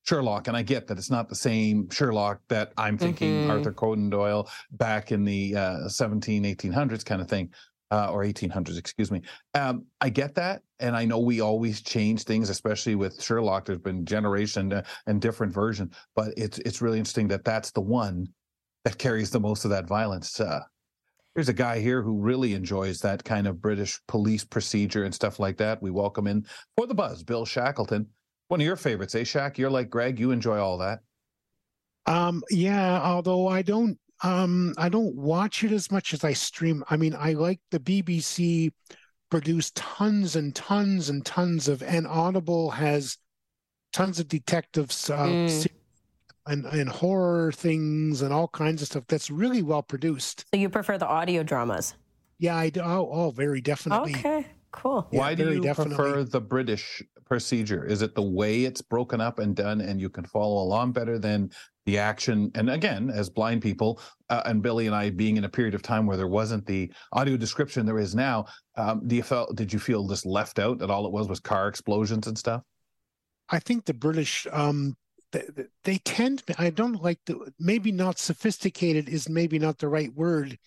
Sherlock, 0.06 0.48
and 0.48 0.56
I 0.56 0.62
get 0.62 0.88
that 0.88 0.98
it's 0.98 1.10
not 1.10 1.30
the 1.30 1.36
same 1.36 1.90
Sherlock 1.90 2.40
that 2.50 2.74
I'm 2.78 2.98
thinking 2.98 3.42
mm-hmm. 3.42 3.52
Arthur 3.52 3.74
Conan 3.74 4.10
Doyle 4.10 4.48
back 4.72 5.12
in 5.12 5.24
the 5.24 5.56
uh, 5.56 5.90
17, 5.90 6.44
1800s 6.44 7.04
kind 7.04 7.22
of 7.22 7.28
thing, 7.28 7.52
uh, 7.92 8.12
or 8.12 8.24
1800s, 8.24 8.78
excuse 8.78 9.12
me. 9.12 9.22
Um, 9.56 9.86
I 10.02 10.10
get 10.10 10.36
that, 10.36 10.62
and 10.80 10.96
I 10.96 11.06
know 11.06 11.20
we 11.20 11.42
always 11.42 11.82
change 11.82 12.24
things, 12.24 12.50
especially 12.50 12.96
with 12.96 13.22
Sherlock. 13.22 13.66
There's 13.66 13.80
been 13.80 14.06
generation 14.06 14.74
uh, 14.74 14.84
and 15.08 15.20
different 15.20 15.54
version, 15.54 15.92
but 16.16 16.34
it's 16.38 16.60
it's 16.60 16.82
really 16.82 17.00
interesting 17.00 17.28
that 17.30 17.44
that's 17.44 17.72
the 17.72 17.82
one 17.82 18.28
that 18.84 19.00
carries 19.00 19.32
the 19.32 19.40
most 19.40 19.66
of 19.66 19.72
that 19.72 19.88
violence. 19.88 20.40
Uh, 20.40 20.62
there's 21.34 21.50
a 21.50 21.54
guy 21.54 21.80
here 21.80 22.02
who 22.02 22.20
really 22.20 22.54
enjoys 22.54 23.00
that 23.00 23.24
kind 23.24 23.48
of 23.48 23.62
British 23.62 24.00
police 24.08 24.46
procedure 24.46 25.04
and 25.04 25.14
stuff 25.14 25.40
like 25.40 25.58
that. 25.58 25.82
We 25.82 25.92
welcome 25.92 26.28
in 26.28 26.46
for 26.78 26.88
the 26.88 26.94
buzz, 26.94 27.24
Bill 27.24 27.44
Shackleton. 27.44 28.08
One 28.48 28.62
of 28.62 28.66
your 28.66 28.76
favorites, 28.76 29.16
eh, 29.16 29.22
Shaq? 29.22 29.58
You're 29.58 29.70
like 29.70 29.90
Greg. 29.90 30.20
You 30.20 30.32
enjoy 30.32 30.60
all 30.60 30.78
that. 30.78 31.00
Um, 32.06 32.44
yeah, 32.52 33.02
although 33.02 33.48
I 33.48 33.62
don't 33.62 33.98
um 34.24 34.74
I 34.78 34.90
don't 34.90 35.16
watch 35.16 35.64
it 35.64 35.72
as 35.72 35.92
much 35.92 36.14
as 36.14 36.24
I 36.24 36.34
stream. 36.34 36.84
I 36.90 36.98
mean, 36.98 37.16
I 37.18 37.34
like 37.34 37.60
the 37.72 37.80
BBC 37.80 38.72
produce 39.30 39.72
tons 39.72 40.36
and 40.36 40.56
tons 40.56 41.10
and 41.10 41.26
tons 41.26 41.68
of 41.68 41.82
and 41.84 42.08
Audible 42.08 42.72
has 42.72 43.18
tons 43.92 44.20
of 44.20 44.28
detectives 44.28 45.10
uh, 45.10 45.26
mm. 45.26 45.68
and 46.46 46.66
and 46.66 46.90
horror 46.90 47.52
things 47.52 48.22
and 48.22 48.32
all 48.32 48.48
kinds 48.48 48.82
of 48.82 48.88
stuff 48.90 49.04
that's 49.08 49.32
really 49.32 49.64
well 49.64 49.84
produced. 49.84 50.46
So 50.54 50.60
you 50.60 50.70
prefer 50.70 50.98
the 50.98 51.08
audio 51.08 51.44
dramas? 51.44 51.96
Yeah, 52.38 52.56
I 52.56 52.70
do. 52.70 52.82
Oh, 52.82 53.10
oh 53.12 53.32
very 53.32 53.62
definitely. 53.62 54.14
Okay, 54.14 54.46
cool. 54.76 55.08
Why 55.12 55.32
yeah, 55.32 55.36
do 55.36 55.54
you 55.54 55.62
definitely. 55.62 55.96
prefer 55.96 56.24
the 56.24 56.42
British 56.42 57.02
procedure? 57.26 57.86
Is 57.86 58.02
it 58.02 58.16
the 58.16 58.22
way 58.22 58.66
it's 58.66 58.82
broken 58.82 59.22
up 59.22 59.40
and 59.40 59.56
done, 59.56 59.82
and 59.82 60.00
you 60.00 60.10
can 60.10 60.26
follow 60.26 60.62
along 60.62 60.92
better 60.92 61.18
than 61.18 61.52
the 61.86 61.98
action? 61.98 62.52
And 62.56 62.70
again, 62.70 63.10
as 63.10 63.30
blind 63.30 63.62
people, 63.62 64.00
uh, 64.30 64.44
and 64.46 64.62
Billy 64.62 64.88
and 64.88 64.96
I 64.96 65.10
being 65.10 65.38
in 65.38 65.46
a 65.46 65.50
period 65.50 65.76
of 65.76 65.82
time 65.82 66.06
where 66.06 66.18
there 66.18 66.28
wasn't 66.28 66.66
the 66.66 66.92
audio 67.14 67.38
description 67.38 67.86
there 67.86 68.00
is 68.00 68.16
now, 68.16 68.46
um, 68.76 69.08
do 69.08 69.16
you 69.16 69.24
felt 69.24 69.56
did 69.56 69.72
you 69.72 69.80
feel 69.80 70.08
just 70.08 70.26
left 70.26 70.60
out 70.60 70.80
that 70.80 70.90
all 70.90 71.06
it 71.06 71.12
was 71.12 71.28
was 71.28 71.40
car 71.40 71.68
explosions 71.68 72.28
and 72.28 72.38
stuff? 72.38 72.62
I 73.50 73.60
think 73.60 73.86
the 73.86 73.94
British 73.94 74.48
um, 74.52 74.96
they, 75.32 75.66
they 75.84 75.98
tend. 76.00 76.44
I 76.58 76.70
don't 76.70 77.02
like 77.02 77.20
the 77.26 77.52
maybe 77.60 77.92
not 77.92 78.20
sophisticated 78.20 79.10
is 79.10 79.30
maybe 79.30 79.60
not 79.60 79.78
the 79.78 79.90
right 79.90 80.14
word, 80.14 80.58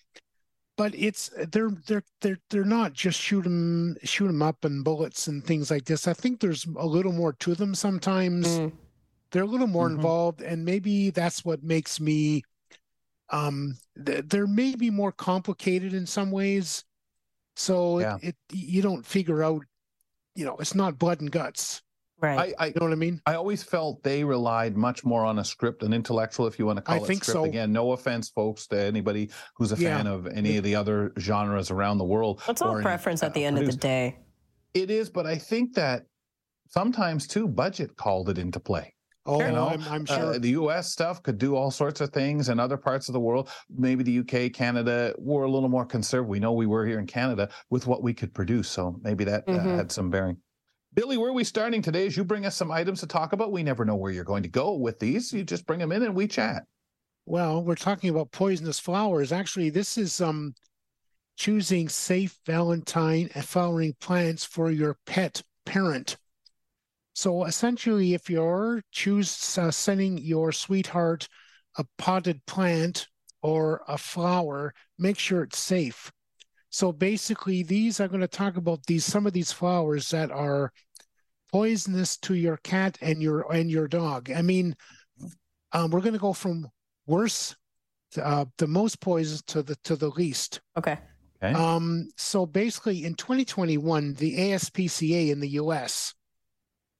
but 0.79 0.95
it's 0.95 1.29
they're 1.51 1.71
they're 1.87 2.05
they're 2.21 2.39
they're 2.49 2.63
not 2.63 2.93
just 2.93 3.19
shoot 3.19 3.41
them 3.41 3.97
shoot 4.05 4.27
them 4.27 4.41
up 4.41 4.63
and 4.63 4.81
bullets 4.81 5.27
and 5.27 5.43
things 5.43 5.69
like 5.69 5.83
this. 5.83 6.07
I 6.07 6.13
think 6.13 6.39
there's 6.39 6.65
a 6.77 6.85
little 6.85 7.11
more 7.11 7.33
to 7.33 7.53
them 7.53 7.75
sometimes. 7.75 8.47
Mm. 8.47 8.71
They're 9.31 9.43
a 9.43 9.45
little 9.45 9.67
more 9.67 9.87
mm-hmm. 9.87 9.97
involved, 9.97 10.41
and 10.41 10.63
maybe 10.63 11.09
that's 11.09 11.43
what 11.43 11.63
makes 11.63 11.99
me. 11.99 12.43
Um, 13.29 13.77
th- 14.05 14.23
they're 14.29 14.47
maybe 14.47 14.89
more 14.89 15.11
complicated 15.11 15.93
in 15.93 16.05
some 16.05 16.31
ways, 16.31 16.85
so 17.57 17.99
yeah. 17.99 18.15
it, 18.21 18.37
it 18.49 18.55
you 18.55 18.81
don't 18.81 19.05
figure 19.05 19.43
out. 19.43 19.63
You 20.33 20.45
know, 20.45 20.55
it's 20.59 20.75
not 20.75 20.97
blood 20.97 21.19
and 21.19 21.29
guts. 21.29 21.81
Right. 22.21 22.53
I, 22.59 22.63
I, 22.63 22.67
you 22.67 22.73
know 22.79 22.85
what 22.85 22.91
I 22.91 22.95
mean? 22.95 23.21
I 23.25 23.35
always 23.35 23.63
felt 23.63 24.03
they 24.03 24.23
relied 24.23 24.75
much 24.75 25.05
more 25.05 25.23
on 25.23 25.39
a 25.39 25.43
script, 25.43 25.83
an 25.83 25.93
intellectual, 25.93 26.47
if 26.47 26.59
you 26.59 26.65
want 26.65 26.77
to 26.77 26.81
call 26.81 26.95
I 26.95 26.97
it 26.97 27.05
think 27.05 27.23
script. 27.23 27.37
So. 27.37 27.43
Again, 27.45 27.71
no 27.71 27.93
offense, 27.93 28.29
folks, 28.29 28.67
to 28.67 28.81
anybody 28.81 29.29
who's 29.55 29.71
a 29.71 29.77
yeah. 29.77 29.97
fan 29.97 30.07
of 30.07 30.27
any 30.27 30.57
of 30.57 30.63
the 30.63 30.75
other 30.75 31.13
genres 31.17 31.71
around 31.71 31.97
the 31.97 32.05
world. 32.05 32.41
It's 32.47 32.61
all 32.61 32.81
preference 32.81 33.23
any, 33.23 33.27
at 33.27 33.33
the 33.33 33.45
end 33.45 33.57
produced. 33.57 33.77
of 33.77 33.81
the 33.81 33.87
day. 33.87 34.17
It 34.73 34.91
is, 34.91 35.09
but 35.09 35.25
I 35.25 35.37
think 35.37 35.73
that 35.75 36.03
sometimes 36.67 37.27
too, 37.27 37.47
budget 37.47 37.95
called 37.95 38.29
it 38.29 38.37
into 38.37 38.59
play. 38.59 38.93
Oh, 39.25 39.39
you 39.39 39.51
know, 39.51 39.67
I'm, 39.67 39.83
I'm 39.83 40.05
uh, 40.09 40.17
sure 40.17 40.33
uh, 40.35 40.39
the 40.39 40.49
U.S. 40.49 40.91
stuff 40.91 41.21
could 41.21 41.37
do 41.37 41.55
all 41.55 41.69
sorts 41.71 42.01
of 42.01 42.09
things, 42.09 42.49
and 42.49 42.59
other 42.59 42.77
parts 42.77 43.09
of 43.09 43.13
the 43.13 43.19
world, 43.19 43.49
maybe 43.69 44.03
the 44.03 44.11
U.K., 44.11 44.49
Canada, 44.49 45.13
were 45.17 45.43
a 45.43 45.49
little 45.49 45.69
more 45.69 45.85
conservative. 45.85 46.29
We 46.29 46.39
know 46.39 46.53
we 46.53 46.65
were 46.65 46.85
here 46.85 46.99
in 46.99 47.05
Canada 47.05 47.49
with 47.69 47.85
what 47.85 48.01
we 48.01 48.13
could 48.13 48.33
produce, 48.33 48.69
so 48.69 48.99
maybe 49.03 49.23
that 49.25 49.43
uh, 49.47 49.51
mm-hmm. 49.51 49.69
uh, 49.69 49.75
had 49.75 49.91
some 49.91 50.09
bearing. 50.09 50.37
Billy, 50.93 51.17
where 51.17 51.29
are 51.29 51.33
we 51.33 51.43
starting 51.43 51.81
today? 51.81 52.07
As 52.07 52.17
you 52.17 52.23
bring 52.23 52.45
us 52.45 52.55
some 52.55 52.71
items 52.71 52.99
to 53.01 53.07
talk 53.07 53.33
about, 53.33 53.51
we 53.51 53.63
never 53.63 53.85
know 53.85 53.95
where 53.95 54.11
you're 54.11 54.23
going 54.23 54.43
to 54.43 54.49
go 54.49 54.73
with 54.73 54.99
these. 54.99 55.31
You 55.31 55.43
just 55.43 55.67
bring 55.67 55.79
them 55.79 55.91
in 55.91 56.03
and 56.03 56.15
we 56.15 56.27
chat. 56.27 56.63
Well, 57.25 57.63
we're 57.63 57.75
talking 57.75 58.09
about 58.09 58.31
poisonous 58.31 58.79
flowers. 58.79 59.31
Actually, 59.31 59.69
this 59.69 59.97
is 59.99 60.19
um, 60.19 60.55
choosing 61.37 61.89
safe 61.89 62.39
Valentine 62.45 63.29
flowering 63.29 63.95
plants 64.01 64.43
for 64.43 64.71
your 64.71 64.97
pet 65.05 65.43
parent. 65.65 66.17
So 67.13 67.45
essentially, 67.45 68.13
if 68.13 68.29
you're 68.29 68.81
choose 68.91 69.57
uh, 69.57 69.69
sending 69.71 70.17
your 70.17 70.51
sweetheart 70.51 71.27
a 71.77 71.85
potted 71.97 72.43
plant 72.47 73.07
or 73.43 73.83
a 73.87 73.97
flower, 73.97 74.73
make 74.97 75.19
sure 75.19 75.43
it's 75.43 75.59
safe. 75.59 76.11
So 76.69 76.91
basically, 76.91 77.63
these 77.63 77.99
are 77.99 78.07
going 78.07 78.21
to 78.21 78.27
talk 78.27 78.57
about 78.57 78.85
these 78.85 79.05
some 79.05 79.25
of 79.25 79.33
these 79.33 79.51
flowers 79.51 80.09
that 80.11 80.31
are 80.31 80.71
poisonous 81.51 82.17
to 82.17 82.35
your 82.35 82.57
cat 82.57 82.97
and 83.01 83.21
your 83.21 83.51
and 83.51 83.71
your 83.71 83.87
dog. 83.87 84.31
I 84.31 84.41
mean, 84.41 84.75
um, 85.71 85.91
we're 85.91 86.01
going 86.01 86.13
to 86.13 86.19
go 86.19 86.33
from 86.33 86.67
worse, 87.07 87.55
to, 88.11 88.25
uh, 88.25 88.45
the 88.57 88.67
most 88.67 89.01
poison 89.01 89.39
to 89.47 89.63
the 89.63 89.75
to 89.83 89.95
the 89.95 90.09
least. 90.09 90.61
Okay. 90.77 90.99
Okay. 91.41 91.53
Um, 91.53 92.09
so 92.17 92.45
basically, 92.45 93.05
in 93.05 93.15
2021, 93.15 94.15
the 94.15 94.37
ASPCA 94.37 95.31
in 95.31 95.39
the 95.39 95.49
U.S. 95.51 96.13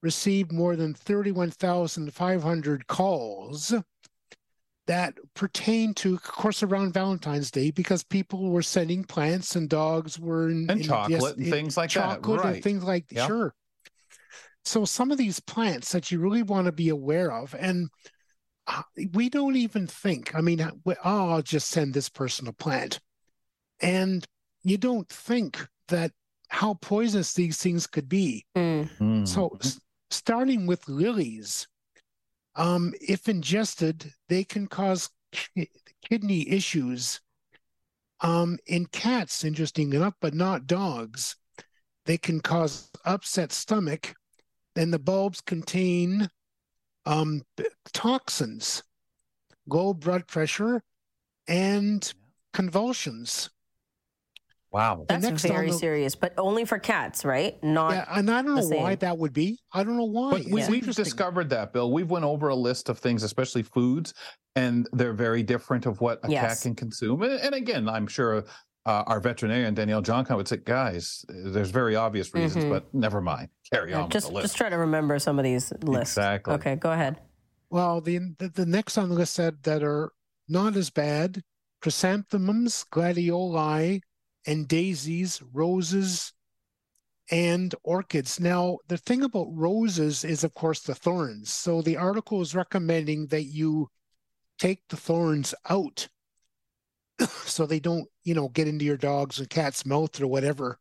received 0.01 0.53
more 0.53 0.77
than 0.77 0.93
31,500 0.93 2.87
calls 2.87 3.73
that 4.89 5.13
pertain 5.35 5.93
to, 5.93 6.15
of 6.15 6.23
course, 6.23 6.63
around 6.63 6.95
Valentine's 6.95 7.51
Day 7.51 7.69
because 7.69 8.03
people 8.03 8.49
were 8.49 8.63
sending 8.63 9.03
plants 9.03 9.55
and 9.55 9.69
dogs 9.69 10.19
were 10.19 10.49
in, 10.49 10.65
and 10.67 10.81
in, 10.81 10.87
chocolate 10.87 11.37
and 11.37 11.47
things 11.47 11.77
like 11.77 11.91
chocolate 11.91 12.15
that, 12.15 12.21
chocolate 12.23 12.43
right. 12.43 12.53
and 12.55 12.63
things 12.63 12.83
like 12.83 13.05
yep. 13.11 13.27
sure. 13.27 13.53
So 14.65 14.85
some 14.85 15.11
of 15.11 15.19
these 15.19 15.39
plants 15.39 15.91
that 15.91 16.09
you 16.09 16.19
really 16.19 16.41
want 16.41 16.65
to 16.65 16.71
be 16.71 16.89
aware 16.89 17.31
of, 17.31 17.55
and 17.59 17.89
uh, 18.65 18.81
we 19.13 19.29
don't 19.29 19.55
even 19.55 19.85
think. 19.85 20.33
I 20.33 20.41
mean, 20.41 20.59
oh, 20.59 20.95
I'll 21.03 21.43
just 21.43 21.69
send 21.69 21.93
this 21.93 22.09
person 22.09 22.47
a 22.47 22.53
plant, 22.53 22.99
and 23.79 24.25
you 24.63 24.79
don't 24.79 25.07
think 25.07 25.67
that 25.89 26.13
how 26.47 26.79
poisonous 26.81 27.33
these 27.33 27.59
things 27.59 27.85
could 27.85 28.09
be. 28.09 28.43
Mm. 28.57 29.27
So, 29.27 29.55
s- 29.61 29.79
starting 30.09 30.65
with 30.65 30.89
lilies, 30.89 31.67
um, 32.59 32.93
if 33.01 33.29
ingested, 33.29 34.13
they 34.27 34.43
can 34.43 34.67
cause 34.67 35.09
ki- 35.31 35.71
kidney 36.07 36.47
issues. 36.49 37.21
Um, 38.21 38.59
in 38.67 38.85
cats, 38.87 39.45
interesting 39.45 39.93
enough, 39.93 40.13
but 40.19 40.33
not 40.33 40.67
dogs, 40.67 41.37
they 42.05 42.17
can 42.17 42.41
cause 42.41 42.89
upset 43.05 43.53
stomach 43.53 44.13
and 44.75 44.93
the 44.93 44.99
bulbs 44.99 45.39
contain 45.39 46.29
um, 47.05 47.43
toxins, 47.93 48.83
low 49.65 49.93
blood 49.93 50.27
pressure, 50.27 50.83
and 51.47 52.13
convulsions. 52.53 53.49
Wow, 54.71 55.05
that's 55.07 55.41
very 55.41 55.71
the, 55.71 55.77
serious, 55.77 56.13
but 56.13 56.33
only 56.37 56.63
for 56.63 56.77
cats, 56.77 57.25
right? 57.25 57.61
Not 57.63 57.91
yeah, 57.91 58.05
and 58.11 58.29
I 58.29 58.43
don't 58.43 58.55
know 58.55 58.77
why 58.77 58.93
that 58.95 59.17
would 59.17 59.33
be. 59.33 59.57
I 59.73 59.83
don't 59.83 59.97
know 59.97 60.03
why. 60.03 60.43
But 60.43 60.45
we, 60.45 60.61
have 60.61 60.95
discovered 60.95 61.49
that, 61.49 61.73
Bill. 61.73 61.91
We've 61.91 62.09
went 62.09 62.23
over 62.23 62.49
a 62.49 62.55
list 62.55 62.87
of 62.87 62.99
things, 62.99 63.23
especially 63.23 63.63
foods, 63.63 64.13
and 64.55 64.87
they're 64.93 65.13
very 65.13 65.41
different 65.41 65.87
of 65.87 66.01
what 66.01 66.19
a 66.23 66.29
yes. 66.29 66.47
cat 66.47 66.61
can 66.61 66.75
consume. 66.75 67.23
And, 67.23 67.39
and 67.39 67.55
again, 67.55 67.89
I'm 67.89 68.05
sure 68.05 68.45
uh, 68.85 69.03
our 69.07 69.19
veterinarian 69.19 69.73
Danielle 69.73 70.01
Johnson 70.01 70.35
would 70.35 70.47
say, 70.47 70.57
"Guys, 70.57 71.25
there's 71.27 71.71
very 71.71 71.95
obvious 71.95 72.33
reasons, 72.33 72.65
mm-hmm. 72.65 72.73
but 72.73 72.93
never 72.93 73.21
mind. 73.21 73.49
Carry 73.73 73.91
yeah, 73.91 74.03
on. 74.03 74.09
Just 74.09 74.31
just 74.33 74.55
try 74.55 74.69
to 74.69 74.77
remember 74.77 75.17
some 75.19 75.39
of 75.39 75.43
these 75.43 75.73
lists. 75.81 76.15
Exactly. 76.15 76.53
Okay, 76.55 76.75
go 76.75 76.91
ahead. 76.91 77.19
Well, 77.71 78.01
the, 78.01 78.19
the 78.37 78.49
the 78.49 78.65
next 78.65 78.97
on 78.97 79.09
the 79.09 79.15
list 79.15 79.33
said 79.33 79.63
that 79.63 79.83
are 79.83 80.11
not 80.47 80.75
as 80.75 80.89
bad: 80.89 81.41
chrysanthemums, 81.81 82.85
gladioli, 82.91 84.01
and 84.45 84.67
daisies, 84.67 85.41
roses, 85.53 86.33
and 87.31 87.75
orchids. 87.83 88.39
Now, 88.39 88.79
the 88.87 88.97
thing 88.97 89.23
about 89.23 89.47
roses 89.51 90.23
is, 90.23 90.43
of 90.43 90.53
course, 90.53 90.81
the 90.81 90.95
thorns. 90.95 91.51
So 91.51 91.81
the 91.81 91.97
article 91.97 92.41
is 92.41 92.55
recommending 92.55 93.27
that 93.27 93.43
you 93.43 93.89
take 94.57 94.87
the 94.89 94.97
thorns 94.97 95.53
out 95.69 96.07
so 97.45 97.65
they 97.65 97.79
don't, 97.79 98.07
you 98.23 98.33
know, 98.33 98.49
get 98.49 98.67
into 98.67 98.85
your 98.85 98.97
dog's 98.97 99.39
and 99.39 99.49
cat's 99.49 99.85
mouth 99.85 100.19
or 100.19 100.27
whatever. 100.27 100.79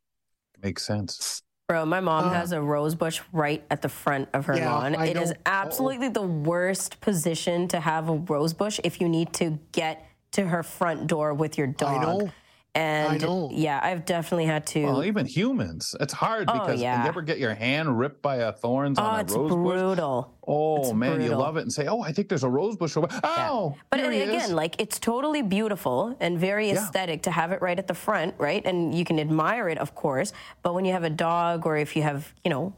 Makes 0.62 0.86
sense. 0.86 1.42
Bro, 1.68 1.84
my 1.84 2.00
mom 2.00 2.24
uh, 2.24 2.32
has 2.32 2.52
a 2.52 2.62
rose 2.62 2.94
bush 2.94 3.20
right 3.30 3.62
at 3.70 3.82
the 3.82 3.90
front 3.90 4.30
of 4.32 4.46
her 4.46 4.56
yeah, 4.56 4.72
lawn. 4.72 4.96
I 4.96 5.08
it 5.08 5.16
know. 5.16 5.22
is 5.22 5.34
absolutely 5.44 6.06
Uh-oh. 6.06 6.12
the 6.14 6.22
worst 6.22 7.00
position 7.02 7.68
to 7.68 7.78
have 7.78 8.08
a 8.08 8.14
rose 8.14 8.54
bush 8.54 8.80
if 8.84 9.02
you 9.02 9.08
need 9.08 9.34
to 9.34 9.58
get 9.72 10.06
to 10.32 10.46
her 10.48 10.62
front 10.62 11.06
door 11.06 11.34
with 11.34 11.58
your 11.58 11.66
dog. 11.66 12.30
And 12.78 13.50
yeah, 13.50 13.80
I've 13.82 14.04
definitely 14.04 14.44
had 14.44 14.64
to. 14.68 14.84
Well, 14.84 15.04
even 15.04 15.26
humans, 15.26 15.96
it's 15.98 16.12
hard 16.12 16.44
oh, 16.46 16.52
because 16.52 16.80
yeah. 16.80 17.02
you 17.02 17.08
ever 17.08 17.22
get 17.22 17.40
your 17.40 17.52
hand 17.52 17.98
ripped 17.98 18.22
by 18.22 18.36
a 18.36 18.52
thorns 18.52 19.00
oh, 19.00 19.02
on 19.02 19.18
a 19.18 19.22
it's 19.22 19.34
rose 19.34 19.50
brutal. 19.50 20.22
bush. 20.22 20.32
Oh 20.46 20.76
it's 20.76 20.92
man, 20.92 21.16
brutal. 21.16 21.28
you 21.28 21.36
love 21.36 21.56
it 21.56 21.62
and 21.62 21.72
say, 21.72 21.88
"Oh, 21.88 22.02
I 22.02 22.12
think 22.12 22.28
there's 22.28 22.44
a 22.44 22.48
rose 22.48 22.76
bush 22.76 22.96
over." 22.96 23.08
Oh, 23.24 23.74
yeah. 23.74 23.82
but 23.90 23.98
again, 23.98 24.54
like 24.54 24.80
it's 24.80 25.00
totally 25.00 25.42
beautiful 25.42 26.16
and 26.20 26.38
very 26.38 26.70
aesthetic 26.70 27.18
yeah. 27.18 27.22
to 27.22 27.30
have 27.32 27.50
it 27.50 27.60
right 27.60 27.78
at 27.80 27.88
the 27.88 27.94
front, 27.94 28.36
right? 28.38 28.64
And 28.64 28.94
you 28.94 29.04
can 29.04 29.18
admire 29.18 29.68
it, 29.68 29.78
of 29.78 29.96
course. 29.96 30.32
But 30.62 30.74
when 30.74 30.84
you 30.84 30.92
have 30.92 31.04
a 31.04 31.10
dog, 31.10 31.66
or 31.66 31.76
if 31.76 31.96
you 31.96 32.02
have, 32.02 32.32
you 32.44 32.50
know, 32.50 32.74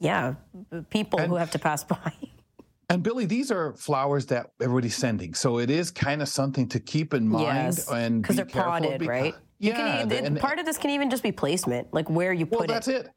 yeah, 0.00 0.34
people 0.90 1.20
and, 1.20 1.28
who 1.28 1.36
have 1.36 1.52
to 1.52 1.60
pass 1.60 1.84
by. 1.94 2.12
And 2.88 3.02
Billy, 3.02 3.26
these 3.26 3.50
are 3.50 3.74
flowers 3.74 4.26
that 4.26 4.52
everybody's 4.60 4.94
sending, 4.94 5.34
so 5.34 5.58
it 5.58 5.70
is 5.70 5.90
kind 5.90 6.22
of 6.22 6.28
something 6.28 6.68
to 6.68 6.78
keep 6.78 7.14
in 7.14 7.28
mind 7.28 7.76
yes, 7.76 7.90
and 7.90 8.22
because 8.22 8.36
they're 8.36 8.44
potted, 8.44 9.00
because, 9.00 9.08
right? 9.08 9.34
Yeah, 9.58 10.04
can, 10.04 10.12
and, 10.12 10.38
part 10.38 10.60
of 10.60 10.66
this 10.66 10.78
can 10.78 10.90
even 10.90 11.10
just 11.10 11.22
be 11.22 11.32
placement, 11.32 11.92
like 11.92 12.08
where 12.08 12.32
you 12.32 12.46
put 12.46 12.54
it. 12.54 12.58
well, 12.58 12.66
that's 12.68 12.88
it. 12.88 13.08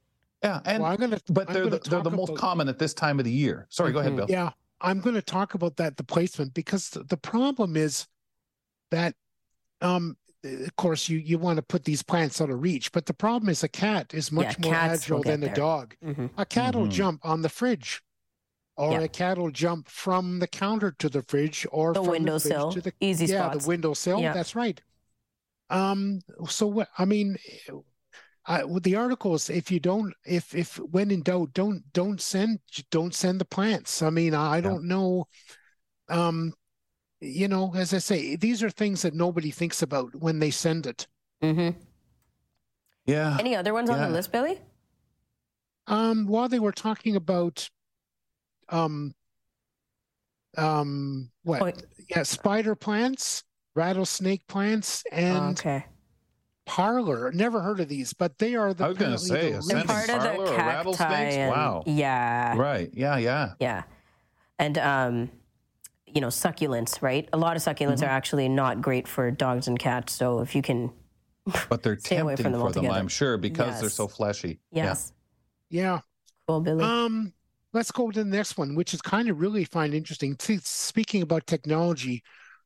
Yeah, 0.43 0.61
and 0.65 0.81
well, 0.81 0.97
gonna, 0.97 1.19
but 1.29 1.49
they're 1.49 1.69
the, 1.69 1.79
they're 1.79 2.01
the 2.01 2.09
most 2.09 2.29
about, 2.29 2.39
common 2.39 2.67
at 2.67 2.79
this 2.79 2.95
time 2.95 3.19
of 3.19 3.25
the 3.25 3.31
year. 3.31 3.67
Sorry, 3.69 3.89
mm-hmm. 3.89 3.93
go 3.93 3.99
ahead, 3.99 4.11
mm-hmm. 4.13 4.25
Bill. 4.25 4.27
Yeah, 4.29 4.51
I'm 4.81 5.01
going 5.01 5.15
to 5.15 5.21
talk 5.21 5.53
about 5.53 5.75
that 5.77 5.97
the 5.97 6.03
placement 6.03 6.53
because 6.53 6.89
the 6.89 7.17
problem 7.17 7.77
is 7.77 8.07
that, 8.89 9.13
um, 9.81 10.17
of 10.43 10.75
course, 10.77 11.09
you 11.09 11.19
you 11.19 11.37
want 11.37 11.57
to 11.57 11.61
put 11.61 11.83
these 11.83 12.01
plants 12.01 12.41
out 12.41 12.49
of 12.49 12.59
reach, 12.59 12.91
but 12.91 13.05
the 13.05 13.13
problem 13.13 13.49
is 13.49 13.63
a 13.63 13.67
cat 13.67 14.13
is 14.15 14.31
much 14.31 14.55
yeah, 14.59 14.65
more 14.65 14.75
agile 14.75 15.21
than 15.21 15.41
there. 15.41 15.51
a 15.51 15.55
dog. 15.55 15.95
Mm-hmm. 16.03 16.27
A 16.37 16.45
cat 16.45 16.71
mm-hmm. 16.71 16.79
will 16.79 16.87
jump 16.87 17.19
on 17.23 17.43
the 17.43 17.49
fridge 17.49 18.01
or 18.79 18.93
yeah. 18.93 19.01
a 19.01 19.07
cat 19.09 19.37
will 19.37 19.51
jump 19.51 19.89
from 19.89 20.39
the 20.39 20.47
counter 20.47 20.89
to 20.99 21.09
the 21.09 21.21
fridge 21.23 21.67
or 21.69 21.93
the 21.93 22.01
windowsill. 22.01 22.71
The, 22.71 22.93
Easy 23.01 23.25
yeah, 23.25 23.49
spots. 23.49 23.65
the 23.65 23.67
windowsill. 23.67 24.21
Yeah. 24.21 24.31
That's 24.31 24.55
right. 24.55 24.79
Um. 25.69 26.21
So 26.47 26.65
what? 26.67 26.87
I 26.97 27.03
mean, 27.03 27.37
I, 28.45 28.63
with 28.63 28.83
the 28.83 28.95
articles, 28.95 29.49
if 29.49 29.69
you 29.69 29.81
don't, 29.81 30.13
if 30.25 30.55
if 30.55 30.77
when 30.77 31.11
in 31.11 31.23
doubt, 31.23 31.53
don't 31.53 31.83
don't 31.91 32.21
send 32.21 32.59
don't 32.89 33.13
send 33.13 33.41
the 33.41 33.45
plants. 33.45 34.01
I 34.01 34.11
mean, 34.11 34.33
I, 34.33 34.57
I 34.57 34.61
don't 34.61 34.85
know. 34.85 35.27
Um, 36.07 36.53
you 37.19 37.49
know, 37.49 37.73
as 37.75 37.93
I 37.93 37.97
say, 37.97 38.37
these 38.37 38.63
are 38.63 38.69
things 38.69 39.01
that 39.01 39.13
nobody 39.13 39.51
thinks 39.51 39.81
about 39.81 40.15
when 40.15 40.39
they 40.39 40.51
send 40.51 40.87
it. 40.87 41.05
Mm-hmm. 41.43 41.77
Yeah. 43.05 43.35
Any 43.37 43.57
other 43.57 43.73
ones 43.73 43.89
yeah. 43.89 43.97
on 43.97 44.01
the 44.03 44.15
list, 44.15 44.31
Billy? 44.31 44.57
Um, 45.87 46.27
while 46.27 46.47
they 46.47 46.59
were 46.59 46.71
talking 46.71 47.17
about 47.17 47.69
um 48.71 49.13
um 50.57 51.29
what 51.43 51.83
yeah 52.09 52.23
spider 52.23 52.75
plants 52.75 53.43
rattlesnake 53.75 54.45
plants 54.47 55.03
and 55.11 55.57
okay 55.59 55.85
Parlor. 56.65 57.31
Never 57.31 57.61
heard 57.61 57.79
of 57.79 57.87
these, 57.89 58.13
but 58.13 58.37
they 58.37 58.53
are 58.53 58.75
the. 58.75 58.85
I 58.85 58.89
was 58.89 58.97
going 58.99 59.11
to 59.13 59.17
say, 59.17 59.53
the 59.53 59.57
ascending 59.57 59.87
part 59.87 60.07
of 60.07 60.21
the 60.21 60.27
parlor 60.29 60.45
cacti 60.55 60.67
rattlesnakes. 60.67 61.35
and- 61.35 61.49
wow. 61.51 61.83
Yeah. 61.87 62.55
Right. 62.55 62.91
Yeah. 62.93 63.17
Yeah. 63.17 63.53
Yeah. 63.59 63.83
And, 64.59 64.77
um, 64.77 65.31
you 66.05 66.21
know, 66.21 66.27
succulents, 66.27 67.01
right? 67.01 67.27
A 67.33 67.37
lot 67.37 67.55
of 67.55 67.63
succulents 67.63 67.93
Mm-hmm. 67.95 68.03
are 68.03 68.09
actually 68.09 68.49
not 68.49 68.83
great 68.83 69.07
for 69.07 69.31
dogs 69.31 69.67
and 69.67 69.79
cats. 69.79 70.13
So 70.13 70.41
if 70.41 70.53
you 70.53 70.61
can, 70.61 70.91
But 71.69 71.81
they're 71.81 71.97
Stay 71.97 72.17
away 72.17 72.35
tempting 72.35 72.43
from 72.43 72.61
them 72.61 72.71
for 72.71 72.79
them. 72.79 72.91
I'm 72.91 73.07
sure, 73.07 73.37
because 73.37 73.81
they're 73.81 73.89
so 73.89 74.07
fleshy. 74.07 74.59
yes. 74.71 75.11
Yeah. 75.71 76.01
Cool, 76.47 76.61
Billy. 76.61 76.83
Um, 76.83 77.33
let's 77.73 77.91
go 77.91 78.09
to 78.11 78.23
the 78.23 78.29
next 78.29 78.57
one, 78.57 78.75
which 78.75 78.93
is 78.93 79.01
kind 79.01 79.29
of 79.29 79.39
really 79.39 79.63
find 79.63 79.93
interesting. 79.93 80.35
Speaking 80.39 81.21
about 81.21 81.47
technology, 81.47 82.23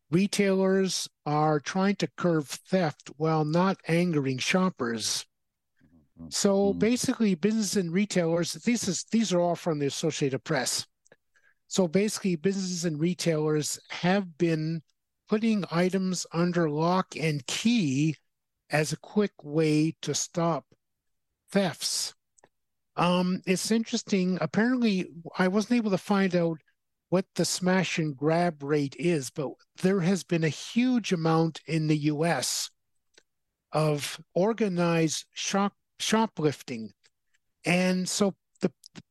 retailers 0.10 1.10
are 1.26 1.60
trying 1.60 1.96
to 1.98 2.10
curb 2.18 2.46
theft 2.46 3.10
while 3.18 3.46
not 3.46 3.80
angering 3.88 4.38
shoppers. 4.38 5.26
So 6.30 6.74
Mhm. 6.74 6.80
basically, 6.80 7.36
business 7.36 7.76
and 7.76 7.92
retailers, 7.92 8.54
these 8.54 8.88
is 8.88 9.04
these 9.12 9.34
are 9.34 9.40
all 9.40 9.56
from 9.56 9.80
the 9.80 9.88
Associated 9.88 10.44
Press. 10.44 10.86
So 11.68 11.88
basically, 11.88 12.36
businesses 12.36 12.86
and 12.86 13.00
retailers 13.00 13.80
have 13.90 14.38
been 14.38 14.84
putting 15.28 15.66
items 15.72 16.26
under 16.32 16.70
lock 16.70 17.16
and 17.16 17.46
key 17.48 18.16
as 18.70 18.92
a 18.94 18.98
quick 18.98 19.32
way 19.44 19.96
to 20.02 20.14
stop 20.14 20.66
thefts. 21.50 22.14
Um, 22.96 23.42
it's 23.46 23.72
interesting. 23.72 24.38
Apparently, 24.42 25.08
I 25.38 25.48
wasn't 25.48 25.78
able 25.78 25.92
to 25.92 25.98
find 25.98 26.36
out 26.36 26.60
what 27.10 27.26
the 27.36 27.46
smash 27.46 28.00
and 28.00 28.18
grab 28.18 28.64
rate 28.64 28.96
is, 28.98 29.30
but 29.30 29.52
there 29.82 30.02
has 30.02 30.24
been 30.24 30.44
a 30.44 30.50
huge 30.50 31.12
amount 31.12 31.62
in 31.68 31.88
the 31.88 31.98
US 31.98 32.70
of 33.72 34.20
organized 34.34 35.26
shop 35.34 35.74
shoplifting. 36.00 36.92
And 37.66 38.08
so 38.08 38.36
the, 38.62 38.72
the 38.94 39.02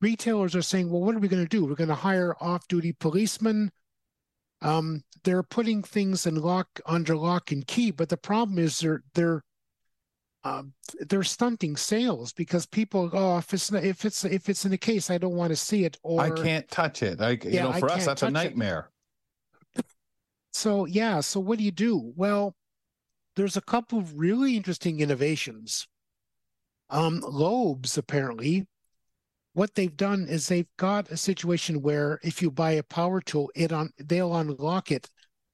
retailers 0.00 0.54
are 0.56 0.62
saying, 0.62 0.90
well, 0.90 1.02
what 1.02 1.14
are 1.14 1.18
we 1.20 1.28
going 1.28 1.44
to 1.44 1.48
do? 1.48 1.64
We're 1.64 1.74
going 1.74 1.88
to 1.88 1.94
hire 1.94 2.34
off-duty 2.40 2.94
policemen. 2.94 3.70
Um, 4.62 5.02
they're 5.24 5.42
putting 5.42 5.82
things 5.82 6.26
in 6.26 6.36
lock 6.36 6.68
under 6.86 7.16
lock 7.16 7.52
and 7.52 7.66
key, 7.66 7.90
but 7.90 8.08
the 8.08 8.16
problem 8.16 8.58
is 8.58 8.78
they're 8.78 9.02
they're 9.14 9.42
um, 10.44 10.72
they're 11.08 11.22
stunting 11.22 11.76
sales 11.76 12.32
because 12.32 12.66
people 12.66 13.10
oh 13.12 13.38
if 13.38 13.52
it's 13.52 13.70
not, 13.70 13.84
if 13.84 14.04
it's 14.04 14.24
if 14.24 14.48
it's 14.48 14.64
in 14.64 14.72
a 14.72 14.78
case 14.78 15.10
I 15.10 15.18
don't 15.18 15.36
want 15.36 15.50
to 15.50 15.56
see 15.56 15.84
it 15.84 15.98
or 16.02 16.22
I 16.22 16.30
can't 16.30 16.68
touch 16.68 17.02
it. 17.02 17.20
I, 17.20 17.30
you 17.30 17.38
Yeah, 17.50 17.64
know, 17.64 17.72
for 17.72 17.90
us, 17.90 18.04
that's 18.04 18.22
a 18.22 18.26
touch 18.26 18.44
it. 18.44 18.54
nightmare. 18.54 18.90
So 20.52 20.84
yeah, 20.84 21.20
so 21.20 21.40
what 21.40 21.58
do 21.58 21.64
you 21.64 21.70
do? 21.72 22.12
Well, 22.16 22.54
there's 23.36 23.56
a 23.56 23.62
couple 23.62 23.98
of 23.98 24.18
really 24.18 24.56
interesting 24.56 25.00
innovations. 25.00 25.86
Um, 26.90 27.20
Lowe's 27.20 27.96
apparently, 27.96 28.66
what 29.54 29.74
they've 29.74 29.96
done 29.96 30.26
is 30.28 30.48
they've 30.48 30.68
got 30.76 31.10
a 31.10 31.16
situation 31.16 31.82
where 31.82 32.20
if 32.22 32.42
you 32.42 32.50
buy 32.50 32.72
a 32.72 32.82
power 32.82 33.20
tool, 33.20 33.50
it 33.54 33.72
on 33.72 33.90
they'll 33.98 34.34
unlock 34.36 34.90
it 34.90 35.10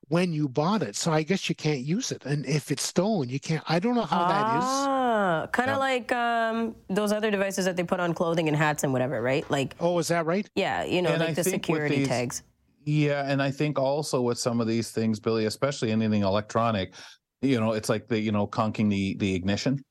when 0.08 0.32
you 0.32 0.48
bought 0.48 0.82
it. 0.82 0.94
So 0.96 1.12
I 1.12 1.22
guess 1.22 1.48
you 1.48 1.54
can't 1.54 1.80
use 1.80 2.12
it, 2.12 2.24
and 2.26 2.46
if 2.46 2.70
it's 2.70 2.82
stolen, 2.82 3.28
you 3.28 3.40
can't. 3.40 3.62
I 3.68 3.78
don't 3.78 3.94
know 3.94 4.02
how 4.04 4.28
that 4.28 4.58
is. 4.58 4.64
Ah, 4.64 5.46
kind 5.52 5.70
of 5.70 5.76
Yeah. 5.76 5.78
like 5.78 6.12
um, 6.12 6.76
those 6.88 7.12
other 7.12 7.30
devices 7.30 7.64
that 7.64 7.76
they 7.76 7.82
put 7.84 8.00
on 8.00 8.14
clothing 8.14 8.48
and 8.48 8.56
hats 8.56 8.84
and 8.84 8.92
whatever, 8.92 9.20
right? 9.20 9.48
Like, 9.50 9.74
Oh, 9.80 9.98
is 9.98 10.08
that 10.08 10.26
right? 10.26 10.48
yeah, 10.54 10.84
you 10.84 11.02
know, 11.02 11.10
And 11.10 11.20
like 11.20 11.30
I 11.30 11.34
the 11.34 11.44
security 11.44 11.96
these- 11.96 12.08
tags. 12.08 12.42
Yeah, 12.88 13.28
and 13.28 13.42
I 13.42 13.50
think 13.50 13.80
also 13.80 14.20
with 14.22 14.38
some 14.38 14.60
of 14.60 14.68
these 14.68 14.92
things, 14.92 15.18
Billy, 15.18 15.46
especially 15.46 15.90
anything 15.90 16.22
electronic, 16.22 16.94
you 17.42 17.58
know, 17.58 17.72
it's 17.72 17.88
like 17.88 18.06
the 18.06 18.18
you 18.20 18.30
know 18.30 18.46
conking 18.46 18.88
the 18.88 19.16
the 19.16 19.34
ignition 19.34 19.82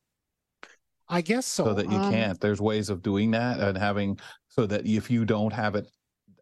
I 1.09 1.21
guess 1.21 1.45
so. 1.45 1.65
so 1.65 1.73
that 1.73 1.91
you 1.91 1.97
Um, 1.97 2.11
can't. 2.11 2.39
There's 2.39 2.61
ways 2.61 2.89
of 2.89 3.01
doing 3.03 3.31
that 3.31 3.59
and 3.59 3.77
having 3.77 4.17
so 4.47 4.65
that 4.65 4.87
if 4.87 5.11
you 5.11 5.25
don't 5.25 5.51
have 5.53 5.75
it 5.75 5.87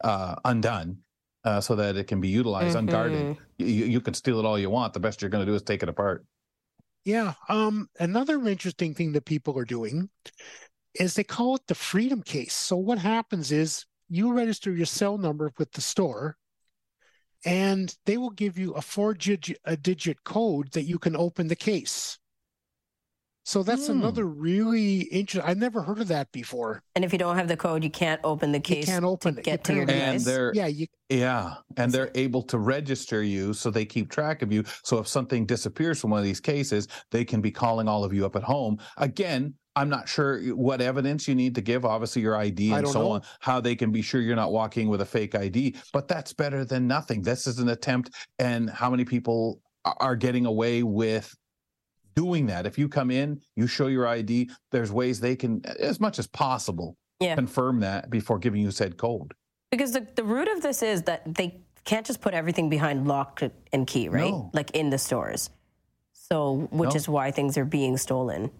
uh, 0.03 0.35
undone, 0.45 0.99
uh, 1.43 1.61
so 1.61 1.75
that 1.75 1.97
it 1.97 2.07
can 2.07 2.21
be 2.21 2.29
utilized 2.29 2.75
Mm-hmm. 2.75 2.87
unguarded, 2.87 3.37
you, 3.57 3.85
you 3.85 4.01
can 4.01 4.13
steal 4.13 4.39
it 4.39 4.45
all 4.45 4.57
you 4.57 4.69
want. 4.69 4.93
The 4.93 4.99
best 4.99 5.21
you're 5.21 5.29
going 5.29 5.45
to 5.45 5.51
do 5.51 5.55
is 5.55 5.61
take 5.61 5.83
it 5.83 5.89
apart. 5.89 6.25
Yeah. 7.05 7.33
Um, 7.49 7.89
another 7.99 8.47
interesting 8.47 8.93
thing 8.93 9.11
that 9.13 9.25
people 9.25 9.57
are 9.59 9.65
doing 9.65 10.09
is 10.93 11.15
they 11.15 11.23
call 11.23 11.55
it 11.55 11.67
the 11.67 11.75
freedom 11.75 12.21
case. 12.21 12.53
So 12.53 12.77
what 12.77 12.97
happens 12.97 13.51
is 13.51 13.85
you 14.09 14.33
register 14.33 14.71
your 14.71 14.85
cell 14.85 15.17
number 15.17 15.51
with 15.57 15.71
the 15.73 15.81
store 15.81 16.37
and 17.45 17.93
they 18.05 18.17
will 18.17 18.29
give 18.29 18.57
you 18.57 18.71
a 18.73 18.81
four 18.81 19.13
digit 19.13 19.57
a 19.65 19.75
digit 19.75 20.23
code 20.23 20.71
that 20.71 20.83
you 20.83 20.97
can 20.97 21.15
open 21.15 21.47
the 21.47 21.55
case. 21.55 22.17
So 23.45 23.61
that's 23.61 23.87
Hmm. 23.87 23.93
another 23.99 24.25
really 24.25 25.01
interesting. 25.03 25.49
I've 25.49 25.57
never 25.57 25.81
heard 25.81 25.99
of 25.99 26.07
that 26.07 26.31
before. 26.31 26.81
And 26.95 27.03
if 27.03 27.11
you 27.11 27.19
don't 27.19 27.35
have 27.35 27.47
the 27.49 27.57
code, 27.57 27.83
you 27.83 27.89
can't 27.89 28.21
open 28.23 28.51
the 28.53 28.59
case 28.59 28.85
can't 28.85 29.03
open 29.03 29.33
to 29.35 29.39
it. 29.41 29.43
get 29.43 29.63
to 29.65 29.73
your 29.73 29.83
And 29.89 30.23
device. 30.23 30.51
Yeah, 30.53 30.67
you 30.67 30.87
Yeah, 31.09 31.55
and 31.77 31.91
they're 31.91 32.11
able 32.15 32.41
to 32.43 32.57
register 32.57 33.21
you 33.21 33.53
so 33.53 33.69
they 33.69 33.85
keep 33.85 34.09
track 34.09 34.41
of 34.41 34.51
you. 34.51 34.63
So 34.83 34.97
if 34.99 35.07
something 35.07 35.45
disappears 35.45 35.99
from 35.99 36.11
one 36.11 36.19
of 36.19 36.25
these 36.25 36.39
cases, 36.39 36.87
they 37.11 37.25
can 37.25 37.41
be 37.41 37.51
calling 37.51 37.87
all 37.87 38.03
of 38.03 38.13
you 38.13 38.25
up 38.25 38.35
at 38.35 38.43
home. 38.43 38.77
Again, 38.97 39.55
I'm 39.75 39.89
not 39.89 40.07
sure 40.07 40.39
what 40.55 40.81
evidence 40.81 41.27
you 41.27 41.35
need 41.35 41.55
to 41.55 41.61
give, 41.61 41.83
obviously 41.83 42.21
your 42.21 42.37
ID 42.37 42.71
and 42.71 42.87
so 42.87 43.01
know. 43.01 43.11
on, 43.11 43.21
how 43.41 43.59
they 43.59 43.75
can 43.75 43.91
be 43.91 44.01
sure 44.01 44.21
you're 44.21 44.35
not 44.35 44.51
walking 44.51 44.87
with 44.87 45.01
a 45.01 45.05
fake 45.05 45.35
ID, 45.35 45.75
but 45.91 46.07
that's 46.07 46.31
better 46.31 46.63
than 46.63 46.87
nothing. 46.87 47.21
This 47.23 47.45
is 47.47 47.59
an 47.59 47.69
attempt 47.69 48.11
and 48.39 48.69
how 48.69 48.89
many 48.89 49.03
people 49.03 49.61
are 49.85 50.15
getting 50.15 50.45
away 50.45 50.81
with 50.83 51.35
doing 52.15 52.45
that. 52.47 52.65
If 52.65 52.77
you 52.77 52.87
come 52.89 53.11
in, 53.11 53.41
you 53.55 53.67
show 53.67 53.87
your 53.87 54.07
ID, 54.07 54.49
there's 54.71 54.91
ways 54.91 55.19
they 55.19 55.35
can 55.35 55.65
as 55.79 55.99
much 55.99 56.19
as 56.19 56.27
possible 56.27 56.97
Yeah. 57.19 57.35
confirm 57.35 57.79
that 57.81 58.09
before 58.09 58.39
giving 58.39 58.61
you 58.61 58.71
said 58.71 58.97
code. 58.97 59.33
Because 59.71 59.91
the, 59.91 60.07
the 60.15 60.23
root 60.23 60.47
of 60.47 60.61
this 60.61 60.81
is 60.83 61.03
that 61.03 61.21
they 61.35 61.61
can't 61.85 62.05
just 62.05 62.21
put 62.21 62.33
everything 62.33 62.69
behind 62.69 63.07
lock 63.07 63.41
and 63.73 63.87
key, 63.87 64.07
right? 64.09 64.31
No. 64.31 64.49
Like 64.53 64.71
in 64.71 64.89
the 64.89 64.97
stores. 64.97 65.49
So, 66.13 66.67
which 66.71 66.91
No. 66.91 66.95
is 66.95 67.09
why 67.09 67.31
things 67.31 67.57
are 67.57 67.65
being 67.65 67.97
stolen. 67.97 68.51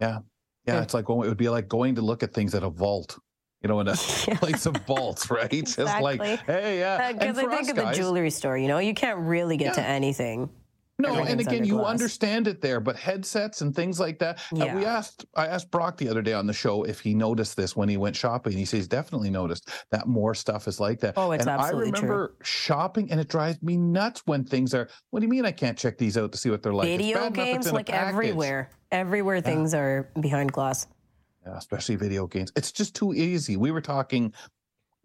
Yeah. 0.00 0.18
Yeah. 0.66 0.74
Yeah. 0.74 0.82
It's 0.82 0.94
like 0.94 1.04
going, 1.04 1.26
it 1.26 1.28
would 1.28 1.38
be 1.38 1.48
like 1.48 1.68
going 1.68 1.94
to 1.96 2.02
look 2.02 2.22
at 2.22 2.32
things 2.34 2.54
at 2.54 2.62
a 2.62 2.68
vault, 2.70 3.18
you 3.62 3.68
know, 3.68 3.80
in 3.80 3.88
a 3.88 3.94
place 3.96 4.66
of 4.66 4.76
vaults, 4.86 5.30
right? 5.30 5.50
Just 5.50 5.78
like, 5.78 6.20
Exactly. 6.20 6.52
hey, 6.54 6.78
yeah. 6.80 6.96
Uh, 6.96 7.08
and 7.10 7.18
Because 7.18 7.38
I 7.38 7.42
think 7.42 7.52
us 7.62 7.70
of 7.70 7.76
the 7.76 7.82
guys- 7.82 7.96
jewelry 7.96 8.30
store, 8.30 8.58
you 8.58 8.68
know, 8.68 8.78
you 8.78 8.94
can't 8.94 9.20
really 9.20 9.56
get 9.56 9.74
to 9.74 9.80
Yeah. 9.80 9.86
anything. 9.86 10.50
No, 10.98 11.24
and 11.24 11.40
again, 11.40 11.64
you 11.64 11.84
understand 11.84 12.46
it 12.46 12.60
there, 12.60 12.78
but 12.78 12.96
headsets 12.96 13.62
and 13.62 13.74
things 13.74 13.98
like 13.98 14.18
that. 14.20 14.38
uh, 14.52 14.72
we 14.74 14.84
asked, 14.84 15.24
I 15.34 15.48
asked 15.48 15.70
Brock 15.72 15.96
the 15.96 16.08
other 16.08 16.22
day 16.22 16.34
on 16.34 16.46
the 16.46 16.52
show 16.52 16.84
if 16.84 17.00
he 17.00 17.14
noticed 17.14 17.56
this 17.56 17.74
when 17.74 17.88
he 17.88 17.96
went 17.96 18.14
shopping. 18.14 18.52
He 18.52 18.64
says 18.64 18.86
definitely 18.86 19.30
noticed 19.30 19.70
that 19.90 20.06
more 20.06 20.34
stuff 20.34 20.68
is 20.68 20.78
like 20.78 21.00
that. 21.00 21.14
Oh, 21.16 21.32
it's 21.32 21.46
and 21.46 21.50
absolutely 21.50 21.88
I 21.88 21.90
true. 21.92 22.02
remember 22.02 22.34
shopping, 22.42 23.10
and 23.10 23.20
it 23.20 23.28
drives 23.28 23.60
me 23.60 23.76
nuts 23.76 24.22
when 24.26 24.44
things 24.44 24.72
are. 24.72 24.88
What 25.10 25.20
do 25.20 25.26
you 25.26 25.30
mean 25.30 25.44
I 25.44 25.52
can't 25.52 25.76
check 25.76 25.98
these 25.98 26.16
out 26.16 26.30
to 26.30 26.38
see 26.38 26.50
what 26.50 26.62
they're 26.62 26.72
like? 26.72 26.86
Video 26.86 27.18
bad 27.18 27.34
enough 27.34 27.38
it's 27.38 27.66
games, 27.66 27.72
like 27.72 27.90
everywhere. 27.90 28.70
Everywhere 28.92 29.40
things 29.40 29.74
are 29.74 30.10
behind 30.20 30.52
glass. 30.52 30.86
Yeah, 31.44 31.58
especially 31.58 31.96
video 31.96 32.26
games. 32.28 32.52
It's 32.56 32.70
just 32.70 32.94
too 32.94 33.12
easy. 33.14 33.56
We 33.56 33.72
were 33.72 33.80
talking 33.80 34.32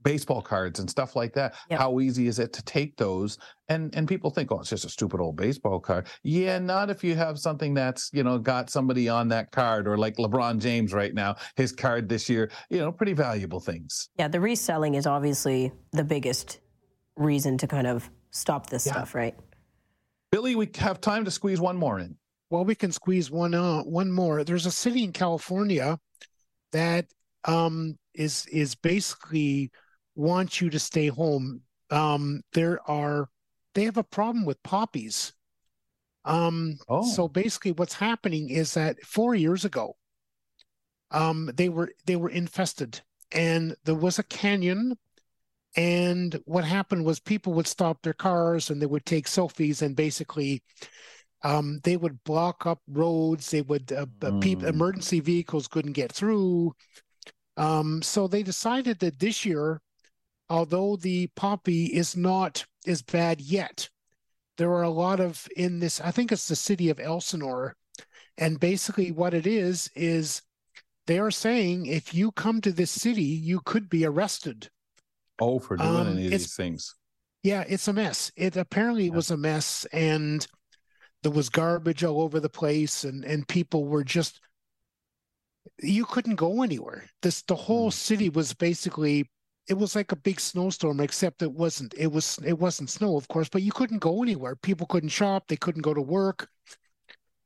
baseball 0.03 0.41
cards 0.41 0.79
and 0.79 0.89
stuff 0.89 1.15
like 1.15 1.33
that. 1.33 1.55
Yep. 1.69 1.79
How 1.79 1.99
easy 1.99 2.27
is 2.27 2.39
it 2.39 2.53
to 2.53 2.63
take 2.63 2.95
those? 2.97 3.37
And 3.67 3.93
and 3.95 4.07
people 4.07 4.29
think, 4.29 4.51
oh, 4.51 4.59
it's 4.59 4.69
just 4.69 4.85
a 4.85 4.89
stupid 4.89 5.19
old 5.19 5.35
baseball 5.35 5.79
card. 5.79 6.07
Yeah, 6.23 6.59
not 6.59 6.89
if 6.89 7.03
you 7.03 7.15
have 7.15 7.37
something 7.37 7.73
that's 7.73 8.09
you 8.13 8.23
know 8.23 8.37
got 8.39 8.69
somebody 8.69 9.09
on 9.09 9.27
that 9.29 9.51
card, 9.51 9.87
or 9.87 9.97
like 9.97 10.17
LeBron 10.17 10.59
James 10.59 10.93
right 10.93 11.13
now, 11.13 11.35
his 11.55 11.71
card 11.71 12.09
this 12.09 12.29
year. 12.29 12.49
You 12.69 12.79
know, 12.79 12.91
pretty 12.91 13.13
valuable 13.13 13.59
things. 13.59 14.09
Yeah, 14.17 14.27
the 14.27 14.39
reselling 14.39 14.95
is 14.95 15.05
obviously 15.05 15.71
the 15.91 16.03
biggest 16.03 16.59
reason 17.15 17.57
to 17.57 17.67
kind 17.67 17.87
of 17.87 18.09
stop 18.31 18.69
this 18.69 18.85
Yeah. 18.85 18.93
stuff, 18.93 19.13
right? 19.15 19.35
Billy, 20.31 20.55
we 20.55 20.69
have 20.77 21.01
time 21.01 21.25
to 21.25 21.31
squeeze 21.31 21.59
one 21.59 21.75
more 21.75 21.99
in. 21.99 22.15
Well, 22.51 22.65
we 22.65 22.75
can 22.75 22.91
squeeze 22.91 23.29
one 23.29 23.53
uh, 23.53 23.81
one 23.83 24.11
more. 24.11 24.43
There's 24.43 24.65
a 24.65 24.71
city 24.71 25.03
in 25.03 25.11
California 25.11 25.99
that 26.71 27.05
um, 27.45 27.97
is 28.13 28.45
is 28.47 28.75
basically 28.75 29.71
wants 30.19 30.61
you 30.61 30.69
to 30.71 30.79
stay 30.79 31.07
home. 31.07 31.61
Um, 31.89 32.41
there 32.53 32.79
are 32.89 33.29
they 33.73 33.85
have 33.85 33.97
a 33.97 34.03
problem 34.03 34.45
with 34.45 34.61
poppies. 34.63 35.33
Um, 36.25 36.77
Oh. 36.87 37.03
so 37.03 37.27
basically, 37.27 37.71
what's 37.71 37.93
happening 37.95 38.49
is 38.49 38.73
that 38.73 39.01
four 39.05 39.35
years 39.35 39.65
ago, 39.65 39.95
um, 41.11 41.49
they 41.55 41.69
were 41.69 41.91
they 42.05 42.15
were 42.15 42.29
infested, 42.29 43.01
and 43.31 43.75
there 43.85 43.95
was 43.95 44.19
a 44.19 44.23
canyon. 44.23 44.97
And 45.75 46.41
what 46.45 46.65
happened 46.65 47.05
was 47.05 47.19
people 47.19 47.53
would 47.53 47.67
stop 47.67 48.01
their 48.01 48.13
cars 48.13 48.69
and 48.71 48.81
they 48.81 48.87
would 48.87 49.05
take 49.05 49.27
selfies 49.27 49.83
and 49.83 49.95
basically 49.95 50.63
um, 51.43 51.79
they 51.83 51.95
would 51.95 52.23
block 52.23 52.65
up 52.65 52.81
roads. 52.87 53.51
They 53.51 53.61
would 53.61 53.91
uh, 53.91 54.07
uh, 54.23 54.31
peop- 54.41 54.61
Mm. 54.61 54.69
emergency 54.69 55.19
vehicles 55.21 55.67
couldn't 55.67 55.93
get 55.93 56.11
through. 56.11 56.73
Um, 57.57 58.01
so 58.01 58.27
they 58.27 58.43
decided 58.43 58.99
that 58.99 59.19
this 59.19 59.45
year, 59.45 59.81
although 60.49 60.95
the 60.95 61.27
poppy 61.35 61.85
is 61.85 62.15
not 62.15 62.65
as 62.87 63.01
bad 63.01 63.41
yet, 63.41 63.89
there 64.57 64.71
are 64.71 64.83
a 64.83 64.89
lot 64.89 65.19
of 65.19 65.47
in 65.55 65.79
this. 65.79 66.01
I 66.01 66.11
think 66.11 66.31
it's 66.31 66.47
the 66.47 66.55
city 66.55 66.89
of 66.89 66.99
Elsinore. 66.99 67.75
And 68.37 68.59
basically, 68.59 69.11
what 69.11 69.33
it 69.33 69.45
is 69.45 69.89
is 69.95 70.41
they 71.07 71.19
are 71.19 71.31
saying 71.31 71.85
if 71.85 72.13
you 72.13 72.31
come 72.31 72.61
to 72.61 72.71
this 72.71 72.91
city, 72.91 73.23
you 73.23 73.61
could 73.65 73.89
be 73.89 74.05
arrested. 74.05 74.69
Oh, 75.39 75.59
for 75.59 75.77
doing 75.77 75.89
um, 75.89 76.07
any 76.07 76.25
of 76.25 76.31
these 76.31 76.55
things. 76.55 76.95
Yeah, 77.43 77.63
it's 77.67 77.87
a 77.87 77.93
mess. 77.93 78.31
It 78.35 78.57
apparently 78.57 79.05
yeah. 79.05 79.13
was 79.13 79.31
a 79.31 79.37
mess, 79.37 79.85
and 79.93 80.45
there 81.23 81.31
was 81.31 81.49
garbage 81.49 82.03
all 82.03 82.21
over 82.21 82.39
the 82.39 82.49
place, 82.49 83.03
and 83.03 83.23
and 83.23 83.47
people 83.47 83.85
were 83.85 84.03
just 84.03 84.41
you 85.81 86.05
couldn't 86.05 86.35
go 86.35 86.61
anywhere. 86.63 87.05
This 87.21 87.41
the 87.43 87.55
whole 87.55 87.89
mm. 87.89 87.93
city 87.93 88.29
was 88.29 88.53
basically 88.53 89.29
it 89.69 89.77
was 89.77 89.95
like 89.95 90.11
a 90.11 90.15
big 90.15 90.39
snowstorm, 90.39 90.99
except 90.99 91.43
it 91.43 91.51
wasn't. 91.51 91.93
It 91.95 92.11
was 92.11 92.39
it 92.43 92.57
wasn't 92.57 92.89
snow, 92.89 93.15
of 93.15 93.27
course, 93.27 93.49
but 93.49 93.61
you 93.61 93.71
couldn't 93.71 93.99
go 93.99 94.23
anywhere. 94.23 94.55
People 94.55 94.87
couldn't 94.87 95.09
shop. 95.09 95.47
They 95.47 95.57
couldn't 95.57 95.83
go 95.83 95.93
to 95.93 96.01
work 96.01 96.49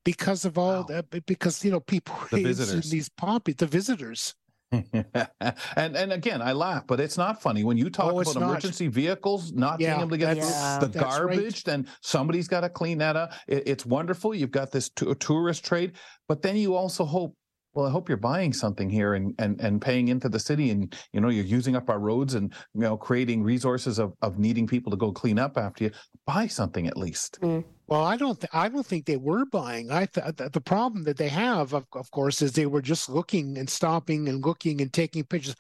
because 0.05 0.45
of 0.45 0.57
all 0.57 0.81
wow. 0.81 0.83
that. 0.83 1.25
Because 1.25 1.63
you 1.63 1.71
know 1.71 1.81
people 1.81 2.15
the 2.31 2.41
visitors. 2.41 2.89
these 2.89 3.09
poppy 3.09 3.53
the 3.53 3.67
visitors. 3.67 4.35
and 4.71 5.95
and 5.95 6.13
again, 6.13 6.41
I 6.41 6.53
laugh, 6.53 6.87
but 6.87 6.99
it's 6.99 7.17
not 7.17 7.41
funny 7.41 7.63
when 7.63 7.77
you 7.77 7.89
talk 7.89 8.13
oh, 8.13 8.21
about 8.21 8.35
emergency 8.35 8.85
not. 8.85 8.93
vehicles 8.93 9.51
not 9.51 9.79
yeah, 9.79 9.91
being 9.91 9.99
able 9.99 10.09
to 10.11 10.17
get 10.17 10.37
yeah, 10.37 10.79
the 10.79 10.87
garbage. 10.87 11.43
Right. 11.43 11.63
Then 11.65 11.87
somebody's 12.01 12.47
got 12.47 12.61
to 12.61 12.69
clean 12.69 12.97
that 12.99 13.15
up. 13.15 13.33
It, 13.47 13.63
it's 13.67 13.85
wonderful. 13.85 14.33
You've 14.33 14.49
got 14.49 14.71
this 14.71 14.89
t- 14.89 15.13
tourist 15.15 15.63
trade, 15.63 15.93
but 16.27 16.41
then 16.41 16.55
you 16.55 16.75
also 16.75 17.05
hope 17.05 17.35
well, 17.73 17.87
I 17.87 17.89
hope 17.89 18.07
you're 18.07 18.17
buying 18.17 18.53
something 18.53 18.89
here 18.89 19.15
and, 19.15 19.33
and, 19.39 19.59
and 19.59 19.81
paying 19.81 20.09
into 20.09 20.29
the 20.29 20.39
city 20.39 20.69
and, 20.69 20.95
you 21.11 21.21
know, 21.21 21.29
you're 21.29 21.43
using 21.43 21.75
up 21.75 21.89
our 21.89 21.99
roads 21.99 22.35
and, 22.35 22.53
you 22.73 22.81
know, 22.81 22.95
creating 22.95 23.43
resources 23.43 23.97
of, 23.99 24.13
of 24.21 24.37
needing 24.37 24.67
people 24.67 24.91
to 24.91 24.97
go 24.97 25.11
clean 25.11 25.39
up 25.39 25.57
after 25.57 25.85
you. 25.85 25.91
Buy 26.27 26.47
something 26.47 26.87
at 26.87 26.97
least. 26.97 27.39
Mm. 27.41 27.63
Well, 27.87 28.03
I 28.03 28.15
don't, 28.15 28.39
th- 28.39 28.51
I 28.53 28.69
don't 28.69 28.85
think 28.85 29.05
they 29.05 29.17
were 29.17 29.45
buying. 29.45 29.91
I 29.91 30.05
th- 30.05 30.35
the 30.35 30.61
problem 30.61 31.03
that 31.05 31.17
they 31.17 31.29
have, 31.29 31.73
of, 31.73 31.85
of 31.93 32.09
course, 32.11 32.41
is 32.41 32.51
they 32.51 32.67
were 32.67 32.81
just 32.81 33.09
looking 33.09 33.57
and 33.57 33.69
stopping 33.69 34.29
and 34.29 34.45
looking 34.45 34.79
and 34.81 34.93
taking 34.93 35.23
pictures. 35.23 35.55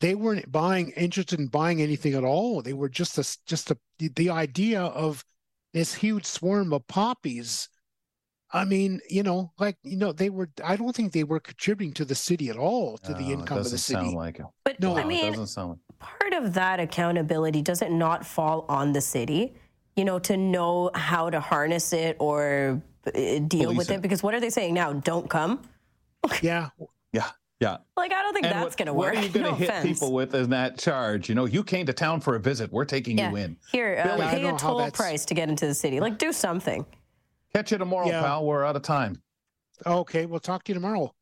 They 0.00 0.16
weren't 0.16 0.50
buying, 0.50 0.90
interested 0.96 1.38
in 1.38 1.46
buying 1.46 1.80
anything 1.80 2.14
at 2.14 2.24
all. 2.24 2.62
They 2.62 2.72
were 2.72 2.88
just 2.88 3.16
a, 3.16 3.38
just 3.46 3.70
a, 3.70 3.78
the 3.98 4.30
idea 4.30 4.82
of 4.82 5.24
this 5.72 5.94
huge 5.94 6.26
swarm 6.26 6.72
of 6.72 6.86
poppies 6.88 7.68
I 8.54 8.64
mean, 8.64 9.00
you 9.10 9.24
know, 9.24 9.50
like 9.58 9.76
you 9.82 9.96
know, 9.96 10.12
they 10.12 10.30
were. 10.30 10.48
I 10.64 10.76
don't 10.76 10.94
think 10.94 11.12
they 11.12 11.24
were 11.24 11.40
contributing 11.40 11.92
to 11.94 12.04
the 12.04 12.14
city 12.14 12.50
at 12.50 12.56
all 12.56 12.96
to 12.98 13.12
the 13.12 13.32
income 13.32 13.58
of 13.58 13.68
the 13.68 13.76
city. 13.76 14.00
Sound 14.00 14.14
like 14.14 14.38
it. 14.38 14.46
But 14.64 14.78
no, 14.78 14.96
I 14.96 15.04
mean, 15.04 15.32
doesn't 15.32 15.48
sound 15.48 15.70
like 15.70 15.78
part 15.98 16.32
of 16.34 16.54
that 16.54 16.78
accountability 16.78 17.62
does 17.62 17.82
it 17.82 17.90
not 17.90 18.24
fall 18.24 18.64
on 18.68 18.92
the 18.92 19.00
city? 19.00 19.54
You 19.96 20.04
know, 20.04 20.20
to 20.20 20.36
know 20.36 20.92
how 20.94 21.30
to 21.30 21.40
harness 21.40 21.92
it 21.92 22.16
or 22.20 22.80
uh, 23.06 23.10
deal 23.10 23.64
Police 23.64 23.76
with 23.76 23.90
it. 23.90 23.94
it. 23.94 24.02
Because 24.02 24.22
what 24.22 24.34
are 24.34 24.40
they 24.40 24.50
saying 24.50 24.74
now? 24.74 24.92
Don't 24.92 25.28
come. 25.28 25.62
yeah. 26.42 26.68
Yeah. 27.12 27.30
Yeah. 27.60 27.78
Like 27.96 28.12
I 28.12 28.22
don't 28.22 28.34
think 28.34 28.46
and 28.46 28.54
that's 28.54 28.76
going 28.76 28.86
to 28.86 28.92
work. 28.92 29.14
What 29.14 29.24
are 29.24 29.26
you 29.26 29.32
going 29.32 29.44
to 29.46 29.50
no 29.50 29.56
hit 29.56 29.68
offense. 29.68 29.86
people 29.86 30.12
with 30.12 30.32
in 30.34 30.50
that 30.50 30.78
charge? 30.78 31.28
You 31.28 31.34
know, 31.34 31.44
you 31.44 31.64
came 31.64 31.86
to 31.86 31.92
town 31.92 32.20
for 32.20 32.36
a 32.36 32.40
visit. 32.40 32.70
We're 32.70 32.84
taking 32.84 33.18
yeah. 33.18 33.30
you 33.30 33.36
in. 33.36 33.56
Here, 33.72 34.00
uh, 34.04 34.16
pay 34.30 34.44
a 34.46 34.56
toll 34.56 34.90
price 34.92 35.24
to 35.26 35.34
get 35.34 35.48
into 35.48 35.66
the 35.66 35.74
city. 35.74 35.98
Like 35.98 36.18
do 36.18 36.32
something. 36.32 36.86
Catch 37.54 37.70
you 37.70 37.78
tomorrow, 37.78 38.08
yeah. 38.08 38.20
pal. 38.20 38.44
We're 38.44 38.64
out 38.64 38.74
of 38.74 38.82
time. 38.82 39.22
Okay, 39.86 40.26
we'll 40.26 40.40
talk 40.40 40.64
to 40.64 40.72
you 40.72 40.74
tomorrow. 40.74 41.14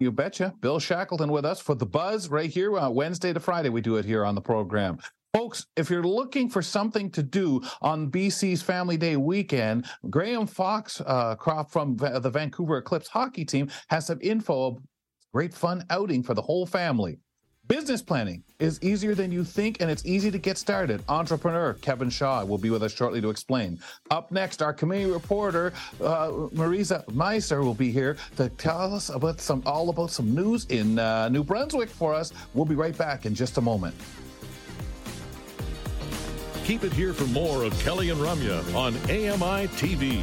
You 0.00 0.10
betcha. 0.10 0.52
Bill 0.60 0.80
Shackleton 0.80 1.30
with 1.30 1.44
us 1.44 1.60
for 1.60 1.74
the 1.74 1.86
buzz 1.86 2.28
right 2.28 2.50
here 2.50 2.76
uh, 2.76 2.90
Wednesday 2.90 3.32
to 3.32 3.40
Friday. 3.40 3.68
We 3.68 3.80
do 3.80 3.96
it 3.96 4.04
here 4.04 4.24
on 4.24 4.34
the 4.34 4.40
program. 4.40 4.98
Folks, 5.32 5.66
if 5.76 5.88
you're 5.88 6.02
looking 6.02 6.50
for 6.50 6.60
something 6.60 7.10
to 7.10 7.22
do 7.22 7.62
on 7.82 8.10
BC's 8.10 8.62
Family 8.62 8.96
Day 8.96 9.16
weekend, 9.16 9.86
Graham 10.10 10.46
Fox 10.46 11.00
uh, 11.06 11.36
crop 11.36 11.70
from 11.70 11.96
the 11.96 12.30
Vancouver 12.30 12.78
Eclipse 12.78 13.08
hockey 13.08 13.44
team 13.44 13.68
has 13.88 14.06
some 14.06 14.18
info. 14.22 14.78
Great 15.32 15.54
fun 15.54 15.84
outing 15.90 16.22
for 16.22 16.34
the 16.34 16.42
whole 16.42 16.66
family. 16.66 17.18
Business 17.68 18.00
planning 18.00 18.44
is 18.60 18.80
easier 18.80 19.14
than 19.14 19.32
you 19.32 19.42
think, 19.42 19.80
and 19.80 19.90
it's 19.90 20.06
easy 20.06 20.30
to 20.30 20.38
get 20.38 20.56
started. 20.56 21.02
Entrepreneur 21.08 21.74
Kevin 21.74 22.08
Shaw 22.10 22.44
will 22.44 22.58
be 22.58 22.70
with 22.70 22.82
us 22.84 22.94
shortly 22.94 23.20
to 23.20 23.28
explain. 23.28 23.80
Up 24.12 24.30
next, 24.30 24.62
our 24.62 24.72
community 24.72 25.10
reporter 25.10 25.72
uh, 26.00 26.28
Marisa 26.54 27.04
Meiser 27.06 27.64
will 27.64 27.74
be 27.74 27.90
here 27.90 28.16
to 28.36 28.48
tell 28.50 28.94
us 28.94 29.08
about 29.08 29.40
some 29.40 29.64
all 29.66 29.90
about 29.90 30.12
some 30.12 30.32
news 30.32 30.66
in 30.66 31.00
uh, 31.00 31.28
New 31.28 31.42
Brunswick 31.42 31.88
for 31.88 32.14
us. 32.14 32.32
We'll 32.54 32.66
be 32.66 32.76
right 32.76 32.96
back 32.96 33.26
in 33.26 33.34
just 33.34 33.58
a 33.58 33.60
moment. 33.60 33.96
Keep 36.64 36.84
it 36.84 36.92
here 36.92 37.12
for 37.12 37.26
more 37.26 37.64
of 37.64 37.76
Kelly 37.80 38.10
and 38.10 38.20
Ramya 38.20 38.74
on 38.76 38.94
AMI 39.10 39.66
TV. 39.74 40.22